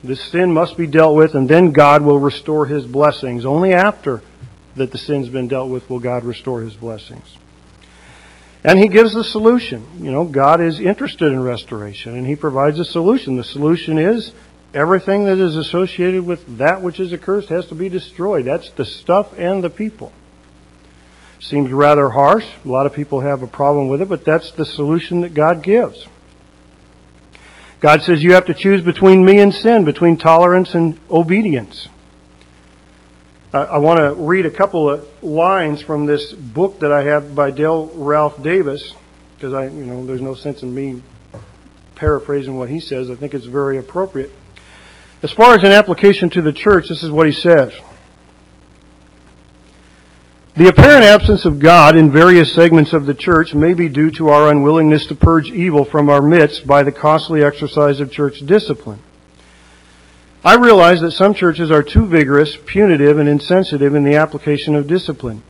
This 0.03 0.21
sin 0.31 0.53
must 0.53 0.77
be 0.77 0.87
dealt 0.87 1.15
with, 1.15 1.35
and 1.35 1.49
then 1.49 1.73
God 1.73 2.03
will 2.03 2.19
restore 2.19 2.67
his 2.67 2.87
blessings. 2.87 3.45
Only 3.45 3.75
after 3.75 4.23
that 4.77 4.93
the 4.93 4.99
sin's 4.99 5.29
been 5.29 5.49
dealt 5.49 5.71
with, 5.71 5.91
will 5.91 5.99
God 5.99 6.25
restore 6.25 6.63
his 6.63 6.75
blessings. 6.75 7.37
And 8.65 8.79
he 8.79 8.89
gives 8.89 9.15
the 9.15 9.25
solution. 9.25 9.87
You 9.99 10.11
know, 10.11 10.25
God 10.25 10.61
is 10.61 10.81
interested 10.81 11.33
in 11.33 11.43
restoration, 11.43 12.17
and 12.17 12.27
he 12.27 12.37
provides 12.37 12.79
a 12.79 12.85
solution. 12.85 13.37
The 13.37 13.45
solution 13.45 13.99
is 13.99 14.33
everything 14.73 15.25
that 15.25 15.39
is 15.39 15.57
associated 15.57 16.25
with 16.25 16.59
that 16.59 16.81
which 16.83 17.01
is 17.01 17.13
accursed 17.13 17.49
has 17.49 17.67
to 17.67 17.75
be 17.75 17.89
destroyed. 17.89 18.45
That's 18.45 18.71
the 18.71 18.85
stuff 18.85 19.39
and 19.39 19.63
the 19.63 19.71
people. 19.71 20.13
Seems 21.41 21.73
rather 21.73 22.11
harsh. 22.11 22.47
A 22.65 22.69
lot 22.69 22.87
of 22.87 22.93
people 22.93 23.21
have 23.21 23.43
a 23.43 23.47
problem 23.47 23.89
with 23.89 24.03
it, 24.03 24.09
but 24.09 24.25
that's 24.25 24.53
the 24.53 24.67
solution 24.67 25.23
that 25.23 25.33
God 25.35 25.63
gives. 25.63 26.07
God 27.81 28.03
says 28.03 28.23
you 28.23 28.35
have 28.35 28.45
to 28.47 28.55
choose 28.55 28.83
between 28.83 29.25
me 29.25 29.39
and 29.39 29.55
sin, 29.55 29.85
between 29.85 30.19
tolerance 30.19 30.75
and 30.75 30.99
obedience. 31.11 31.89
I 33.53 33.79
want 33.79 33.99
to 33.99 34.15
read 34.15 34.47
a 34.47 34.51
couple 34.51 34.89
of 34.89 35.25
lines 35.25 35.83
from 35.83 36.07
this 36.07 36.33
book 36.33 36.81
that 36.81 36.93
I 36.93 37.03
have 37.03 37.35
by 37.35 37.51
Dale 37.51 37.91
Ralph 37.95 38.41
Davis, 38.43 38.95
because 39.35 39.53
I, 39.55 39.67
you 39.67 39.85
know, 39.87 40.07
there's 40.07 40.21
no 40.21 40.35
sense 40.35 40.63
in 40.63 40.73
me 40.73 41.03
paraphrasing 41.97 42.57
what 42.57 42.69
he 42.69 42.79
says. 42.79 43.11
I 43.11 43.17
think 43.17 43.35
it's 43.35 43.47
very 43.47 43.79
appropriate. 43.79 44.31
As 45.23 45.33
far 45.33 45.55
as 45.55 45.65
an 45.65 45.73
application 45.73 46.31
to 46.31 46.43
the 46.43 46.53
church, 46.53 46.89
this 46.89 47.03
is 47.03 47.11
what 47.11 47.27
he 47.27 47.33
says. 47.33 47.73
The 50.61 50.69
apparent 50.69 51.05
absence 51.05 51.47
of 51.47 51.59
God 51.59 51.97
in 51.97 52.11
various 52.11 52.53
segments 52.53 52.93
of 52.93 53.07
the 53.07 53.15
church 53.15 53.55
may 53.55 53.73
be 53.73 53.89
due 53.89 54.11
to 54.11 54.29
our 54.29 54.51
unwillingness 54.51 55.07
to 55.07 55.15
purge 55.15 55.51
evil 55.51 55.87
from 55.87 56.11
our 56.11 56.21
midst 56.21 56.67
by 56.67 56.83
the 56.83 56.93
costly 56.93 57.43
exercise 57.43 57.99
of 57.99 58.13
church 58.13 58.41
discipline. 58.41 58.99
I 60.45 60.57
realize 60.57 61.01
that 61.01 61.13
some 61.13 61.33
churches 61.33 61.71
are 61.71 61.83
too 61.83 62.05
vigorous, 62.05 62.59
punitive, 62.67 63.19
and 63.19 63.27
insensitive 63.27 63.95
in 63.95 64.05
the 64.05 64.17
application 64.17 64.75
of 64.75 64.87
discipline. 64.87 65.43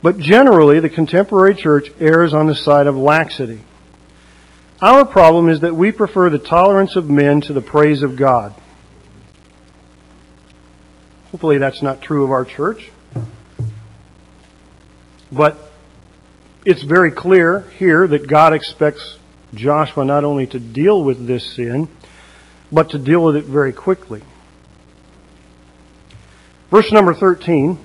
But 0.00 0.18
generally, 0.18 0.78
the 0.78 0.88
contemporary 0.88 1.56
church 1.56 1.90
errs 1.98 2.32
on 2.32 2.46
the 2.46 2.54
side 2.54 2.86
of 2.86 2.96
laxity. 2.96 3.62
Our 4.80 5.04
problem 5.04 5.48
is 5.48 5.58
that 5.58 5.74
we 5.74 5.90
prefer 5.90 6.30
the 6.30 6.38
tolerance 6.38 6.94
of 6.94 7.10
men 7.10 7.40
to 7.40 7.52
the 7.52 7.60
praise 7.60 8.04
of 8.04 8.14
God. 8.14 8.54
Hopefully, 11.32 11.58
that's 11.58 11.82
not 11.82 12.00
true 12.00 12.22
of 12.22 12.30
our 12.30 12.44
church. 12.44 12.92
But 15.32 15.56
it's 16.64 16.82
very 16.82 17.10
clear 17.10 17.60
here 17.78 18.06
that 18.06 18.26
God 18.26 18.52
expects 18.52 19.18
Joshua 19.54 20.04
not 20.04 20.24
only 20.24 20.46
to 20.48 20.58
deal 20.58 21.02
with 21.02 21.26
this 21.26 21.44
sin, 21.54 21.88
but 22.70 22.90
to 22.90 22.98
deal 22.98 23.24
with 23.24 23.36
it 23.36 23.44
very 23.44 23.72
quickly. 23.72 24.22
Verse 26.70 26.92
number 26.92 27.14
13, 27.14 27.78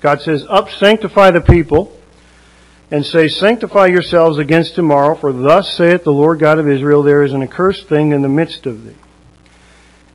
God 0.00 0.20
says, 0.20 0.44
Up, 0.48 0.70
sanctify 0.70 1.30
the 1.30 1.40
people, 1.40 1.98
and 2.90 3.04
say, 3.04 3.28
Sanctify 3.28 3.86
yourselves 3.86 4.38
against 4.38 4.74
tomorrow, 4.74 5.14
for 5.14 5.32
thus 5.32 5.74
saith 5.74 6.04
the 6.04 6.12
Lord 6.12 6.38
God 6.38 6.58
of 6.58 6.68
Israel, 6.68 7.02
There 7.02 7.22
is 7.22 7.32
an 7.32 7.42
accursed 7.42 7.88
thing 7.88 8.12
in 8.12 8.22
the 8.22 8.28
midst 8.28 8.66
of 8.66 8.84
thee. 8.84 8.96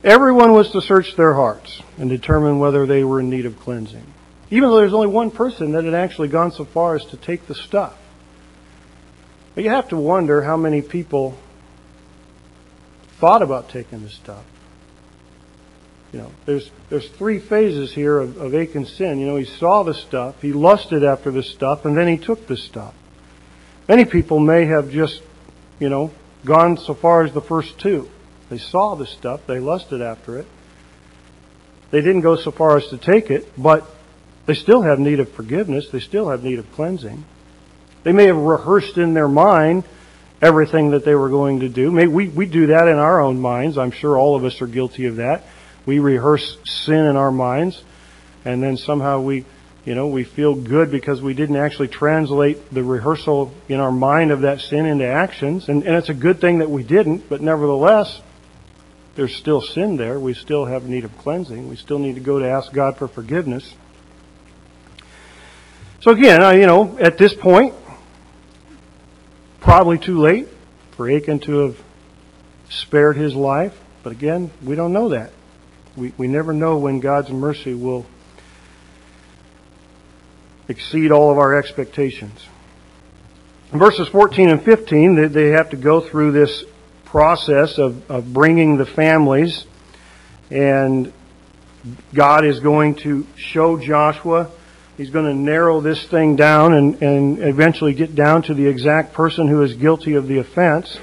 Everyone 0.04 0.52
was 0.52 0.70
to 0.70 0.80
search 0.80 1.16
their 1.16 1.34
hearts 1.34 1.82
and 1.98 2.08
determine 2.08 2.58
whether 2.58 2.86
they 2.86 3.04
were 3.04 3.20
in 3.20 3.30
need 3.30 3.46
of 3.46 3.58
cleansing. 3.58 4.11
Even 4.52 4.68
though 4.68 4.76
there's 4.76 4.92
only 4.92 5.06
one 5.06 5.30
person 5.30 5.72
that 5.72 5.84
had 5.84 5.94
actually 5.94 6.28
gone 6.28 6.52
so 6.52 6.66
far 6.66 6.94
as 6.94 7.02
to 7.06 7.16
take 7.16 7.46
the 7.46 7.54
stuff. 7.54 7.96
But 9.54 9.64
you 9.64 9.70
have 9.70 9.88
to 9.88 9.96
wonder 9.96 10.42
how 10.42 10.58
many 10.58 10.82
people 10.82 11.38
thought 13.18 13.40
about 13.40 13.70
taking 13.70 14.02
the 14.02 14.10
stuff. 14.10 14.44
You 16.12 16.18
know, 16.18 16.32
there's 16.44 16.70
there's 16.90 17.08
three 17.08 17.38
phases 17.38 17.94
here 17.94 18.18
of, 18.18 18.36
of 18.36 18.54
Achan's 18.54 18.92
sin. 18.92 19.18
You 19.20 19.26
know, 19.26 19.36
he 19.36 19.46
saw 19.46 19.84
the 19.84 19.94
stuff, 19.94 20.42
he 20.42 20.52
lusted 20.52 21.02
after 21.02 21.30
the 21.30 21.42
stuff, 21.42 21.86
and 21.86 21.96
then 21.96 22.06
he 22.06 22.18
took 22.18 22.46
the 22.46 22.58
stuff. 22.58 22.92
Many 23.88 24.04
people 24.04 24.38
may 24.38 24.66
have 24.66 24.90
just, 24.90 25.22
you 25.78 25.88
know, 25.88 26.10
gone 26.44 26.76
so 26.76 26.92
far 26.92 27.24
as 27.24 27.32
the 27.32 27.40
first 27.40 27.78
two. 27.78 28.10
They 28.50 28.58
saw 28.58 28.96
the 28.96 29.06
stuff, 29.06 29.40
they 29.46 29.60
lusted 29.60 30.02
after 30.02 30.36
it. 30.36 30.46
They 31.90 32.02
didn't 32.02 32.20
go 32.20 32.36
so 32.36 32.50
far 32.50 32.76
as 32.76 32.86
to 32.88 32.98
take 32.98 33.30
it, 33.30 33.50
but 33.56 33.88
they 34.46 34.54
still 34.54 34.82
have 34.82 34.98
need 34.98 35.20
of 35.20 35.30
forgiveness, 35.30 35.88
they 35.90 36.00
still 36.00 36.28
have 36.30 36.42
need 36.42 36.58
of 36.58 36.70
cleansing. 36.72 37.24
They 38.02 38.12
may 38.12 38.26
have 38.26 38.36
rehearsed 38.36 38.98
in 38.98 39.14
their 39.14 39.28
mind 39.28 39.84
everything 40.40 40.90
that 40.90 41.04
they 41.04 41.14
were 41.14 41.28
going 41.28 41.60
to 41.60 41.68
do. 41.68 41.90
Maybe 41.92 42.08
we, 42.08 42.28
we 42.28 42.46
do 42.46 42.66
that 42.66 42.88
in 42.88 42.98
our 42.98 43.20
own 43.20 43.40
minds. 43.40 43.78
I'm 43.78 43.92
sure 43.92 44.18
all 44.18 44.34
of 44.34 44.44
us 44.44 44.60
are 44.60 44.66
guilty 44.66 45.06
of 45.06 45.16
that. 45.16 45.44
We 45.86 46.00
rehearse 46.00 46.58
sin 46.64 47.06
in 47.06 47.16
our 47.16 47.30
minds, 47.30 47.82
and 48.44 48.62
then 48.62 48.76
somehow 48.76 49.20
we, 49.20 49.44
you 49.84 49.94
know, 49.94 50.08
we 50.08 50.24
feel 50.24 50.54
good 50.54 50.90
because 50.90 51.22
we 51.22 51.34
didn't 51.34 51.56
actually 51.56 51.88
translate 51.88 52.72
the 52.72 52.82
rehearsal 52.82 53.52
in 53.68 53.78
our 53.78 53.92
mind 53.92 54.32
of 54.32 54.42
that 54.42 54.60
sin 54.60 54.86
into 54.86 55.06
actions. 55.06 55.68
And, 55.68 55.84
and 55.84 55.96
it's 55.96 56.08
a 56.08 56.14
good 56.14 56.40
thing 56.40 56.58
that 56.58 56.70
we 56.70 56.82
didn't, 56.82 57.28
but 57.28 57.40
nevertheless, 57.40 58.20
there's 59.14 59.34
still 59.36 59.60
sin 59.60 59.96
there. 59.96 60.18
We 60.18 60.34
still 60.34 60.64
have 60.64 60.88
need 60.88 61.04
of 61.04 61.16
cleansing. 61.18 61.68
We 61.68 61.76
still 61.76 61.98
need 61.98 62.14
to 62.14 62.20
go 62.20 62.38
to 62.38 62.48
ask 62.48 62.72
God 62.72 62.96
for 62.96 63.06
forgiveness. 63.08 63.74
So 66.02 66.10
again, 66.10 66.42
I, 66.42 66.54
you 66.54 66.66
know, 66.66 66.98
at 66.98 67.16
this 67.16 67.32
point, 67.32 67.74
Probably 69.62 69.96
too 69.96 70.18
late 70.18 70.48
for 70.96 71.08
Achan 71.08 71.38
to 71.40 71.58
have 71.58 71.82
spared 72.68 73.16
his 73.16 73.32
life, 73.32 73.78
but 74.02 74.10
again, 74.10 74.50
we 74.60 74.74
don't 74.74 74.92
know 74.92 75.10
that. 75.10 75.30
We, 75.96 76.12
we 76.18 76.26
never 76.26 76.52
know 76.52 76.78
when 76.78 76.98
God's 76.98 77.30
mercy 77.30 77.72
will 77.72 78.04
exceed 80.68 81.12
all 81.12 81.30
of 81.30 81.38
our 81.38 81.56
expectations. 81.56 82.44
In 83.72 83.78
verses 83.78 84.08
14 84.08 84.48
and 84.48 84.62
15, 84.64 85.14
they, 85.14 85.28
they 85.28 85.48
have 85.50 85.70
to 85.70 85.76
go 85.76 86.00
through 86.00 86.32
this 86.32 86.64
process 87.04 87.78
of, 87.78 88.10
of 88.10 88.32
bringing 88.32 88.78
the 88.78 88.86
families, 88.86 89.64
and 90.50 91.12
God 92.12 92.44
is 92.44 92.58
going 92.58 92.96
to 92.96 93.28
show 93.36 93.78
Joshua 93.78 94.50
He's 94.96 95.10
going 95.10 95.24
to 95.24 95.34
narrow 95.34 95.80
this 95.80 96.04
thing 96.04 96.36
down 96.36 96.74
and, 96.74 97.02
and 97.02 97.38
eventually 97.38 97.94
get 97.94 98.14
down 98.14 98.42
to 98.42 98.54
the 98.54 98.66
exact 98.66 99.14
person 99.14 99.48
who 99.48 99.62
is 99.62 99.74
guilty 99.74 100.14
of 100.14 100.28
the 100.28 100.38
offense. 100.38 100.98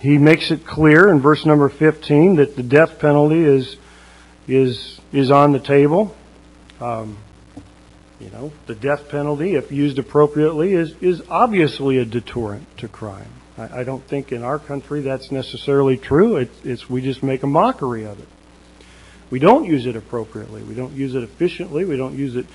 He 0.00 0.18
makes 0.18 0.50
it 0.50 0.66
clear 0.66 1.08
in 1.08 1.20
verse 1.20 1.46
number 1.46 1.68
15 1.68 2.36
that 2.36 2.56
the 2.56 2.62
death 2.62 2.98
penalty 2.98 3.44
is, 3.44 3.76
is, 4.48 5.00
is 5.12 5.30
on 5.30 5.52
the 5.52 5.60
table. 5.60 6.16
Um, 6.80 7.18
you 8.18 8.30
know, 8.30 8.52
the 8.66 8.74
death 8.74 9.08
penalty, 9.08 9.54
if 9.54 9.70
used 9.70 9.98
appropriately, 9.98 10.74
is, 10.74 10.94
is 11.00 11.22
obviously 11.28 11.98
a 11.98 12.04
deterrent 12.04 12.66
to 12.78 12.88
crime. 12.88 13.30
I, 13.56 13.80
I 13.80 13.84
don't 13.84 14.06
think 14.08 14.32
in 14.32 14.42
our 14.42 14.58
country 14.58 15.02
that's 15.02 15.30
necessarily 15.30 15.96
true. 15.96 16.36
It, 16.36 16.50
it's, 16.64 16.90
we 16.90 17.00
just 17.00 17.22
make 17.22 17.42
a 17.42 17.46
mockery 17.46 18.04
of 18.04 18.18
it 18.18 18.28
we 19.30 19.38
don't 19.38 19.64
use 19.64 19.86
it 19.86 19.96
appropriately. 19.96 20.62
We 20.62 20.74
don't 20.74 20.92
use 20.92 21.14
it 21.14 21.22
efficiently. 21.22 21.84
We 21.84 21.96
don't 21.96 22.16
use 22.16 22.36
it 22.36 22.46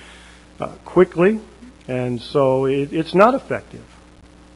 uh, 0.60 0.74
quickly. 0.84 1.40
And 1.88 2.22
so 2.22 2.66
it, 2.66 2.92
it's 2.94 3.16
not 3.16 3.34
effective. 3.34 3.86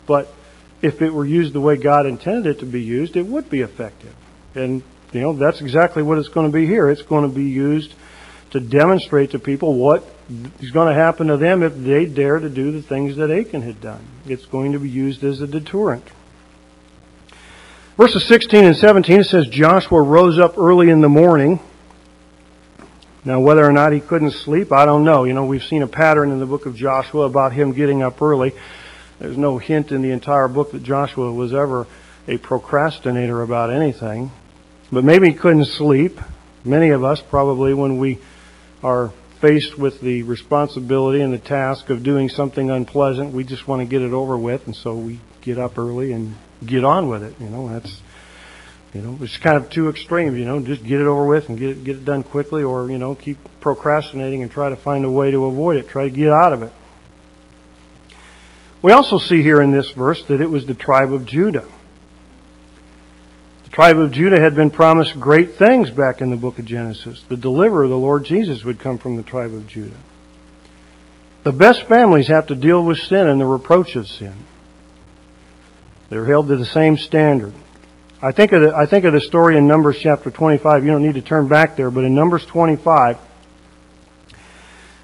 But 0.05 0.33
if 0.81 1.01
it 1.01 1.13
were 1.13 1.25
used 1.25 1.53
the 1.53 1.61
way 1.61 1.77
God 1.77 2.05
intended 2.05 2.57
it 2.57 2.59
to 2.59 2.65
be 2.65 2.81
used, 2.81 3.15
it 3.15 3.25
would 3.25 3.49
be 3.49 3.61
effective. 3.61 4.13
And, 4.55 4.83
you 5.13 5.21
know, 5.21 5.33
that's 5.33 5.61
exactly 5.61 6.03
what 6.03 6.17
it's 6.17 6.29
going 6.29 6.47
to 6.47 6.53
be 6.53 6.65
here. 6.65 6.89
It's 6.89 7.01
going 7.01 7.29
to 7.29 7.33
be 7.33 7.45
used 7.45 7.93
to 8.51 8.59
demonstrate 8.59 9.31
to 9.31 9.39
people 9.39 9.75
what 9.75 10.03
is 10.59 10.71
going 10.71 10.87
to 10.87 10.93
happen 10.93 11.27
to 11.27 11.37
them 11.37 11.63
if 11.63 11.75
they 11.75 12.05
dare 12.05 12.39
to 12.39 12.49
do 12.49 12.71
the 12.71 12.81
things 12.81 13.15
that 13.17 13.31
Achan 13.31 13.61
had 13.61 13.79
done. 13.79 14.05
It's 14.25 14.45
going 14.45 14.73
to 14.73 14.79
be 14.79 14.89
used 14.89 15.23
as 15.23 15.41
a 15.41 15.47
deterrent. 15.47 16.05
Verses 17.95 18.25
16 18.25 18.63
and 18.63 18.75
17, 18.75 19.19
it 19.19 19.23
says, 19.25 19.47
Joshua 19.47 20.01
rose 20.01 20.39
up 20.39 20.57
early 20.57 20.89
in 20.89 21.01
the 21.01 21.09
morning 21.09 21.59
now, 23.29 23.39
whether 23.39 23.63
or 23.63 23.71
not 23.71 23.93
he 23.93 23.99
couldn't 23.99 24.31
sleep, 24.31 24.71
I 24.71 24.85
don't 24.85 25.03
know. 25.03 25.23
You 25.23 25.33
know, 25.33 25.45
we've 25.45 25.63
seen 25.63 25.83
a 25.83 25.87
pattern 25.87 26.31
in 26.31 26.39
the 26.39 26.47
book 26.47 26.65
of 26.65 26.75
Joshua 26.75 27.25
about 27.27 27.53
him 27.53 27.73
getting 27.73 28.01
up 28.01 28.19
early. 28.23 28.53
There's 29.19 29.37
no 29.37 29.59
hint 29.59 29.91
in 29.91 30.01
the 30.01 30.09
entire 30.09 30.47
book 30.47 30.71
that 30.71 30.81
Joshua 30.81 31.31
was 31.31 31.53
ever 31.53 31.85
a 32.27 32.37
procrastinator 32.39 33.43
about 33.43 33.69
anything. 33.69 34.31
But 34.91 35.03
maybe 35.03 35.27
he 35.27 35.35
couldn't 35.35 35.65
sleep. 35.65 36.19
Many 36.65 36.89
of 36.89 37.03
us 37.03 37.21
probably, 37.21 37.75
when 37.75 37.99
we 37.99 38.17
are 38.83 39.13
faced 39.41 39.77
with 39.77 40.01
the 40.01 40.23
responsibility 40.23 41.21
and 41.21 41.31
the 41.31 41.37
task 41.37 41.91
of 41.91 42.01
doing 42.01 42.29
something 42.29 42.71
unpleasant, 42.71 43.31
we 43.31 43.43
just 43.43 43.67
want 43.67 43.81
to 43.81 43.85
get 43.85 44.01
it 44.01 44.11
over 44.11 44.39
with, 44.39 44.65
and 44.65 44.75
so 44.75 44.95
we 44.95 45.19
get 45.41 45.59
up 45.59 45.77
early 45.77 46.13
and 46.13 46.35
get 46.65 46.83
on 46.83 47.07
with 47.09 47.21
it. 47.21 47.35
You 47.39 47.49
know, 47.49 47.69
that's 47.69 48.01
you 48.93 49.01
know, 49.01 49.17
it's 49.21 49.37
kind 49.37 49.55
of 49.55 49.69
two 49.69 49.89
extremes, 49.89 50.37
you 50.37 50.45
know, 50.45 50.59
just 50.59 50.83
get 50.83 50.99
it 50.99 51.05
over 51.05 51.25
with 51.25 51.49
and 51.49 51.59
get 51.59 51.69
it, 51.69 51.83
get 51.83 51.97
it 51.97 52.05
done 52.05 52.23
quickly 52.23 52.63
or, 52.63 52.89
you 52.89 52.97
know, 52.97 53.13
keep 53.13 53.37
procrastinating 53.61 54.41
and 54.41 54.51
try 54.51 54.69
to 54.69 54.75
find 54.75 55.05
a 55.05 55.11
way 55.11 55.29
to 55.29 55.45
avoid 55.45 55.77
it, 55.77 55.87
try 55.87 56.05
to 56.05 56.09
get 56.09 56.31
out 56.31 56.53
of 56.53 56.63
it. 56.63 56.73
We 58.81 58.91
also 58.91 59.19
see 59.19 59.43
here 59.43 59.61
in 59.61 59.71
this 59.71 59.91
verse 59.91 60.23
that 60.25 60.41
it 60.41 60.49
was 60.49 60.65
the 60.65 60.73
tribe 60.73 61.13
of 61.13 61.25
Judah. 61.25 61.67
The 63.65 63.69
tribe 63.69 63.99
of 63.99 64.11
Judah 64.11 64.39
had 64.39 64.55
been 64.55 64.71
promised 64.71 65.19
great 65.19 65.55
things 65.55 65.91
back 65.91 66.21
in 66.21 66.31
the 66.31 66.37
book 66.37 66.57
of 66.57 66.65
Genesis. 66.65 67.23
The 67.29 67.37
deliverer, 67.37 67.87
the 67.87 67.95
Lord 67.95 68.25
Jesus, 68.25 68.63
would 68.63 68.79
come 68.79 68.97
from 68.97 69.17
the 69.17 69.23
tribe 69.23 69.53
of 69.53 69.67
Judah. 69.67 69.97
The 71.43 71.51
best 71.51 71.83
families 71.83 72.27
have 72.27 72.47
to 72.47 72.55
deal 72.55 72.83
with 72.83 72.97
sin 72.97 73.27
and 73.27 73.39
the 73.39 73.45
reproach 73.45 73.95
of 73.95 74.07
sin. 74.07 74.33
They're 76.09 76.25
held 76.25 76.47
to 76.47 76.57
the 76.57 76.65
same 76.65 76.97
standard. 76.97 77.53
I 78.21 78.33
think 78.33 78.51
of 78.51 78.61
the, 78.61 78.75
I 78.75 78.85
think 78.85 79.05
of 79.05 79.13
the 79.13 79.21
story 79.21 79.57
in 79.57 79.65
Numbers 79.65 79.97
chapter 79.97 80.29
25. 80.29 80.83
You 80.83 80.91
don't 80.91 81.03
need 81.03 81.13
to 81.13 81.21
turn 81.21 81.47
back 81.47 81.77
there, 81.77 81.89
but 81.89 82.03
in 82.03 82.13
Numbers 82.13 82.45
25, 82.45 83.17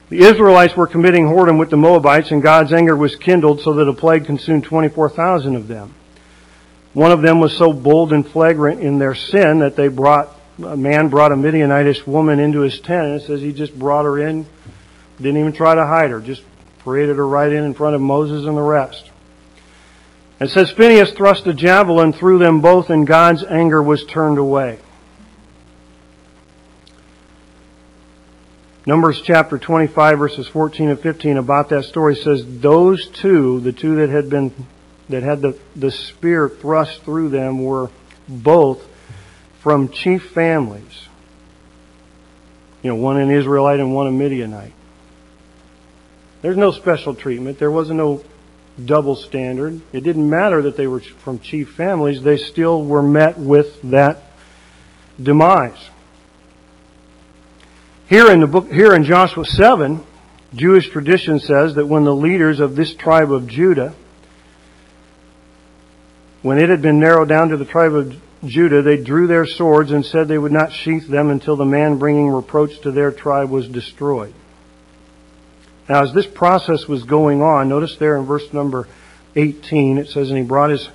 the 0.09 0.19
Israelites 0.19 0.75
were 0.75 0.85
committing 0.85 1.25
whoredom 1.25 1.57
with 1.57 1.69
the 1.69 1.77
Moabites, 1.77 2.31
and 2.31 2.41
God's 2.41 2.73
anger 2.73 2.93
was 2.93 3.15
kindled 3.15 3.61
so 3.61 3.75
that 3.75 3.87
a 3.87 3.93
plague 3.93 4.25
consumed 4.25 4.65
24,000 4.65 5.55
of 5.55 5.69
them. 5.69 5.95
One 6.91 7.13
of 7.13 7.21
them 7.21 7.39
was 7.39 7.55
so 7.55 7.71
bold 7.71 8.11
and 8.11 8.27
flagrant 8.27 8.81
in 8.81 8.99
their 8.99 9.15
sin 9.15 9.59
that 9.59 9.77
they 9.77 9.87
brought, 9.87 10.37
a 10.61 10.75
man 10.75 11.07
brought 11.07 11.31
a 11.31 11.35
Midianitish 11.35 12.05
woman 12.05 12.39
into 12.39 12.61
his 12.61 12.81
tent, 12.81 13.07
and 13.07 13.21
it 13.21 13.25
says 13.25 13.39
he 13.39 13.53
just 13.53 13.79
brought 13.79 14.03
her 14.03 14.19
in, 14.19 14.45
didn't 15.19 15.37
even 15.37 15.53
try 15.53 15.73
to 15.73 15.85
hide 15.85 16.09
her, 16.09 16.19
just 16.19 16.43
paraded 16.79 17.15
her 17.15 17.27
right 17.27 17.51
in 17.53 17.63
in 17.63 17.73
front 17.73 17.95
of 17.95 18.01
Moses 18.01 18.45
and 18.45 18.57
the 18.57 18.61
rest. 18.61 19.09
It 20.39 20.49
says 20.49 20.71
Phineas 20.71 21.11
thrust 21.11 21.47
a 21.47 21.53
javelin 21.53 22.11
through 22.11 22.39
them 22.39 22.59
both, 22.59 22.89
and 22.89 23.07
God's 23.07 23.43
anger 23.43 23.81
was 23.81 24.05
turned 24.05 24.37
away. 24.37 24.79
Numbers 28.85 29.21
chapter 29.21 29.57
25 29.57 30.19
verses 30.19 30.47
14 30.47 30.89
and 30.89 30.99
15 30.99 31.37
about 31.37 31.69
that 31.69 31.85
story 31.85 32.15
says 32.15 32.43
those 32.59 33.07
two, 33.07 33.59
the 33.61 33.71
two 33.71 33.95
that 33.95 34.09
had 34.09 34.29
been, 34.29 34.53
that 35.09 35.23
had 35.23 35.41
the, 35.41 35.57
the 35.75 35.89
spear 35.89 36.49
thrust 36.49 37.01
through 37.01 37.29
them 37.29 37.63
were 37.63 37.89
both 38.27 38.85
from 39.61 39.89
chief 39.89 40.29
families. 40.31 41.07
You 42.83 42.91
know, 42.91 42.95
one 42.97 43.17
an 43.17 43.31
Israelite 43.31 43.79
and 43.79 43.95
one 43.95 44.05
a 44.05 44.11
Midianite. 44.11 44.73
There's 46.43 46.57
no 46.57 46.69
special 46.69 47.15
treatment. 47.15 47.57
There 47.57 47.71
wasn't 47.71 47.97
no 47.97 48.23
double 48.83 49.15
standard. 49.15 49.81
It 49.93 50.01
didn't 50.01 50.29
matter 50.29 50.61
that 50.63 50.75
they 50.75 50.87
were 50.87 50.99
from 50.99 51.39
chief 51.39 51.69
families. 51.71 52.21
They 52.21 52.37
still 52.37 52.83
were 52.83 53.03
met 53.03 53.37
with 53.37 53.81
that 53.83 54.23
demise. 55.21 55.89
Here 58.07 58.29
in 58.31 58.39
the 58.39 58.47
book, 58.47 58.71
here 58.71 58.93
in 58.93 59.03
Joshua 59.03 59.45
7, 59.45 60.03
Jewish 60.53 60.89
tradition 60.89 61.39
says 61.39 61.75
that 61.75 61.87
when 61.87 62.03
the 62.03 62.15
leaders 62.15 62.59
of 62.59 62.75
this 62.75 62.93
tribe 62.93 63.31
of 63.31 63.47
Judah, 63.47 63.95
when 66.41 66.59
it 66.59 66.69
had 66.69 66.81
been 66.81 66.99
narrowed 66.99 67.29
down 67.29 67.49
to 67.49 67.57
the 67.57 67.65
tribe 67.65 67.93
of 67.93 68.15
Judah, 68.45 68.81
they 68.81 68.97
drew 68.97 69.25
their 69.25 69.47
swords 69.47 69.91
and 69.91 70.05
said 70.05 70.27
they 70.27 70.37
would 70.37 70.51
not 70.51 70.71
sheath 70.71 71.07
them 71.07 71.31
until 71.31 71.55
the 71.55 71.65
man 71.65 71.97
bringing 71.97 72.29
reproach 72.29 72.79
to 72.81 72.91
their 72.91 73.11
tribe 73.11 73.49
was 73.49 73.67
destroyed. 73.67 74.33
Now, 75.87 76.03
as 76.03 76.13
this 76.13 76.25
process 76.25 76.87
was 76.87 77.03
going 77.03 77.41
on, 77.41 77.69
notice 77.69 77.95
there 77.97 78.17
in 78.17 78.25
verse 78.25 78.51
number 78.53 78.87
18, 79.35 79.99
it 79.99 80.09
says, 80.09 80.29
and 80.29 80.37
he 80.37 80.43
brought 80.43 80.71
his 80.71 80.89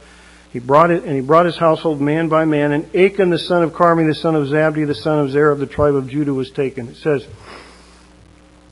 he 0.52 0.58
brought 0.58 0.90
it, 0.90 1.04
and 1.04 1.14
he 1.14 1.20
brought 1.20 1.46
his 1.46 1.56
household 1.56 2.00
man 2.00 2.28
by 2.28 2.44
man, 2.44 2.72
and 2.72 2.96
Achan 2.96 3.30
the 3.30 3.38
son 3.38 3.62
of 3.62 3.72
Carmi, 3.72 4.04
the 4.04 4.16
son 4.16 4.34
of 4.34 4.48
Zabdi, 4.48 4.84
the 4.84 4.96
son 4.96 5.20
of 5.20 5.30
Zerah 5.30 5.52
of 5.52 5.60
the 5.60 5.66
tribe 5.66 5.94
of 5.94 6.08
Judah 6.08 6.34
was 6.34 6.50
taken. 6.50 6.88
It 6.88 6.96
says, 6.96 7.24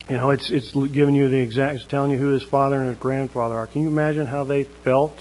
you 0.09 0.17
know, 0.17 0.31
it's 0.31 0.49
it's 0.49 0.71
giving 0.71 1.15
you 1.15 1.29
the 1.29 1.37
exact, 1.37 1.75
it's 1.75 1.85
telling 1.85 2.11
you 2.11 2.17
who 2.17 2.29
his 2.29 2.43
father 2.43 2.81
and 2.81 2.89
his 2.89 2.97
grandfather 2.97 3.55
are. 3.55 3.67
Can 3.67 3.83
you 3.83 3.87
imagine 3.87 4.25
how 4.25 4.43
they 4.43 4.65
felt 4.65 5.17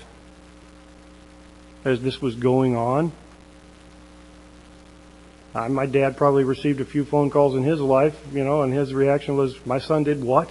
as 1.84 2.01
this 2.03 2.20
was 2.20 2.34
going 2.34 2.74
on? 2.74 3.12
Uh, 5.55 5.68
my 5.68 5.86
dad 5.86 6.16
probably 6.16 6.42
received 6.42 6.80
a 6.80 6.84
few 6.84 7.05
phone 7.05 7.30
calls 7.30 7.55
in 7.55 7.62
his 7.62 7.80
life, 7.80 8.18
you 8.32 8.42
know, 8.42 8.62
and 8.62 8.72
his 8.72 8.92
reaction 8.92 9.36
was, 9.36 9.64
"My 9.64 9.78
son 9.78 10.03
did 10.03 10.24
what?" 10.24 10.51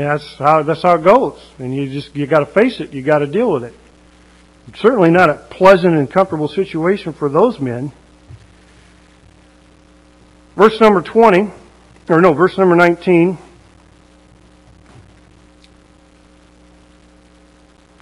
That's 0.00 0.34
how 0.36 0.62
that's 0.62 0.82
how 0.82 0.96
it 0.96 1.04
goes, 1.04 1.40
and 1.58 1.74
you 1.74 1.88
just 1.88 2.16
you 2.16 2.26
got 2.26 2.40
to 2.40 2.46
face 2.46 2.80
it. 2.80 2.92
You 2.92 3.02
got 3.02 3.20
to 3.20 3.26
deal 3.26 3.52
with 3.52 3.64
it. 3.64 3.74
It's 4.68 4.80
certainly 4.80 5.10
not 5.10 5.30
a 5.30 5.34
pleasant 5.34 5.94
and 5.94 6.10
comfortable 6.10 6.48
situation 6.48 7.12
for 7.12 7.28
those 7.28 7.60
men. 7.60 7.92
Verse 10.56 10.80
number 10.80 11.02
twenty, 11.02 11.50
or 12.08 12.20
no, 12.20 12.32
verse 12.32 12.56
number 12.58 12.74
nineteen. 12.74 13.38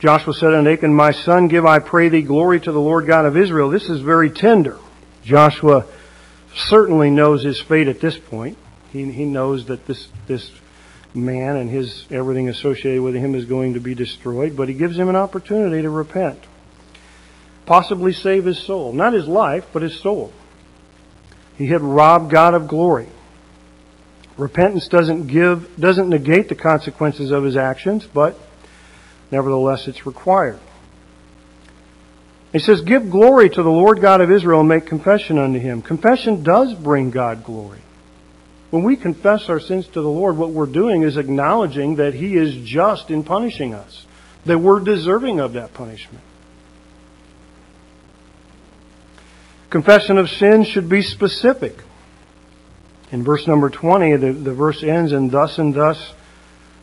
Joshua 0.01 0.35
said 0.35 0.53
unto 0.53 0.69
Achan, 0.69 0.93
My 0.93 1.13
son, 1.13 1.47
give 1.47 1.65
I 1.65 1.79
pray 1.79 2.09
thee 2.09 2.23
glory 2.23 2.59
to 2.59 2.73
the 2.73 2.81
Lord 2.81 3.07
God 3.07 3.25
of 3.25 3.37
Israel. 3.37 3.71
This 3.71 3.89
is 3.89 4.01
very 4.01 4.31
tender. 4.31 4.77
Joshua 5.23 5.87
certainly 6.57 7.09
knows 7.09 7.45
his 7.45 7.61
fate 7.61 7.87
at 7.87 8.01
this 8.01 8.19
point. 8.19 8.59
He, 8.91 9.13
he 9.13 9.25
knows 9.25 9.67
that 9.67 9.87
this, 9.87 10.09
this 10.27 10.51
man 11.15 11.57
and 11.57 11.71
his 11.71 12.07
everything 12.11 12.49
associated 12.49 13.03
with 13.03 13.15
him 13.15 13.35
is 13.35 13.45
going 13.45 13.75
to 13.75 13.81
be 13.81 13.95
destroyed, 13.95 14.57
but 14.57 14.69
he 14.69 14.75
gives 14.75 14.99
him 14.99 15.09
an 15.09 15.17
opportunity 15.17 15.83
to 15.83 15.91
repent. 15.91 16.39
Possibly 17.67 18.13
save 18.13 18.45
his 18.45 18.59
soul. 18.59 18.93
Not 18.93 19.13
his 19.13 19.27
life, 19.29 19.67
but 19.73 19.83
his 19.83 19.99
soul. 20.01 20.33
He 21.57 21.67
had 21.67 21.83
robbed 21.83 22.31
God 22.31 22.55
of 22.55 22.67
glory. 22.67 23.09
Repentance 24.37 24.89
doesn't 24.89 25.27
give 25.27 25.77
doesn't 25.79 26.09
negate 26.09 26.49
the 26.49 26.55
consequences 26.55 27.31
of 27.31 27.45
his 27.45 27.57
actions, 27.57 28.07
but 28.07 28.37
nevertheless 29.31 29.87
it's 29.87 30.07
required. 30.07 30.59
He 32.53 32.59
says, 32.59 32.81
Give 32.83 33.11
glory 33.11 33.49
to 33.51 33.63
the 33.63 33.71
Lord 33.71 34.01
God 34.01 34.21
of 34.21 34.31
Israel 34.31 34.61
and 34.61 34.69
make 34.69 34.87
confession 34.87 35.39
unto 35.39 35.59
him. 35.59 35.83
Confession 35.83 36.43
does 36.43 36.75
bring 36.75 37.11
God 37.11 37.45
glory. 37.45 37.82
When 38.73 38.85
we 38.85 38.97
confess 38.97 39.51
our 39.51 39.61
sins 39.61 39.87
to 39.89 40.01
the 40.01 40.09
Lord, 40.09 40.39
what 40.39 40.49
we're 40.49 40.65
doing 40.65 41.03
is 41.03 41.19
acknowledging 41.19 41.97
that 41.97 42.15
He 42.15 42.39
is 42.39 42.67
just 42.67 43.11
in 43.11 43.23
punishing 43.23 43.75
us, 43.75 44.07
that 44.47 44.59
we're 44.59 44.81
deserving 44.81 45.41
of 45.41 45.53
that 45.53 45.75
punishment. 45.75 46.25
Confession 49.69 50.17
of 50.17 50.31
sin 50.31 50.65
should 50.65 50.89
be 50.89 51.03
specific. 51.03 51.77
In 53.11 53.23
verse 53.23 53.47
number 53.47 53.69
20, 53.69 54.17
the, 54.17 54.33
the 54.33 54.55
verse 54.55 54.83
ends, 54.83 55.13
and 55.13 55.31
thus 55.31 55.59
and 55.59 55.75
thus 55.75 56.15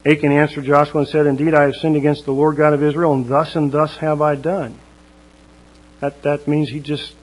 Achan 0.06 0.32
answered 0.32 0.66
Joshua 0.66 1.02
and 1.02 1.10
said, 1.10 1.26
Indeed, 1.26 1.56
I 1.56 1.64
have 1.64 1.76
sinned 1.78 1.96
against 1.96 2.26
the 2.26 2.34
Lord 2.34 2.56
God 2.56 2.74
of 2.74 2.84
Israel, 2.84 3.14
and 3.14 3.28
thus 3.28 3.56
and 3.56 3.72
thus 3.72 3.98
have 3.98 4.22
I 4.22 4.36
done. 4.36 4.78
That, 6.02 6.22
that 6.22 6.48
means 6.48 6.70
he 6.70 6.82
just 6.82 7.16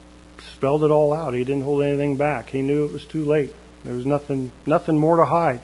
spelled 0.55 0.83
it 0.83 0.91
all 0.91 1.13
out. 1.13 1.35
He 1.35 1.45
didn't 1.45 1.63
hold 1.63 1.85
anything 1.85 2.17
back. 2.17 2.51
He 2.51 2.63
knew 2.63 2.85
it 2.85 2.93
was 2.93 3.05
too 3.05 3.25
late. 3.25 3.55
There 3.87 3.95
was 3.95 4.05
nothing, 4.05 4.51
nothing 4.67 4.99
more 4.99 5.17
to 5.17 5.25
hide. 5.25 5.61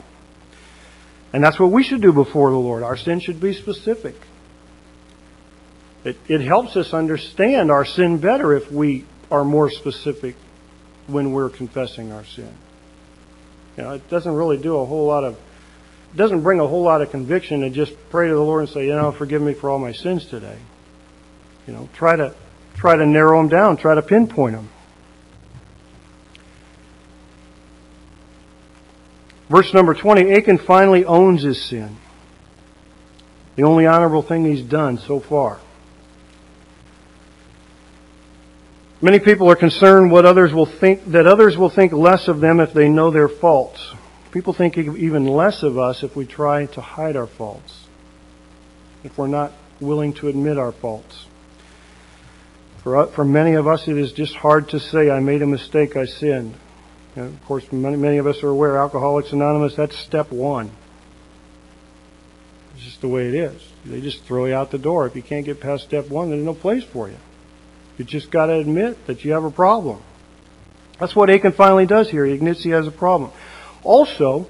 And 1.32 1.42
that's 1.42 1.58
what 1.58 1.72
we 1.72 1.82
should 1.82 2.00
do 2.00 2.12
before 2.12 2.50
the 2.50 2.56
Lord. 2.56 2.84
Our 2.84 2.96
sin 2.96 3.18
should 3.18 3.40
be 3.40 3.52
specific. 3.52 4.14
It, 6.04 6.16
it 6.28 6.40
helps 6.40 6.76
us 6.76 6.94
understand 6.94 7.72
our 7.72 7.84
sin 7.84 8.18
better 8.18 8.54
if 8.54 8.70
we 8.70 9.06
are 9.28 9.44
more 9.44 9.70
specific 9.70 10.36
when 11.08 11.32
we're 11.32 11.50
confessing 11.50 12.12
our 12.12 12.24
sin. 12.24 12.54
You 13.76 13.82
know, 13.82 13.90
it 13.94 14.08
doesn't 14.08 14.32
really 14.32 14.58
do 14.58 14.76
a 14.76 14.86
whole 14.86 15.06
lot 15.06 15.24
of, 15.24 15.34
it 15.34 16.16
doesn't 16.16 16.42
bring 16.42 16.60
a 16.60 16.66
whole 16.66 16.82
lot 16.82 17.02
of 17.02 17.10
conviction 17.10 17.62
to 17.62 17.70
just 17.70 17.92
pray 18.10 18.28
to 18.28 18.34
the 18.34 18.40
Lord 18.40 18.60
and 18.62 18.68
say, 18.68 18.86
you 18.86 18.94
know, 18.94 19.10
forgive 19.10 19.42
me 19.42 19.54
for 19.54 19.68
all 19.68 19.80
my 19.80 19.92
sins 19.92 20.26
today. 20.26 20.58
You 21.66 21.72
know, 21.72 21.88
try 21.94 22.14
to, 22.14 22.36
try 22.76 22.94
to 22.94 23.06
narrow 23.06 23.38
them 23.38 23.48
down, 23.48 23.78
try 23.78 23.96
to 23.96 24.02
pinpoint 24.02 24.54
them. 24.54 24.68
Verse 29.52 29.74
number 29.74 29.92
20 29.92 30.32
Achan 30.32 30.56
finally 30.56 31.04
owns 31.04 31.42
his 31.42 31.62
sin. 31.62 31.98
The 33.54 33.64
only 33.64 33.84
honorable 33.86 34.22
thing 34.22 34.46
he's 34.46 34.62
done 34.62 34.96
so 34.96 35.20
far. 35.20 35.60
Many 39.02 39.18
people 39.18 39.50
are 39.50 39.56
concerned 39.56 40.10
what 40.10 40.24
others 40.24 40.54
will 40.54 40.64
think 40.64 41.04
that 41.08 41.26
others 41.26 41.58
will 41.58 41.68
think 41.68 41.92
less 41.92 42.28
of 42.28 42.40
them 42.40 42.60
if 42.60 42.72
they 42.72 42.88
know 42.88 43.10
their 43.10 43.28
faults. 43.28 43.92
People 44.30 44.54
think 44.54 44.78
even 44.78 45.26
less 45.26 45.62
of 45.62 45.76
us 45.76 46.02
if 46.02 46.16
we 46.16 46.24
try 46.24 46.64
to 46.64 46.80
hide 46.80 47.14
our 47.14 47.26
faults. 47.26 47.88
If 49.04 49.18
we're 49.18 49.26
not 49.26 49.52
willing 49.80 50.14
to 50.14 50.28
admit 50.28 50.56
our 50.56 50.72
faults. 50.72 51.26
For, 52.82 53.06
for 53.08 53.24
many 53.26 53.52
of 53.52 53.66
us, 53.66 53.86
it 53.86 53.98
is 53.98 54.12
just 54.12 54.34
hard 54.34 54.70
to 54.70 54.80
say, 54.80 55.10
I 55.10 55.20
made 55.20 55.42
a 55.42 55.46
mistake, 55.46 55.94
I 55.94 56.06
sinned. 56.06 56.54
And 57.14 57.26
of 57.26 57.44
course, 57.44 57.70
many, 57.70 57.96
many 57.96 58.18
of 58.18 58.26
us 58.26 58.42
are 58.42 58.48
aware 58.48 58.78
Alcoholics 58.78 59.32
Anonymous, 59.32 59.74
that's 59.76 59.96
step 59.98 60.32
one. 60.32 60.70
It's 62.74 62.84
just 62.84 63.00
the 63.00 63.08
way 63.08 63.28
it 63.28 63.34
is. 63.34 63.62
They 63.84 64.00
just 64.00 64.24
throw 64.24 64.46
you 64.46 64.54
out 64.54 64.70
the 64.70 64.78
door. 64.78 65.06
If 65.06 65.14
you 65.14 65.22
can't 65.22 65.44
get 65.44 65.60
past 65.60 65.84
step 65.84 66.08
one, 66.08 66.30
there's 66.30 66.44
no 66.44 66.54
place 66.54 66.84
for 66.84 67.08
you. 67.08 67.18
You 67.98 68.04
just 68.04 68.30
got 68.30 68.46
to 68.46 68.54
admit 68.54 69.06
that 69.06 69.24
you 69.24 69.32
have 69.32 69.44
a 69.44 69.50
problem. 69.50 70.02
That's 70.98 71.14
what 71.14 71.30
Achan 71.30 71.52
finally 71.52 71.86
does 71.86 72.08
here. 72.10 72.24
He 72.24 72.32
admits 72.32 72.62
he 72.62 72.70
has 72.70 72.86
a 72.86 72.92
problem. 72.92 73.30
Also, 73.82 74.48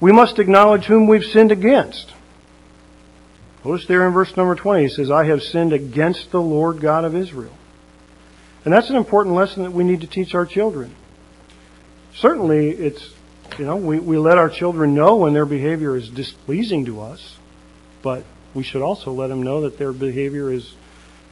we 0.00 0.12
must 0.12 0.38
acknowledge 0.38 0.84
whom 0.84 1.06
we've 1.06 1.24
sinned 1.24 1.52
against. 1.52 2.12
Notice 3.64 3.86
there 3.86 4.06
in 4.06 4.12
verse 4.12 4.36
number 4.36 4.54
20, 4.54 4.84
he 4.84 4.88
says, 4.88 5.10
I 5.10 5.24
have 5.24 5.42
sinned 5.42 5.72
against 5.72 6.30
the 6.30 6.40
Lord 6.40 6.80
God 6.80 7.04
of 7.04 7.16
Israel. 7.16 7.52
And 8.64 8.72
that's 8.72 8.90
an 8.90 8.96
important 8.96 9.34
lesson 9.34 9.64
that 9.64 9.72
we 9.72 9.84
need 9.84 10.00
to 10.02 10.06
teach 10.06 10.34
our 10.34 10.46
children. 10.46 10.94
Certainly, 12.18 12.70
it's, 12.70 13.10
you 13.58 13.66
know, 13.66 13.76
we, 13.76 13.98
we 13.98 14.16
let 14.16 14.38
our 14.38 14.48
children 14.48 14.94
know 14.94 15.16
when 15.16 15.34
their 15.34 15.44
behavior 15.44 15.96
is 15.96 16.08
displeasing 16.08 16.86
to 16.86 17.00
us, 17.02 17.36
but 18.02 18.24
we 18.54 18.62
should 18.62 18.82
also 18.82 19.12
let 19.12 19.26
them 19.28 19.42
know 19.42 19.62
that 19.62 19.76
their 19.76 19.92
behavior 19.92 20.50
is, 20.50 20.74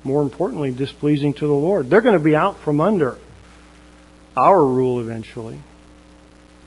more 0.03 0.23
importantly, 0.23 0.73
displeasing 0.73 1.33
to 1.35 1.47
the 1.47 1.55
Lord. 1.55 1.89
They're 1.89 2.03
going 2.03 2.19
to 2.19 2.25
be 2.25 2.37
out 2.37 2.61
from 2.61 2.81
under 2.81 3.17
our 4.37 4.63
rule 4.63 5.01
eventually. 5.01 5.59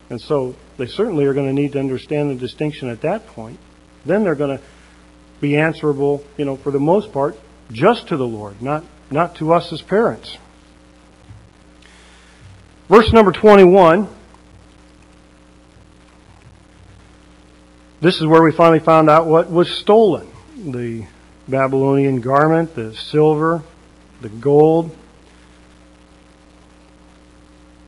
And 0.09 0.19
so 0.19 0.55
they 0.77 0.87
certainly 0.87 1.25
are 1.25 1.33
going 1.33 1.47
to 1.47 1.53
need 1.53 1.73
to 1.73 1.79
understand 1.79 2.31
the 2.31 2.35
distinction 2.35 2.89
at 2.89 3.01
that 3.01 3.27
point. 3.27 3.59
Then 4.05 4.23
they're 4.23 4.35
going 4.35 4.57
to 4.57 4.63
be 5.41 5.57
answerable, 5.57 6.23
you 6.37 6.45
know, 6.45 6.55
for 6.55 6.71
the 6.71 6.79
most 6.79 7.11
part, 7.11 7.37
just 7.71 8.07
to 8.07 8.17
the 8.17 8.27
Lord, 8.27 8.61
not, 8.61 8.83
not 9.11 9.35
to 9.35 9.53
us 9.53 9.71
as 9.71 9.81
parents. 9.81 10.37
Verse 12.89 13.11
number 13.11 13.31
21. 13.31 14.07
This 17.99 18.21
is 18.21 18.25
where 18.25 18.41
we 18.41 18.51
finally 18.51 18.79
found 18.79 19.09
out 19.09 19.25
what 19.25 19.51
was 19.51 19.69
stolen. 19.69 20.27
The 20.55 21.05
Babylonian 21.47 22.21
garment, 22.21 22.75
the 22.75 22.95
silver, 22.95 23.63
the 24.21 24.29
gold. 24.29 24.95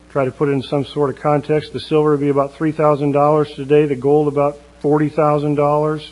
Try 0.09 0.25
to 0.25 0.31
put 0.31 0.49
it 0.49 0.53
in 0.53 0.63
some 0.63 0.83
sort 0.83 1.11
of 1.11 1.21
context. 1.21 1.71
The 1.71 1.79
silver 1.79 2.11
would 2.11 2.19
be 2.19 2.29
about 2.29 2.53
$3,000 2.55 3.55
today, 3.55 3.85
the 3.85 3.95
gold 3.95 4.27
about 4.27 4.59
$40,000 4.81 6.11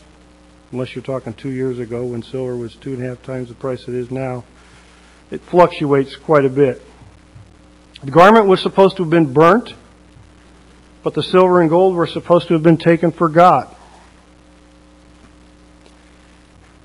unless 0.71 0.95
you're 0.95 1.03
talking 1.03 1.33
two 1.33 1.49
years 1.49 1.79
ago 1.79 2.05
when 2.05 2.21
silver 2.21 2.55
was 2.55 2.75
two 2.75 2.93
and 2.93 3.03
a 3.03 3.07
half 3.07 3.23
times 3.23 3.49
the 3.49 3.55
price 3.55 3.87
it 3.87 3.93
is 3.93 4.11
now. 4.11 4.43
It 5.31 5.41
fluctuates 5.41 6.15
quite 6.15 6.45
a 6.45 6.49
bit. 6.49 6.81
The 8.03 8.11
garment 8.11 8.45
was 8.45 8.61
supposed 8.61 8.97
to 8.97 9.03
have 9.03 9.09
been 9.09 9.33
burnt, 9.33 9.73
but 11.03 11.13
the 11.13 11.23
silver 11.23 11.61
and 11.61 11.69
gold 11.69 11.95
were 11.95 12.07
supposed 12.07 12.47
to 12.49 12.53
have 12.53 12.63
been 12.63 12.77
taken 12.77 13.11
for 13.11 13.27
God. 13.27 13.73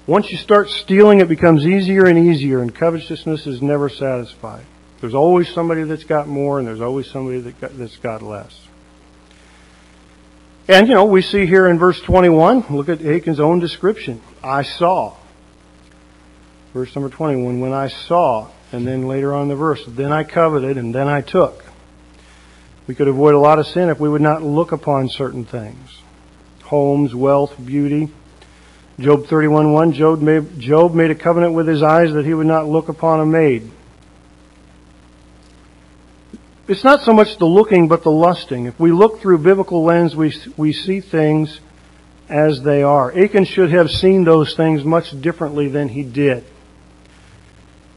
Once 0.06 0.30
you 0.30 0.36
start 0.36 0.68
stealing, 0.68 1.20
it 1.20 1.28
becomes 1.28 1.64
easier 1.64 2.06
and 2.06 2.18
easier, 2.18 2.60
and 2.60 2.74
covetousness 2.74 3.46
is 3.46 3.62
never 3.62 3.88
satisfied. 3.88 4.64
There's 5.00 5.14
always 5.14 5.48
somebody 5.48 5.84
that's 5.84 6.04
got 6.04 6.28
more, 6.28 6.58
and 6.58 6.66
there's 6.66 6.80
always 6.80 7.10
somebody 7.10 7.40
that 7.40 7.60
got, 7.60 7.76
that's 7.76 7.96
got 7.96 8.22
less. 8.22 8.58
And, 10.68 10.88
you 10.88 10.94
know, 10.94 11.04
we 11.04 11.22
see 11.22 11.46
here 11.46 11.68
in 11.68 11.78
verse 11.78 12.00
21, 12.00 12.66
look 12.70 12.88
at 12.88 13.00
Achan's 13.00 13.40
own 13.40 13.58
description. 13.58 14.20
I 14.42 14.62
saw. 14.62 15.16
Verse 16.72 16.94
number 16.94 17.10
21, 17.10 17.60
when 17.60 17.72
I 17.72 17.88
saw, 17.88 18.48
and 18.72 18.86
then 18.86 19.06
later 19.06 19.34
on 19.34 19.42
in 19.42 19.48
the 19.48 19.56
verse, 19.56 19.82
then 19.86 20.12
I 20.12 20.24
coveted, 20.24 20.78
and 20.78 20.94
then 20.94 21.08
I 21.08 21.20
took. 21.20 21.64
We 22.86 22.94
could 22.94 23.08
avoid 23.08 23.34
a 23.34 23.38
lot 23.38 23.58
of 23.58 23.66
sin 23.66 23.88
if 23.88 24.00
we 24.00 24.08
would 24.08 24.22
not 24.22 24.42
look 24.42 24.72
upon 24.72 25.08
certain 25.08 25.44
things. 25.44 26.00
Homes, 26.64 27.14
wealth, 27.14 27.54
beauty. 27.64 28.08
Job 28.98 29.24
31.1, 29.24 29.92
Job 29.94 30.20
made, 30.20 30.58
Job 30.58 30.94
made 30.94 31.10
a 31.10 31.14
covenant 31.14 31.54
with 31.54 31.68
his 31.68 31.82
eyes 31.82 32.12
that 32.12 32.24
he 32.24 32.34
would 32.34 32.46
not 32.46 32.66
look 32.66 32.88
upon 32.88 33.20
a 33.20 33.26
maid 33.26 33.70
it's 36.68 36.84
not 36.84 37.02
so 37.02 37.12
much 37.12 37.36
the 37.38 37.46
looking, 37.46 37.88
but 37.88 38.02
the 38.02 38.10
lusting. 38.10 38.66
If 38.66 38.78
we 38.78 38.92
look 38.92 39.20
through 39.20 39.38
biblical 39.38 39.84
lens, 39.84 40.14
we, 40.14 40.34
we 40.56 40.72
see 40.72 41.00
things 41.00 41.60
as 42.28 42.62
they 42.62 42.82
are. 42.82 43.12
Achan 43.12 43.44
should 43.44 43.70
have 43.70 43.90
seen 43.90 44.24
those 44.24 44.54
things 44.56 44.84
much 44.84 45.20
differently 45.20 45.68
than 45.68 45.88
he 45.88 46.02
did. 46.02 46.44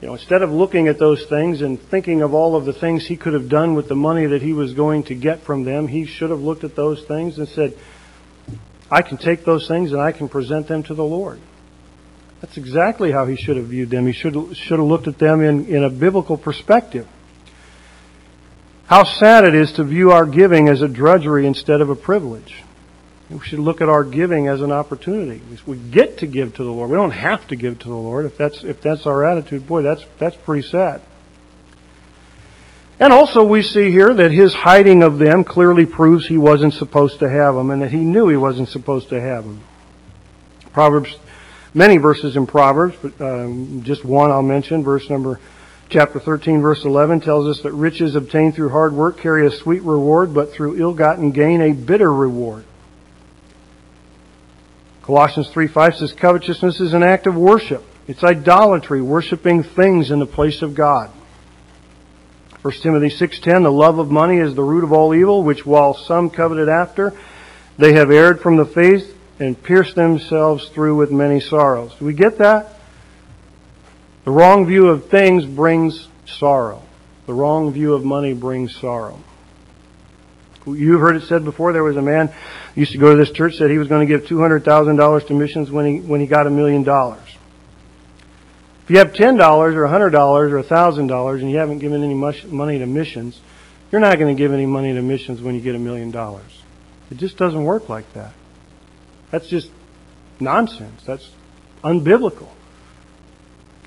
You 0.00 0.08
know, 0.08 0.14
instead 0.14 0.42
of 0.42 0.50
looking 0.50 0.88
at 0.88 0.98
those 0.98 1.24
things 1.24 1.62
and 1.62 1.80
thinking 1.80 2.20
of 2.20 2.34
all 2.34 2.54
of 2.54 2.66
the 2.66 2.72
things 2.72 3.06
he 3.06 3.16
could 3.16 3.32
have 3.32 3.48
done 3.48 3.74
with 3.74 3.88
the 3.88 3.96
money 3.96 4.26
that 4.26 4.42
he 4.42 4.52
was 4.52 4.74
going 4.74 5.04
to 5.04 5.14
get 5.14 5.42
from 5.42 5.64
them, 5.64 5.88
he 5.88 6.04
should 6.04 6.30
have 6.30 6.40
looked 6.40 6.64
at 6.64 6.76
those 6.76 7.02
things 7.04 7.38
and 7.38 7.48
said, 7.48 7.76
I 8.90 9.02
can 9.02 9.16
take 9.16 9.44
those 9.44 9.66
things 9.66 9.92
and 9.92 10.00
I 10.00 10.12
can 10.12 10.28
present 10.28 10.68
them 10.68 10.82
to 10.84 10.94
the 10.94 11.04
Lord. 11.04 11.40
That's 12.40 12.58
exactly 12.58 13.10
how 13.10 13.24
he 13.24 13.36
should 13.36 13.56
have 13.56 13.66
viewed 13.66 13.88
them. 13.88 14.06
He 14.06 14.12
should, 14.12 14.56
should 14.56 14.78
have 14.78 14.86
looked 14.86 15.08
at 15.08 15.18
them 15.18 15.40
in, 15.40 15.66
in 15.66 15.82
a 15.82 15.90
biblical 15.90 16.36
perspective. 16.36 17.08
How 18.86 19.04
sad 19.04 19.44
it 19.44 19.54
is 19.54 19.72
to 19.72 19.84
view 19.84 20.12
our 20.12 20.26
giving 20.26 20.68
as 20.68 20.82
a 20.82 20.88
drudgery 20.88 21.46
instead 21.46 21.80
of 21.80 21.88
a 21.88 21.96
privilege. 21.96 22.62
We 23.30 23.40
should 23.40 23.58
look 23.58 23.80
at 23.80 23.88
our 23.88 24.04
giving 24.04 24.46
as 24.46 24.60
an 24.60 24.70
opportunity. 24.70 25.42
We 25.66 25.76
get 25.76 26.18
to 26.18 26.26
give 26.26 26.54
to 26.56 26.64
the 26.64 26.70
Lord. 26.70 26.90
We 26.90 26.96
don't 26.96 27.10
have 27.10 27.46
to 27.48 27.56
give 27.56 27.78
to 27.80 27.88
the 27.88 27.94
Lord. 27.94 28.24
If 28.24 28.36
that's 28.36 28.62
if 28.62 28.80
that's 28.80 29.04
our 29.06 29.24
attitude, 29.24 29.66
boy, 29.66 29.82
that's 29.82 30.04
that's 30.18 30.36
pretty 30.36 30.66
sad. 30.66 31.02
And 33.00 33.12
also 33.12 33.44
we 33.44 33.62
see 33.62 33.90
here 33.90 34.14
that 34.14 34.30
his 34.30 34.54
hiding 34.54 35.02
of 35.02 35.18
them 35.18 35.44
clearly 35.44 35.86
proves 35.86 36.26
he 36.26 36.38
wasn't 36.38 36.72
supposed 36.74 37.18
to 37.18 37.28
have 37.28 37.54
them 37.54 37.70
and 37.70 37.82
that 37.82 37.90
he 37.90 37.98
knew 37.98 38.28
he 38.28 38.36
wasn't 38.36 38.68
supposed 38.68 39.10
to 39.10 39.20
have 39.20 39.44
them. 39.44 39.60
Proverbs, 40.72 41.14
many 41.74 41.98
verses 41.98 42.36
in 42.36 42.46
Proverbs, 42.46 42.96
but 43.02 43.20
um, 43.20 43.82
just 43.82 44.04
one 44.04 44.30
I'll 44.30 44.40
mention, 44.40 44.82
verse 44.82 45.10
number 45.10 45.40
Chapter 45.88 46.18
13 46.18 46.62
verse 46.62 46.84
11 46.84 47.20
tells 47.20 47.46
us 47.46 47.62
that 47.62 47.72
riches 47.72 48.16
obtained 48.16 48.54
through 48.54 48.70
hard 48.70 48.92
work 48.92 49.18
carry 49.18 49.46
a 49.46 49.50
sweet 49.50 49.82
reward, 49.82 50.34
but 50.34 50.52
through 50.52 50.80
ill-gotten 50.80 51.30
gain 51.30 51.60
a 51.60 51.72
bitter 51.72 52.12
reward. 52.12 52.64
Colossians 55.06 55.48
3 55.48 55.68
5 55.68 55.96
says 55.96 56.12
covetousness 56.12 56.80
is 56.80 56.92
an 56.92 57.04
act 57.04 57.28
of 57.28 57.36
worship. 57.36 57.84
It's 58.08 58.24
idolatry, 58.24 59.00
worshiping 59.00 59.62
things 59.62 60.10
in 60.10 60.18
the 60.18 60.26
place 60.26 60.62
of 60.62 60.74
God. 60.74 61.10
1 62.62 62.74
Timothy 62.82 63.10
6:10 63.10 63.62
The 63.62 63.70
love 63.70 64.00
of 64.00 64.10
money 64.10 64.38
is 64.38 64.56
the 64.56 64.64
root 64.64 64.82
of 64.82 64.92
all 64.92 65.14
evil, 65.14 65.44
which 65.44 65.64
while 65.64 65.94
some 65.94 66.28
coveted 66.28 66.68
after, 66.68 67.12
they 67.78 67.92
have 67.92 68.10
erred 68.10 68.40
from 68.40 68.56
the 68.56 68.66
faith 68.66 69.16
and 69.38 69.62
pierced 69.62 69.94
themselves 69.94 70.68
through 70.70 70.96
with 70.96 71.12
many 71.12 71.38
sorrows. 71.38 71.94
Do 72.00 72.04
we 72.04 72.12
get 72.12 72.38
that? 72.38 72.80
The 74.24 74.32
wrong 74.32 74.66
view 74.66 74.88
of 74.88 75.08
things 75.08 75.46
brings 75.46 76.08
sorrow. 76.24 76.82
The 77.26 77.34
wrong 77.34 77.72
view 77.72 77.94
of 77.94 78.04
money 78.04 78.32
brings 78.32 78.74
sorrow. 78.74 79.20
You've 80.66 81.00
heard 81.00 81.16
it 81.16 81.22
said 81.24 81.44
before. 81.44 81.72
There 81.72 81.84
was 81.84 81.96
a 81.96 82.02
man 82.02 82.32
used 82.74 82.92
to 82.92 82.98
go 82.98 83.12
to 83.12 83.16
this 83.16 83.30
church 83.30 83.56
said 83.56 83.70
he 83.70 83.78
was 83.78 83.88
going 83.88 84.06
to 84.06 84.12
give 84.12 84.26
two 84.26 84.40
hundred 84.40 84.64
thousand 84.64 84.96
dollars 84.96 85.24
to 85.24 85.34
missions 85.34 85.70
when 85.70 85.86
he 85.86 86.00
when 86.00 86.20
he 86.20 86.26
got 86.26 86.46
a 86.46 86.50
million 86.50 86.82
dollars. 86.82 87.22
If 88.84 88.90
you 88.90 88.98
have 88.98 89.14
ten 89.14 89.36
dollars 89.36 89.74
or 89.74 89.84
a 89.84 89.88
hundred 89.88 90.10
dollars 90.10 90.52
or 90.52 90.58
a 90.58 90.62
thousand 90.62 91.06
dollars 91.06 91.42
and 91.42 91.50
you 91.50 91.58
haven't 91.58 91.78
given 91.78 92.02
any 92.02 92.14
much 92.14 92.44
money 92.44 92.78
to 92.78 92.86
missions, 92.86 93.40
you're 93.90 94.00
not 94.00 94.18
going 94.18 94.34
to 94.34 94.38
give 94.40 94.52
any 94.52 94.66
money 94.66 94.92
to 94.92 95.02
missions 95.02 95.40
when 95.40 95.54
you 95.54 95.60
get 95.60 95.74
a 95.74 95.78
million 95.78 96.10
dollars. 96.10 96.62
It 97.10 97.18
just 97.18 97.36
doesn't 97.36 97.64
work 97.64 97.88
like 97.88 98.12
that. 98.14 98.32
That's 99.30 99.48
just 99.48 99.70
nonsense. 100.40 101.02
That's 101.04 101.30
unbiblical. 101.84 102.48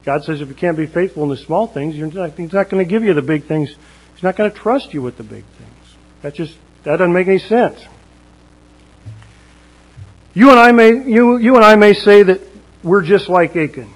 God 0.05 0.23
says 0.23 0.41
if 0.41 0.47
you 0.47 0.55
can't 0.55 0.77
be 0.77 0.88
faithful 0.88 1.23
in 1.23 1.30
the 1.30 1.38
small 1.38 1.67
things, 1.67 1.95
not, 2.13 2.32
He's 2.38 2.53
not 2.53 2.69
going 2.69 2.84
to 2.84 2.89
give 2.89 3.03
you 3.03 3.13
the 3.13 3.21
big 3.21 3.45
things. 3.45 3.75
He's 4.15 4.23
not 4.23 4.36
going 4.36 4.49
to 4.49 4.57
trust 4.57 4.93
you 4.93 5.01
with 5.01 5.17
the 5.17 5.23
big 5.23 5.43
things. 5.45 5.95
That 6.21 6.34
just 6.34 6.57
that 6.84 6.97
doesn't 6.97 7.13
make 7.13 7.27
any 7.27 7.39
sense. 7.39 7.80
You 10.34 10.49
and 10.51 10.59
I 10.59 10.71
may 10.71 10.89
you 10.89 11.38
you 11.38 11.55
and 11.55 11.65
I 11.65 11.75
may 11.75 11.93
say 11.93 12.23
that 12.23 12.41
we're 12.84 13.03
just 13.03 13.30
like 13.30 13.55
Achan. 13.55 13.93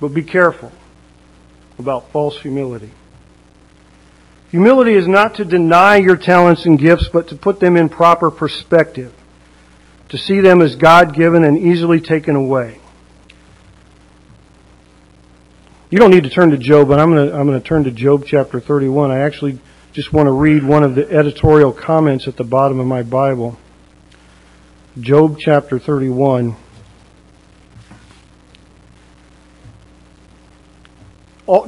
But 0.00 0.08
be 0.08 0.22
careful 0.22 0.70
about 1.78 2.10
false 2.12 2.38
humility. 2.40 2.90
Humility 4.50 4.94
is 4.94 5.06
not 5.06 5.34
to 5.36 5.44
deny 5.44 5.96
your 5.96 6.16
talents 6.16 6.64
and 6.64 6.78
gifts, 6.78 7.08
but 7.08 7.28
to 7.28 7.36
put 7.36 7.60
them 7.60 7.76
in 7.76 7.88
proper 7.88 8.30
perspective, 8.30 9.12
to 10.08 10.16
see 10.16 10.40
them 10.40 10.62
as 10.62 10.76
God 10.76 11.14
given 11.14 11.44
and 11.44 11.58
easily 11.58 12.00
taken 12.00 12.34
away. 12.34 12.80
You 15.90 15.98
don't 15.98 16.10
need 16.10 16.24
to 16.24 16.30
turn 16.30 16.50
to 16.50 16.58
Job, 16.58 16.88
but 16.88 16.98
I'm 16.98 17.10
going 17.10 17.28
to, 17.28 17.34
I'm 17.34 17.46
going 17.46 17.60
to 17.60 17.66
turn 17.66 17.84
to 17.84 17.90
Job 17.90 18.24
chapter 18.26 18.60
31. 18.60 19.10
I 19.10 19.20
actually 19.20 19.58
just 19.92 20.12
want 20.12 20.26
to 20.26 20.32
read 20.32 20.62
one 20.62 20.82
of 20.82 20.94
the 20.94 21.10
editorial 21.10 21.72
comments 21.72 22.28
at 22.28 22.36
the 22.36 22.44
bottom 22.44 22.78
of 22.78 22.86
my 22.86 23.02
Bible. 23.02 23.58
Job 25.00 25.38
chapter 25.38 25.78
31. 25.78 26.56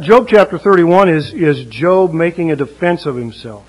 Job 0.01 0.29
chapter 0.29 0.59
31 0.59 1.09
is, 1.09 1.33
is 1.33 1.65
Job 1.65 2.13
making 2.13 2.51
a 2.51 2.57
defense 2.57 3.07
of 3.07 3.17
himself. 3.17 3.67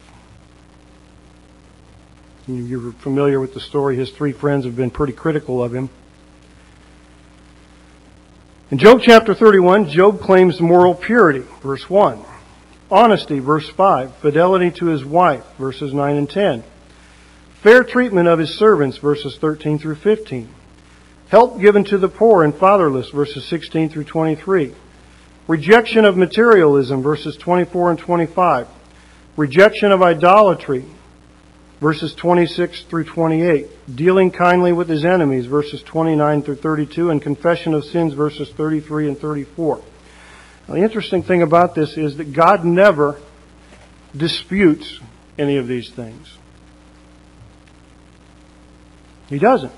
You're 2.48 2.92
familiar 2.94 3.40
with 3.40 3.54
the 3.54 3.62
story. 3.62 3.96
His 3.96 4.12
three 4.12 4.34
friends 4.34 4.66
have 4.66 4.76
been 4.76 4.92
pretty 4.92 5.14
critical 5.14 5.64
of 5.64 5.74
him. 5.74 5.90
In 8.72 8.78
Job 8.78 9.00
chapter 9.02 9.34
31, 9.34 9.90
Job 9.90 10.20
claims 10.20 10.60
moral 10.60 10.96
purity, 10.96 11.46
verse 11.62 11.90
1. 11.90 12.26
Honesty, 12.92 13.40
verse 13.40 13.70
5. 13.70 14.18
Fidelity 14.18 14.70
to 14.72 14.88
his 14.88 15.06
wife, 15.06 15.46
verses 15.58 15.94
9 15.94 16.18
and 16.18 16.30
10. 16.30 16.64
Fair 17.62 17.86
treatment 17.86 18.28
of 18.28 18.38
his 18.38 18.54
servants, 18.54 18.98
verses 18.98 19.38
13 19.38 19.80
through 19.80 19.96
15. 19.96 20.50
Help 21.30 21.62
given 21.62 21.86
to 21.86 21.98
the 21.98 22.10
poor 22.10 22.44
and 22.44 22.54
fatherless, 22.54 23.10
verses 23.10 23.46
16 23.46 23.88
through 23.88 24.04
23. 24.04 24.74
Rejection 25.48 26.04
of 26.04 26.18
materialism, 26.18 27.02
verses 27.02 27.38
24 27.38 27.92
and 27.92 28.00
25. 28.00 28.68
Rejection 29.38 29.94
of 29.94 30.02
idolatry, 30.02 30.84
verses 31.80 32.14
26 32.14 32.84
through 32.84 33.06
28. 33.06 33.96
Dealing 33.96 34.32
kindly 34.32 34.74
with 34.74 34.90
his 34.90 35.06
enemies, 35.06 35.46
verses 35.46 35.82
29 35.82 36.42
through 36.42 36.56
32. 36.56 37.10
And 37.10 37.22
confession 37.22 37.74
of 37.74 37.86
sins, 37.86 38.14
verses 38.14 38.50
33 38.50 39.08
and 39.08 39.18
34. 39.18 39.82
Now, 40.68 40.76
the 40.76 40.82
interesting 40.82 41.24
thing 41.24 41.42
about 41.42 41.76
this 41.76 41.98
is 41.98 42.18
that 42.18 42.34
God 42.34 42.64
never 42.64 43.20
disputes 44.16 45.00
any 45.38 45.58
of 45.58 45.68
these 45.68 45.90
things. 45.90 46.38
He 49.30 49.40
doesn't. 49.40 49.72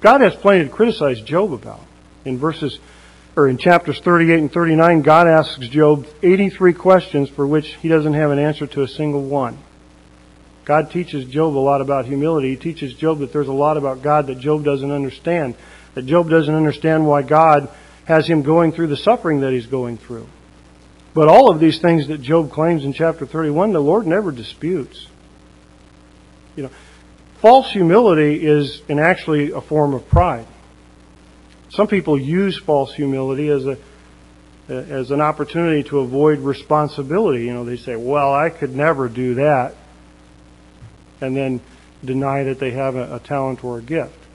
God 0.00 0.20
has 0.20 0.34
plenty 0.34 0.64
to 0.64 0.70
criticize 0.70 1.20
Job 1.22 1.52
about. 1.52 1.80
In 2.24 2.38
verses 2.38 2.78
or 3.36 3.48
in 3.48 3.58
chapters 3.58 4.00
38 4.00 4.38
and 4.38 4.52
39, 4.52 5.02
God 5.02 5.26
asks 5.26 5.68
Job 5.68 6.06
83 6.22 6.72
questions 6.74 7.28
for 7.28 7.46
which 7.46 7.74
he 7.74 7.88
doesn't 7.88 8.14
have 8.14 8.30
an 8.30 8.38
answer 8.38 8.66
to 8.66 8.82
a 8.82 8.88
single 8.88 9.22
one. 9.22 9.58
God 10.64 10.90
teaches 10.90 11.24
Job 11.26 11.56
a 11.56 11.60
lot 11.60 11.80
about 11.80 12.06
humility. 12.06 12.50
He 12.50 12.56
teaches 12.56 12.92
Job 12.94 13.20
that 13.20 13.32
there's 13.32 13.48
a 13.48 13.52
lot 13.52 13.76
about 13.76 14.02
God 14.02 14.26
that 14.26 14.40
Job 14.40 14.64
doesn't 14.64 14.90
understand. 14.90 15.54
That 15.94 16.06
Job 16.06 16.28
doesn't 16.28 16.54
understand 16.54 17.06
why 17.06 17.22
God 17.22 17.68
has 18.06 18.26
him 18.26 18.42
going 18.42 18.72
through 18.72 18.86
the 18.86 18.96
suffering 18.96 19.40
that 19.40 19.52
he's 19.52 19.66
going 19.66 19.98
through. 19.98 20.26
But 21.12 21.28
all 21.28 21.50
of 21.50 21.60
these 21.60 21.80
things 21.80 22.08
that 22.08 22.22
Job 22.22 22.50
claims 22.52 22.84
in 22.84 22.92
chapter 22.92 23.26
31, 23.26 23.72
the 23.72 23.80
Lord 23.80 24.06
never 24.06 24.30
disputes. 24.30 25.06
You 26.54 26.64
know, 26.64 26.70
false 27.40 27.70
humility 27.70 28.46
is 28.46 28.82
an 28.88 28.98
actually 28.98 29.50
a 29.50 29.60
form 29.60 29.94
of 29.94 30.08
pride. 30.08 30.46
Some 31.70 31.88
people 31.88 32.18
use 32.18 32.56
false 32.56 32.94
humility 32.94 33.48
as 33.48 33.66
a 33.66 33.76
as 34.68 35.12
an 35.12 35.20
opportunity 35.20 35.84
to 35.84 36.00
avoid 36.00 36.40
responsibility. 36.40 37.44
You 37.44 37.54
know, 37.54 37.64
they 37.64 37.76
say, 37.76 37.96
"Well, 37.96 38.32
I 38.32 38.50
could 38.50 38.74
never 38.74 39.08
do 39.08 39.34
that," 39.34 39.74
and 41.20 41.36
then 41.36 41.60
deny 42.04 42.44
that 42.44 42.58
they 42.58 42.72
have 42.72 42.96
a, 42.96 43.16
a 43.16 43.20
talent 43.20 43.64
or 43.64 43.78
a 43.78 43.82
gift. 43.82 44.25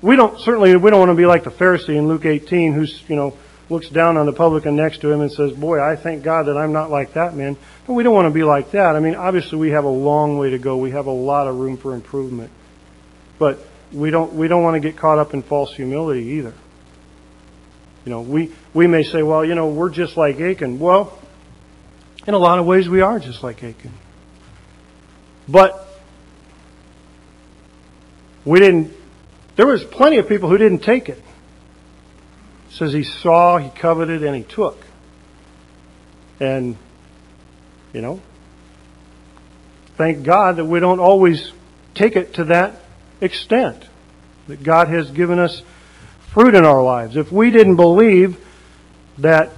We 0.00 0.16
don't 0.16 0.38
certainly 0.40 0.76
we 0.76 0.90
don't 0.90 1.00
want 1.00 1.10
to 1.10 1.16
be 1.16 1.26
like 1.26 1.44
the 1.44 1.50
Pharisee 1.50 1.96
in 1.96 2.06
Luke 2.06 2.24
18, 2.24 2.72
who's 2.72 3.02
you 3.08 3.16
know 3.16 3.36
looks 3.68 3.88
down 3.88 4.16
on 4.16 4.26
the 4.26 4.32
publican 4.32 4.76
next 4.76 5.00
to 5.00 5.10
him 5.10 5.20
and 5.20 5.30
says, 5.30 5.52
"Boy, 5.52 5.82
I 5.82 5.96
thank 5.96 6.22
God 6.22 6.46
that 6.46 6.56
I'm 6.56 6.72
not 6.72 6.90
like 6.90 7.14
that 7.14 7.34
man." 7.34 7.56
But 7.86 7.94
we 7.94 8.02
don't 8.02 8.14
want 8.14 8.26
to 8.26 8.30
be 8.30 8.44
like 8.44 8.70
that. 8.72 8.94
I 8.94 9.00
mean, 9.00 9.14
obviously 9.14 9.58
we 9.58 9.70
have 9.70 9.84
a 9.84 9.90
long 9.90 10.38
way 10.38 10.50
to 10.50 10.58
go. 10.58 10.76
We 10.76 10.92
have 10.92 11.06
a 11.06 11.12
lot 11.12 11.48
of 11.48 11.56
room 11.56 11.76
for 11.76 11.94
improvement, 11.94 12.50
but 13.38 13.58
we 13.92 14.10
don't 14.10 14.34
we 14.34 14.46
don't 14.46 14.62
want 14.62 14.74
to 14.74 14.80
get 14.80 14.96
caught 14.96 15.18
up 15.18 15.34
in 15.34 15.42
false 15.42 15.74
humility 15.74 16.22
either. 16.22 16.54
You 18.04 18.10
know, 18.10 18.20
we 18.20 18.52
we 18.72 18.86
may 18.86 19.02
say, 19.02 19.22
"Well, 19.22 19.44
you 19.44 19.56
know, 19.56 19.68
we're 19.68 19.90
just 19.90 20.16
like 20.16 20.40
Achan." 20.40 20.78
Well, 20.78 21.18
in 22.26 22.34
a 22.34 22.38
lot 22.38 22.60
of 22.60 22.66
ways, 22.66 22.88
we 22.88 23.00
are 23.00 23.18
just 23.18 23.42
like 23.42 23.64
Achan, 23.64 23.92
but 25.48 25.86
we 28.44 28.60
didn't 28.60 28.97
there 29.58 29.66
was 29.66 29.82
plenty 29.82 30.18
of 30.18 30.28
people 30.28 30.48
who 30.48 30.56
didn't 30.56 30.84
take 30.84 31.08
it. 31.08 31.18
it 31.18 31.24
says 32.70 32.92
he 32.92 33.02
saw, 33.02 33.58
he 33.58 33.68
coveted, 33.70 34.22
and 34.22 34.36
he 34.36 34.44
took. 34.44 34.80
And, 36.38 36.76
you 37.92 38.00
know, 38.00 38.20
thank 39.96 40.22
God 40.22 40.56
that 40.56 40.64
we 40.64 40.78
don't 40.78 41.00
always 41.00 41.50
take 41.92 42.14
it 42.14 42.34
to 42.34 42.44
that 42.44 42.80
extent. 43.20 43.84
That 44.46 44.62
God 44.62 44.86
has 44.90 45.10
given 45.10 45.40
us 45.40 45.60
fruit 46.28 46.54
in 46.54 46.64
our 46.64 46.80
lives. 46.80 47.16
If 47.16 47.32
we 47.32 47.50
didn't 47.50 47.74
believe 47.74 48.38
that 49.18 49.50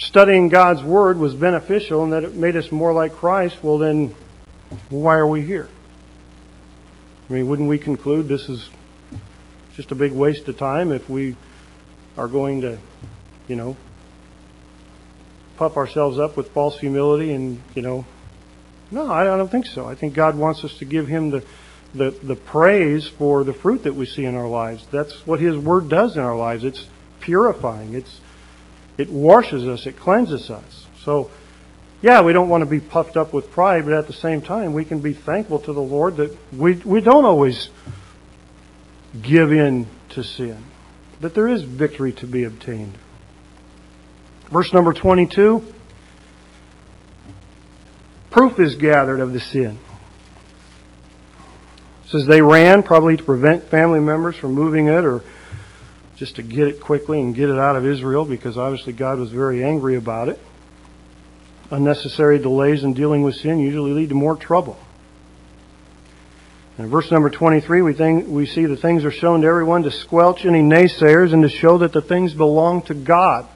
studying 0.00 0.48
God's 0.48 0.82
Word 0.82 1.18
was 1.18 1.36
beneficial 1.36 2.02
and 2.02 2.12
that 2.14 2.24
it 2.24 2.34
made 2.34 2.56
us 2.56 2.72
more 2.72 2.92
like 2.92 3.12
Christ, 3.12 3.62
well 3.62 3.78
then, 3.78 4.12
why 4.90 5.14
are 5.14 5.26
we 5.26 5.42
here? 5.42 5.68
I 7.30 7.32
mean, 7.32 7.46
wouldn't 7.46 7.68
we 7.68 7.78
conclude 7.78 8.26
this 8.26 8.48
is 8.48 8.68
just 9.76 9.92
a 9.92 9.94
big 9.94 10.12
waste 10.12 10.48
of 10.48 10.56
time 10.56 10.90
if 10.90 11.08
we 11.08 11.36
are 12.16 12.28
going 12.28 12.62
to, 12.62 12.78
you 13.46 13.56
know, 13.56 13.76
puff 15.58 15.76
ourselves 15.76 16.18
up 16.18 16.36
with 16.36 16.50
false 16.50 16.78
humility 16.78 17.32
and, 17.32 17.60
you 17.74 17.82
know, 17.82 18.06
no, 18.90 19.10
I 19.10 19.24
don't 19.24 19.50
think 19.50 19.66
so. 19.66 19.86
I 19.86 19.94
think 19.94 20.14
God 20.14 20.36
wants 20.36 20.64
us 20.64 20.78
to 20.78 20.84
give 20.84 21.08
Him 21.08 21.30
the, 21.30 21.44
the, 21.94 22.10
the 22.10 22.36
praise 22.36 23.06
for 23.06 23.44
the 23.44 23.52
fruit 23.52 23.82
that 23.82 23.94
we 23.94 24.06
see 24.06 24.24
in 24.24 24.34
our 24.34 24.48
lives. 24.48 24.86
That's 24.90 25.26
what 25.26 25.40
His 25.40 25.56
Word 25.56 25.90
does 25.90 26.16
in 26.16 26.22
our 26.22 26.36
lives. 26.36 26.64
It's 26.64 26.86
purifying. 27.20 27.94
It's, 27.94 28.20
it 28.96 29.10
washes 29.10 29.66
us. 29.66 29.86
It 29.86 29.98
cleanses 29.98 30.50
us. 30.50 30.86
So, 31.02 31.30
yeah, 32.00 32.22
we 32.22 32.32
don't 32.32 32.48
want 32.48 32.62
to 32.62 32.70
be 32.70 32.80
puffed 32.80 33.16
up 33.16 33.32
with 33.32 33.50
pride, 33.50 33.84
but 33.84 33.92
at 33.92 34.06
the 34.06 34.12
same 34.12 34.40
time, 34.40 34.72
we 34.72 34.84
can 34.84 35.00
be 35.00 35.12
thankful 35.12 35.58
to 35.60 35.72
the 35.72 35.82
Lord 35.82 36.16
that 36.16 36.36
we, 36.52 36.76
we 36.76 37.00
don't 37.00 37.24
always 37.24 37.68
give 39.22 39.52
in 39.52 39.86
to 40.10 40.22
sin, 40.22 40.62
But 41.20 41.34
there 41.34 41.48
is 41.48 41.62
victory 41.62 42.12
to 42.14 42.26
be 42.26 42.44
obtained. 42.44 42.96
Verse 44.50 44.72
number 44.72 44.92
22 44.92 45.72
proof 48.30 48.60
is 48.60 48.76
gathered 48.76 49.20
of 49.20 49.32
the 49.32 49.40
sin. 49.40 49.78
It 52.04 52.10
says 52.10 52.26
they 52.26 52.42
ran 52.42 52.82
probably 52.82 53.16
to 53.16 53.22
prevent 53.24 53.70
family 53.70 53.98
members 53.98 54.36
from 54.36 54.52
moving 54.52 54.88
it 54.88 55.04
or 55.04 55.22
just 56.16 56.36
to 56.36 56.42
get 56.42 56.68
it 56.68 56.80
quickly 56.80 57.20
and 57.20 57.34
get 57.34 57.48
it 57.48 57.58
out 57.58 57.76
of 57.76 57.86
Israel 57.86 58.24
because 58.24 58.56
obviously 58.56 58.92
God 58.92 59.18
was 59.18 59.30
very 59.30 59.64
angry 59.64 59.96
about 59.96 60.28
it. 60.28 60.38
Unnecessary 61.70 62.38
delays 62.38 62.84
in 62.84 62.94
dealing 62.94 63.22
with 63.22 63.34
sin 63.36 63.58
usually 63.58 63.92
lead 63.92 64.10
to 64.10 64.14
more 64.14 64.36
trouble. 64.36 64.78
In 66.78 66.88
verse 66.88 67.10
number 67.10 67.30
23, 67.30 67.80
we, 67.80 67.94
think, 67.94 68.28
we 68.28 68.44
see 68.44 68.66
the 68.66 68.76
things 68.76 69.04
are 69.04 69.10
shown 69.10 69.40
to 69.40 69.46
everyone 69.46 69.82
to 69.84 69.90
squelch 69.90 70.44
any 70.44 70.60
naysayers 70.60 71.32
and 71.32 71.42
to 71.42 71.48
show 71.48 71.78
that 71.78 71.92
the 71.92 72.02
things 72.02 72.34
belong 72.34 72.82
to 72.82 72.94
God. 72.94 73.48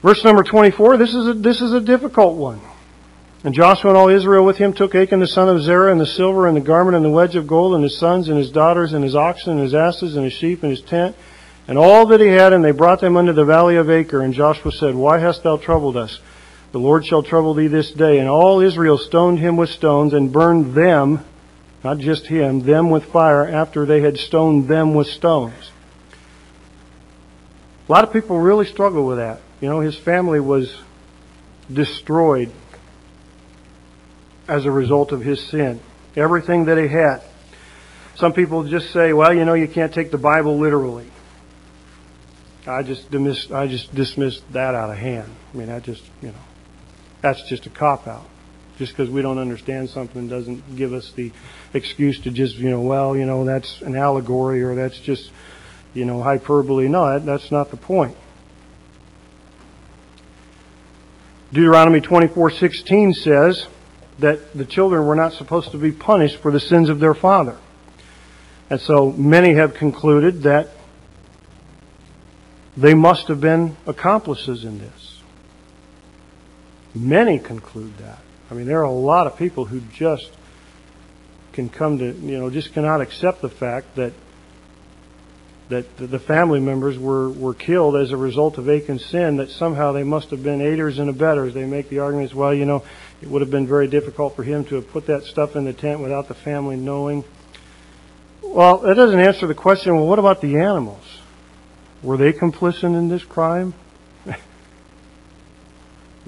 Verse 0.00 0.22
number 0.22 0.44
24, 0.44 0.96
this 0.96 1.12
is 1.12 1.26
a, 1.26 1.34
this 1.34 1.60
is 1.60 1.72
a 1.72 1.80
difficult 1.80 2.36
one. 2.36 2.60
And 3.42 3.52
Joshua 3.52 3.90
and 3.90 3.98
all 3.98 4.08
Israel 4.08 4.44
with 4.44 4.58
him 4.58 4.72
took 4.72 4.94
Achan 4.94 5.18
the 5.18 5.26
son 5.26 5.48
of 5.48 5.62
Zerah 5.62 5.90
and 5.90 6.00
the 6.00 6.06
silver 6.06 6.46
and 6.46 6.56
the 6.56 6.60
garment 6.60 6.96
and 6.96 7.04
the 7.04 7.10
wedge 7.10 7.34
of 7.34 7.46
gold 7.48 7.74
and 7.74 7.82
his 7.82 7.98
sons 7.98 8.28
and 8.28 8.38
his 8.38 8.50
daughters 8.50 8.92
and 8.92 9.02
his 9.02 9.16
oxen 9.16 9.52
and 9.52 9.60
his 9.60 9.74
asses 9.74 10.14
and 10.14 10.24
his 10.24 10.32
sheep 10.32 10.62
and 10.62 10.70
his 10.70 10.82
tent 10.82 11.16
and 11.66 11.78
all 11.78 12.06
that 12.06 12.20
he 12.20 12.28
had 12.28 12.52
and 12.52 12.64
they 12.64 12.70
brought 12.70 13.00
them 13.00 13.16
unto 13.16 13.32
the 13.32 13.44
valley 13.44 13.76
of 13.76 13.90
Achor. 13.90 14.22
And 14.22 14.34
Joshua 14.34 14.72
said, 14.72 14.94
Why 14.94 15.18
hast 15.18 15.42
thou 15.42 15.56
troubled 15.56 15.96
us? 15.96 16.20
The 16.72 16.78
Lord 16.78 17.06
shall 17.06 17.22
trouble 17.22 17.54
thee 17.54 17.66
this 17.66 17.90
day. 17.90 18.18
And 18.18 18.28
all 18.28 18.60
Israel 18.60 18.98
stoned 18.98 19.38
him 19.38 19.56
with 19.56 19.70
stones 19.70 20.12
and 20.12 20.32
burned 20.32 20.74
them, 20.74 21.24
not 21.82 21.98
just 21.98 22.26
him, 22.26 22.60
them 22.60 22.90
with 22.90 23.04
fire 23.06 23.46
after 23.46 23.86
they 23.86 24.00
had 24.00 24.18
stoned 24.18 24.68
them 24.68 24.94
with 24.94 25.06
stones. 25.06 25.70
A 27.88 27.92
lot 27.92 28.04
of 28.04 28.12
people 28.12 28.38
really 28.38 28.66
struggle 28.66 29.06
with 29.06 29.16
that. 29.16 29.40
You 29.60 29.68
know, 29.68 29.80
his 29.80 29.96
family 29.96 30.40
was 30.40 30.76
destroyed 31.72 32.52
as 34.46 34.66
a 34.66 34.70
result 34.70 35.12
of 35.12 35.22
his 35.22 35.42
sin. 35.48 35.80
Everything 36.16 36.66
that 36.66 36.76
he 36.76 36.88
had. 36.88 37.22
Some 38.16 38.32
people 38.32 38.64
just 38.64 38.90
say, 38.92 39.12
well, 39.12 39.32
you 39.32 39.44
know, 39.44 39.54
you 39.54 39.68
can't 39.68 39.94
take 39.94 40.10
the 40.10 40.18
Bible 40.18 40.58
literally. 40.58 41.10
I 42.66 42.82
just 42.82 43.10
dismiss, 43.10 43.50
I 43.50 43.68
just 43.68 43.94
dismissed 43.94 44.42
that 44.52 44.74
out 44.74 44.90
of 44.90 44.98
hand. 44.98 45.32
I 45.54 45.56
mean, 45.56 45.70
I 45.70 45.80
just, 45.80 46.02
you 46.20 46.28
know 46.28 46.47
that's 47.20 47.42
just 47.48 47.66
a 47.66 47.70
cop 47.70 48.06
out. 48.06 48.26
Just 48.78 48.92
because 48.92 49.10
we 49.10 49.22
don't 49.22 49.38
understand 49.38 49.90
something 49.90 50.28
doesn't 50.28 50.76
give 50.76 50.92
us 50.92 51.10
the 51.12 51.32
excuse 51.74 52.20
to 52.20 52.30
just, 52.30 52.56
you 52.56 52.70
know, 52.70 52.80
well, 52.80 53.16
you 53.16 53.26
know, 53.26 53.44
that's 53.44 53.82
an 53.82 53.96
allegory 53.96 54.62
or 54.62 54.76
that's 54.76 54.98
just, 55.00 55.30
you 55.94 56.04
know, 56.04 56.22
hyperbole. 56.22 56.88
No, 56.88 57.10
that, 57.10 57.26
that's 57.26 57.50
not 57.50 57.70
the 57.70 57.76
point. 57.76 58.16
Deuteronomy 61.52 62.00
24:16 62.00 63.14
says 63.14 63.66
that 64.18 64.52
the 64.52 64.64
children 64.64 65.06
were 65.06 65.14
not 65.14 65.32
supposed 65.32 65.72
to 65.72 65.78
be 65.78 65.92
punished 65.92 66.36
for 66.36 66.50
the 66.50 66.60
sins 66.60 66.88
of 66.88 67.00
their 67.00 67.14
father. 67.14 67.56
And 68.70 68.80
so 68.80 69.12
many 69.12 69.54
have 69.54 69.74
concluded 69.74 70.42
that 70.42 70.68
they 72.76 72.94
must 72.94 73.28
have 73.28 73.40
been 73.40 73.76
accomplices 73.86 74.64
in 74.64 74.78
this. 74.78 75.17
Many 76.94 77.38
conclude 77.38 77.96
that. 77.98 78.18
I 78.50 78.54
mean, 78.54 78.66
there 78.66 78.80
are 78.80 78.84
a 78.84 78.90
lot 78.90 79.26
of 79.26 79.36
people 79.36 79.66
who 79.66 79.80
just 79.92 80.30
can 81.52 81.68
come 81.68 81.98
to, 81.98 82.12
you 82.12 82.38
know, 82.38 82.50
just 82.50 82.72
cannot 82.72 83.00
accept 83.00 83.42
the 83.42 83.48
fact 83.48 83.96
that 83.96 84.12
that 85.68 85.98
the 85.98 86.18
family 86.18 86.60
members 86.60 86.98
were, 86.98 87.28
were 87.28 87.52
killed 87.52 87.94
as 87.94 88.10
a 88.10 88.16
result 88.16 88.56
of 88.56 88.68
Achan's 88.68 89.04
sin, 89.04 89.36
that 89.36 89.50
somehow 89.50 89.92
they 89.92 90.02
must 90.02 90.30
have 90.30 90.42
been 90.42 90.62
aiders 90.62 90.98
and 90.98 91.10
abettors. 91.10 91.52
They 91.52 91.66
make 91.66 91.90
the 91.90 91.98
arguments, 91.98 92.34
well, 92.34 92.54
you 92.54 92.64
know, 92.64 92.84
it 93.20 93.28
would 93.28 93.42
have 93.42 93.50
been 93.50 93.66
very 93.66 93.86
difficult 93.86 94.34
for 94.34 94.42
him 94.42 94.64
to 94.66 94.76
have 94.76 94.90
put 94.90 95.06
that 95.06 95.24
stuff 95.24 95.56
in 95.56 95.64
the 95.64 95.74
tent 95.74 96.00
without 96.00 96.28
the 96.28 96.34
family 96.34 96.76
knowing. 96.76 97.22
Well, 98.42 98.78
that 98.78 98.94
doesn't 98.94 99.20
answer 99.20 99.46
the 99.46 99.54
question, 99.54 99.94
well, 99.94 100.06
what 100.06 100.18
about 100.18 100.40
the 100.40 100.56
animals? 100.56 101.04
Were 102.02 102.16
they 102.16 102.32
complicit 102.32 102.84
in 102.84 103.08
this 103.08 103.24
crime? 103.24 103.74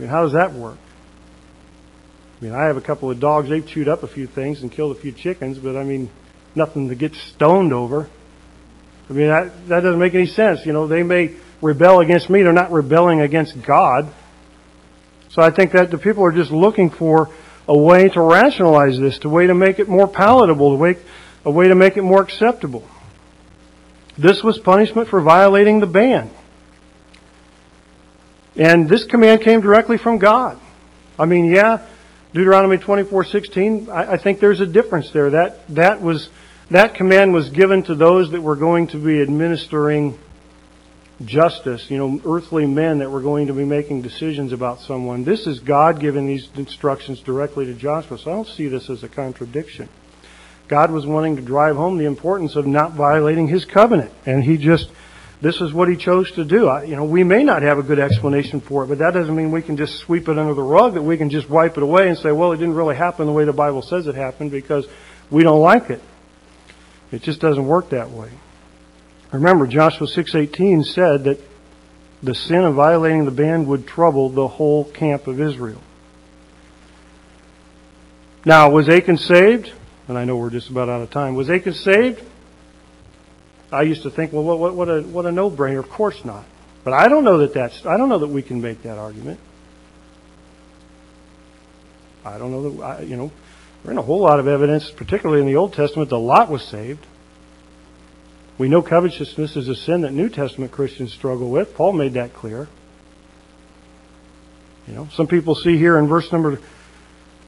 Mean, 0.01 0.09
how 0.09 0.23
does 0.23 0.33
that 0.33 0.55
work? 0.55 0.79
I 2.41 2.45
mean, 2.45 2.55
I 2.55 2.65
have 2.65 2.79
a 2.79 2.81
couple 2.81 3.11
of 3.11 3.21
dogs. 3.21 3.51
They've 3.51 3.67
chewed 3.67 3.87
up 3.87 4.03
a 4.03 4.09
few 4.09 4.27
things 4.27 4.63
and 4.63 4.73
killed 4.73 4.97
a 4.97 5.01
few 5.01 5.13
chickens, 5.13 5.59
but 5.59 5.77
I 5.77 5.85
mean, 5.85 6.11
nothing 6.55 6.89
to 6.89 6.95
get 6.95 7.15
stoned 7.15 7.75
over. 7.75 8.09
I 9.11 9.13
mean, 9.13 9.29
that, 9.29 9.69
that 9.69 9.81
doesn't 9.81 9.99
make 9.99 10.15
any 10.15 10.27
sense. 10.27 10.65
You 10.65 10.73
know, 10.73 10.87
they 10.87 11.03
may 11.03 11.35
rebel 11.61 12.01
against 12.01 12.31
me. 12.31 12.43
They're 12.43 12.55
not 12.55 12.73
rebelling 12.73 13.21
against 13.21 13.61
God. 13.63 14.11
So 15.29 15.43
I 15.43 15.51
think 15.51 15.73
that 15.73 15.91
the 15.91 15.99
people 15.99 16.25
are 16.25 16.33
just 16.33 16.51
looking 16.51 16.89
for 16.89 17.29
a 17.69 17.77
way 17.77 18.09
to 18.09 18.21
rationalize 18.23 18.99
this, 18.99 19.19
a 19.23 19.29
way 19.29 19.49
to 19.49 19.55
make 19.55 19.79
it 19.79 19.89
more 19.89 20.09
palatable, 20.09 20.73
a 20.73 20.77
way, 20.77 20.97
a 21.45 21.51
way 21.51 21.69
to 21.69 21.75
make 21.75 21.99
it 21.99 22.03
more 22.03 22.23
acceptable. 22.23 22.89
This 24.17 24.43
was 24.43 24.59
punishment 24.59 25.09
for 25.09 25.21
violating 25.21 25.81
the 25.81 25.87
ban. 25.87 26.31
And 28.57 28.89
this 28.89 29.05
command 29.05 29.43
came 29.43 29.61
directly 29.61 29.97
from 29.97 30.19
God. 30.19 30.59
I 31.19 31.27
mean, 31.27 31.47
yeah, 31.47 31.87
Deuteronomy 32.33 32.79
24:16, 32.79 33.89
I, 33.89 34.13
I 34.13 34.17
think 34.17 34.41
there's 34.41 34.61
a 34.61 34.67
difference 34.67 35.11
there. 35.11 35.31
That 35.31 35.67
that 35.75 36.01
was 36.01 36.29
that 36.71 36.95
command 36.95 37.33
was 37.33 37.51
given 37.51 37.83
to 37.85 37.95
those 37.95 38.31
that 38.31 38.41
were 38.41 38.57
going 38.57 38.89
to 38.89 38.97
be 38.97 39.21
administering 39.21 40.19
justice, 41.25 41.91
you 41.91 41.99
know, 41.99 42.21
earthly 42.25 42.67
men 42.67 42.99
that 42.99 43.11
were 43.11 43.21
going 43.21 43.49
to 43.49 43.53
be 43.53 43.65
making 43.65 44.03
decisions 44.03 44.53
about 44.53 44.81
someone. 44.81 45.25
This 45.25 45.47
is 45.47 45.61
God 45.61 46.01
giving 46.01 46.27
these 46.27 46.49
instructions 46.55 47.21
directly 47.21 47.67
to 47.67 47.75
Joshua. 47.75 48.19
So 48.19 48.31
I 48.31 48.35
don't 48.35 48.49
see 48.49 48.69
this 48.69 48.89
as 48.89 49.03
a 49.03 49.09
contradiction. 49.09 49.89
God 50.69 50.91
was 50.91 51.05
wanting 51.05 51.37
to 51.37 51.43
drive 51.43 51.77
home 51.77 51.99
the 51.99 52.05
importance 52.05 52.55
of 52.57 52.67
not 52.67 52.93
violating 52.93 53.49
his 53.49 53.65
covenant. 53.65 54.13
And 54.25 54.45
he 54.45 54.57
just, 54.57 54.89
this 55.41 55.61
is 55.61 55.73
what 55.73 55.89
he 55.89 55.97
chose 55.97 56.31
to 56.33 56.45
do. 56.45 56.69
I, 56.69 56.85
you 56.85 56.97
know, 56.97 57.05
we 57.05 57.25
may 57.25 57.43
not 57.43 57.63
have 57.63 57.79
a 57.79 57.83
good 57.83 57.99
explanation 57.99 58.61
for 58.61 58.85
it, 58.85 58.89
but 58.89 58.99
that 58.99 59.13
doesn't 59.13 59.35
mean 59.35 59.51
we 59.51 59.63
can 59.63 59.77
just 59.77 59.99
sweep 60.01 60.29
it 60.29 60.39
under 60.39 60.53
the 60.53 60.63
rug, 60.63 60.95
that 60.95 61.03
we 61.03 61.17
can 61.17 61.31
just 61.31 61.49
wipe 61.49 61.77
it 61.77 61.83
away 61.83 62.09
and 62.09 62.19
say, 62.19 62.31
well, 62.31 62.53
it 62.53 62.59
didn't 62.59 62.75
really 62.75 62.97
happen 62.97 63.27
the 63.27 63.33
way 63.33 63.45
the 63.45 63.53
Bible 63.53 63.81
says 63.81 64.07
it 64.07 64.15
happened 64.15 64.51
because 64.51 64.87
we 65.31 65.43
don't 65.43 65.61
like 65.61 65.89
it. 65.89 66.03
It 67.11 67.23
just 67.23 67.41
doesn't 67.41 67.67
work 67.67 67.91
that 67.91 68.11
way. 68.11 68.31
Remember, 69.33 69.67
Joshua 69.67 70.07
6:18 70.07 70.85
said 70.85 71.25
that 71.25 71.39
the 72.23 72.35
sin 72.35 72.65
of 72.65 72.75
violating 72.75 73.25
the 73.25 73.31
ban 73.31 73.67
would 73.67 73.87
trouble 73.87 74.29
the 74.29 74.47
whole 74.47 74.85
camp 74.85 75.27
of 75.27 75.41
Israel. 75.41 75.81
Now, 78.45 78.71
was 78.71 78.89
Achan 78.89 79.19
saved? 79.19 79.73
And 80.09 80.19
I 80.19 80.25
know 80.25 80.37
we're 80.37 80.51
just 80.51 80.71
about 80.71 80.89
out 80.89 81.03
of 81.03 81.11
time. 81.11 81.35
Was 81.35 81.49
Achan 81.49 81.75
saved? 81.75 82.23
I 83.73 83.83
used 83.83 84.03
to 84.03 84.11
think, 84.11 84.33
well, 84.33 84.43
what, 84.43 84.75
what, 84.75 84.89
a 84.89 85.03
what 85.03 85.27
a 85.27 85.33
no-brainer. 85.33 85.79
Of 85.79 85.91
course 85.91 86.25
not. 86.25 86.45
But 86.83 86.93
I 86.93 87.09
don't 87.09 87.25
know 87.25 87.39
that 87.39 87.55
that's. 87.55 87.85
I 87.87 87.97
don't 87.97 88.09
know 88.09 88.19
that 88.19 88.29
we 88.29 88.43
can 88.43 88.61
make 88.61 88.83
that 88.83 88.99
argument. 88.99 89.39
I 92.25 92.39
don't 92.39 92.51
know 92.51 92.71
that. 92.71 93.07
You 93.07 93.17
know, 93.17 93.33
there 93.83 93.93
ain't 93.93 93.99
a 93.99 94.03
whole 94.03 94.21
lot 94.21 94.41
of 94.41 94.49
evidence, 94.49 94.91
particularly 94.91 95.41
in 95.41 95.47
the 95.47 95.57
Old 95.57 95.73
Testament, 95.73 96.11
that 96.11 96.17
Lot 96.17 96.51
was 96.51 96.63
saved. 96.63 97.07
We 98.59 98.69
know 98.69 98.83
covetousness 98.83 99.57
is 99.57 99.69
a 99.69 99.75
sin 99.75 100.03
that 100.03 100.13
New 100.13 100.29
Testament 100.29 100.73
Christians 100.73 101.13
struggle 101.15 101.51
with. 101.51 101.75
Paul 101.75 101.95
made 101.95 102.15
that 102.15 102.35
clear. 102.35 102.69
You 104.87 104.95
know, 104.95 105.09
some 105.13 105.29
people 105.29 105.55
see 105.55 105.79
here 105.79 105.99
in 105.99 106.09
verse 106.09 106.31
number 106.33 106.59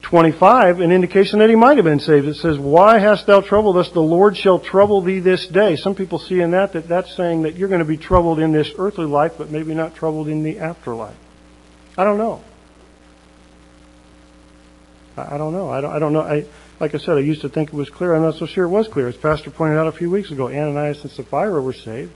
25 0.03 0.81
an 0.81 0.93
indication 0.93 1.39
that 1.39 1.49
he 1.49 1.57
might 1.57 1.79
have 1.79 1.85
been 1.85 2.01
saved. 2.01 2.27
It 2.27 2.35
says, 2.35 2.59
Why 2.59 2.99
hast 2.99 3.27
thou 3.27 3.41
troubled 3.41 3.77
us? 3.77 3.91
The 3.91 4.03
Lord 4.03 4.37
shall 4.37 4.59
trouble 4.59 5.01
thee 5.01 5.21
this 5.21 5.47
day. 5.47 5.77
Some 5.77 5.95
people 5.95 6.19
see 6.19 6.41
in 6.41 6.51
that 6.51 6.73
that 6.73 6.89
that's 6.89 7.15
saying 7.17 7.43
that 7.43 7.57
you're 7.57 7.69
going 7.69 7.79
to 7.79 7.85
be 7.85 7.97
troubled 7.97 8.39
in 8.39 8.53
this 8.53 8.71
earthly 8.79 9.07
life, 9.07 9.35
but 9.39 9.51
maybe 9.51 9.75
not 9.75 9.95
troubled 9.95 10.29
in 10.29 10.43
the 10.43 10.59
afterlife. 10.59 11.17
I 11.97 12.05
don't 12.05 12.19
know. 12.19 12.43
I 15.17 15.37
don't 15.37 15.53
know. 15.53 15.71
I 15.71 15.81
don't, 15.81 15.93
I 15.93 15.99
don't 15.99 16.13
know. 16.13 16.23
I, 16.23 16.47
like 16.81 16.95
I 16.95 16.99
said, 16.99 17.17
I 17.17 17.21
used 17.21 17.43
to 17.43 17.49
think 17.49 17.69
it 17.69 17.75
was 17.75 17.91
clear. 17.91 18.15
I'm 18.15 18.23
not 18.23 18.35
so 18.35 18.47
sure 18.47 18.65
it 18.65 18.71
was 18.71 18.89
clear. 18.89 19.09
As 19.09 19.17
Pastor 19.17 19.51
pointed 19.51 19.79
out 19.79 19.87
a 19.87 19.93
few 19.93 20.11
weeks 20.11 20.31
ago, 20.31 20.49
Ananias 20.49 21.03
and 21.03 21.13
Sapphira 21.13 21.61
were 21.61 21.75
saved. 21.75 22.13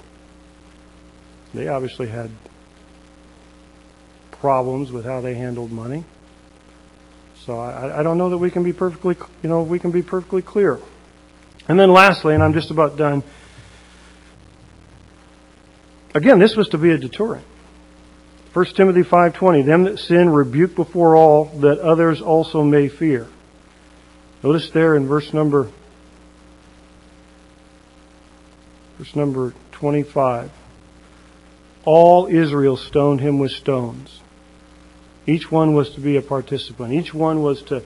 They 1.55 1.68
obviously 1.68 2.09
had 2.09 2.30
problems 4.32 4.91
with 4.93 5.05
how 5.05 5.20
they 5.20 5.34
handled 5.34 5.70
money. 5.70 6.05
So 7.47 7.61
I, 7.61 8.01
I 8.01 8.03
don't 8.03 8.19
know 8.19 8.31
that 8.31 8.39
we 8.39 8.51
can 8.51 8.65
be 8.65 8.73
perfectly, 8.73 9.17
you 9.41 9.49
know, 9.49 9.63
we 9.63 9.79
can 9.79 9.93
be 9.93 10.03
perfectly 10.03 10.43
clear. 10.43 10.81
And 11.69 11.79
then 11.79 11.93
lastly, 11.93 12.35
and 12.35 12.43
I'm 12.43 12.53
just 12.53 12.73
about 12.73 12.97
done. 12.97 13.23
Again, 16.13 16.41
this 16.41 16.57
was 16.57 16.69
to 16.71 16.79
be 16.79 16.91
a 16.91 16.99
deterrent. 16.99 17.47
1 18.53 18.65
Timothy 18.75 19.03
5:20 19.03 19.65
Them 19.65 19.85
that 19.85 19.99
sin 20.01 20.29
rebuke 20.31 20.75
before 20.75 21.15
all 21.15 21.45
that 21.61 21.79
others 21.79 22.21
also 22.21 22.65
may 22.65 22.89
fear. 22.89 23.29
Notice 24.43 24.71
there 24.71 24.97
in 24.97 25.07
verse 25.07 25.33
number 25.33 25.71
verse 28.99 29.15
number 29.15 29.55
25. 29.73 30.51
All 31.85 32.27
Israel 32.27 32.77
stoned 32.77 33.21
him 33.21 33.39
with 33.39 33.53
stones. 33.53 34.21
Each 35.27 35.51
one 35.51 35.74
was 35.74 35.91
to 35.91 36.01
be 36.01 36.16
a 36.16 36.22
participant. 36.22 36.93
Each 36.93 37.12
one 37.12 37.43
was 37.43 37.62
to 37.64 37.83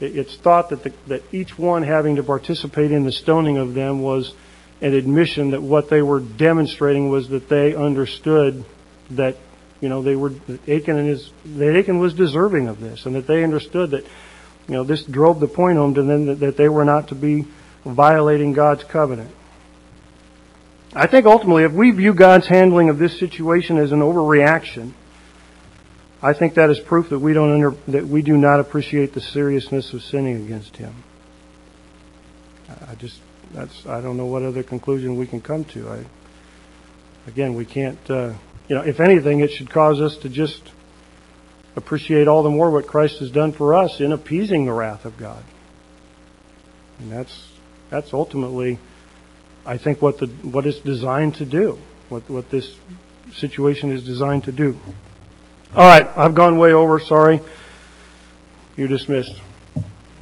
it's 0.00 0.36
thought 0.36 0.70
that 0.70 0.82
the, 0.82 0.92
that 1.06 1.22
each 1.32 1.56
one 1.56 1.84
having 1.84 2.16
to 2.16 2.24
participate 2.24 2.90
in 2.90 3.04
the 3.04 3.12
stoning 3.12 3.56
of 3.56 3.74
them 3.74 4.02
was 4.02 4.34
an 4.80 4.94
admission 4.94 5.52
that 5.52 5.62
what 5.62 5.88
they 5.88 6.02
were 6.02 6.18
demonstrating 6.18 7.08
was 7.08 7.28
that 7.28 7.48
they 7.48 7.72
understood 7.72 8.64
that 9.10 9.36
you 9.80 9.88
know 9.88 10.02
they 10.02 10.16
were 10.16 10.30
that 10.30 10.68
Achan 10.68 10.98
and 10.98 11.08
his 11.08 11.30
that 11.44 11.76
Achan 11.76 12.00
was 12.00 12.14
deserving 12.14 12.66
of 12.66 12.80
this 12.80 13.06
and 13.06 13.14
that 13.14 13.28
they 13.28 13.44
understood 13.44 13.92
that 13.92 14.04
you 14.68 14.74
know, 14.74 14.84
this 14.84 15.02
drove 15.02 15.40
the 15.40 15.48
point 15.48 15.76
home 15.76 15.94
to 15.94 16.02
them 16.02 16.26
that, 16.26 16.40
that 16.40 16.56
they 16.56 16.68
were 16.68 16.84
not 16.84 17.08
to 17.08 17.14
be 17.14 17.46
violating 17.84 18.52
God's 18.52 18.84
covenant. 18.84 19.30
I 20.94 21.06
think 21.06 21.26
ultimately, 21.26 21.64
if 21.64 21.72
we 21.72 21.90
view 21.90 22.14
God's 22.14 22.46
handling 22.46 22.88
of 22.88 22.98
this 22.98 23.18
situation 23.18 23.78
as 23.78 23.92
an 23.92 24.00
overreaction, 24.00 24.92
I 26.22 26.32
think 26.32 26.54
that 26.54 26.70
is 26.70 26.78
proof 26.78 27.10
that 27.10 27.18
we 27.18 27.32
don't 27.32 27.52
under, 27.52 27.70
that 27.88 28.06
we 28.06 28.22
do 28.22 28.36
not 28.36 28.60
appreciate 28.60 29.12
the 29.12 29.20
seriousness 29.20 29.92
of 29.92 30.02
sinning 30.02 30.44
against 30.44 30.76
Him. 30.76 30.94
I 32.88 32.94
just 32.94 33.18
that's 33.52 33.86
I 33.86 34.00
don't 34.00 34.16
know 34.16 34.26
what 34.26 34.42
other 34.42 34.62
conclusion 34.62 35.16
we 35.16 35.26
can 35.26 35.40
come 35.40 35.64
to. 35.66 35.88
I 35.90 36.04
again 37.26 37.54
we 37.54 37.64
can't 37.64 37.98
uh, 38.08 38.34
you 38.68 38.76
know 38.76 38.82
if 38.82 39.00
anything 39.00 39.40
it 39.40 39.50
should 39.50 39.70
cause 39.70 40.00
us 40.00 40.16
to 40.18 40.28
just 40.28 40.62
appreciate 41.76 42.28
all 42.28 42.42
the 42.42 42.50
more 42.50 42.70
what 42.70 42.86
Christ 42.86 43.18
has 43.18 43.30
done 43.30 43.52
for 43.52 43.74
us 43.74 44.00
in 44.00 44.12
appeasing 44.12 44.66
the 44.66 44.72
wrath 44.72 45.04
of 45.04 45.16
God. 45.18 45.42
And 46.98 47.10
that's 47.10 47.48
that's 47.90 48.12
ultimately, 48.14 48.78
I 49.66 49.76
think, 49.78 50.00
what 50.00 50.18
the 50.18 50.26
what 50.26 50.66
it's 50.66 50.78
designed 50.80 51.36
to 51.36 51.44
do. 51.44 51.78
What 52.08 52.28
what 52.30 52.50
this 52.50 52.76
situation 53.34 53.90
is 53.90 54.04
designed 54.04 54.44
to 54.44 54.52
do. 54.52 54.78
All 55.74 55.86
right, 55.86 56.06
I've 56.18 56.34
gone 56.34 56.58
way 56.58 56.72
over. 56.74 57.00
Sorry. 57.00 57.40
You're 58.76 58.88
dismissed. 58.88 59.40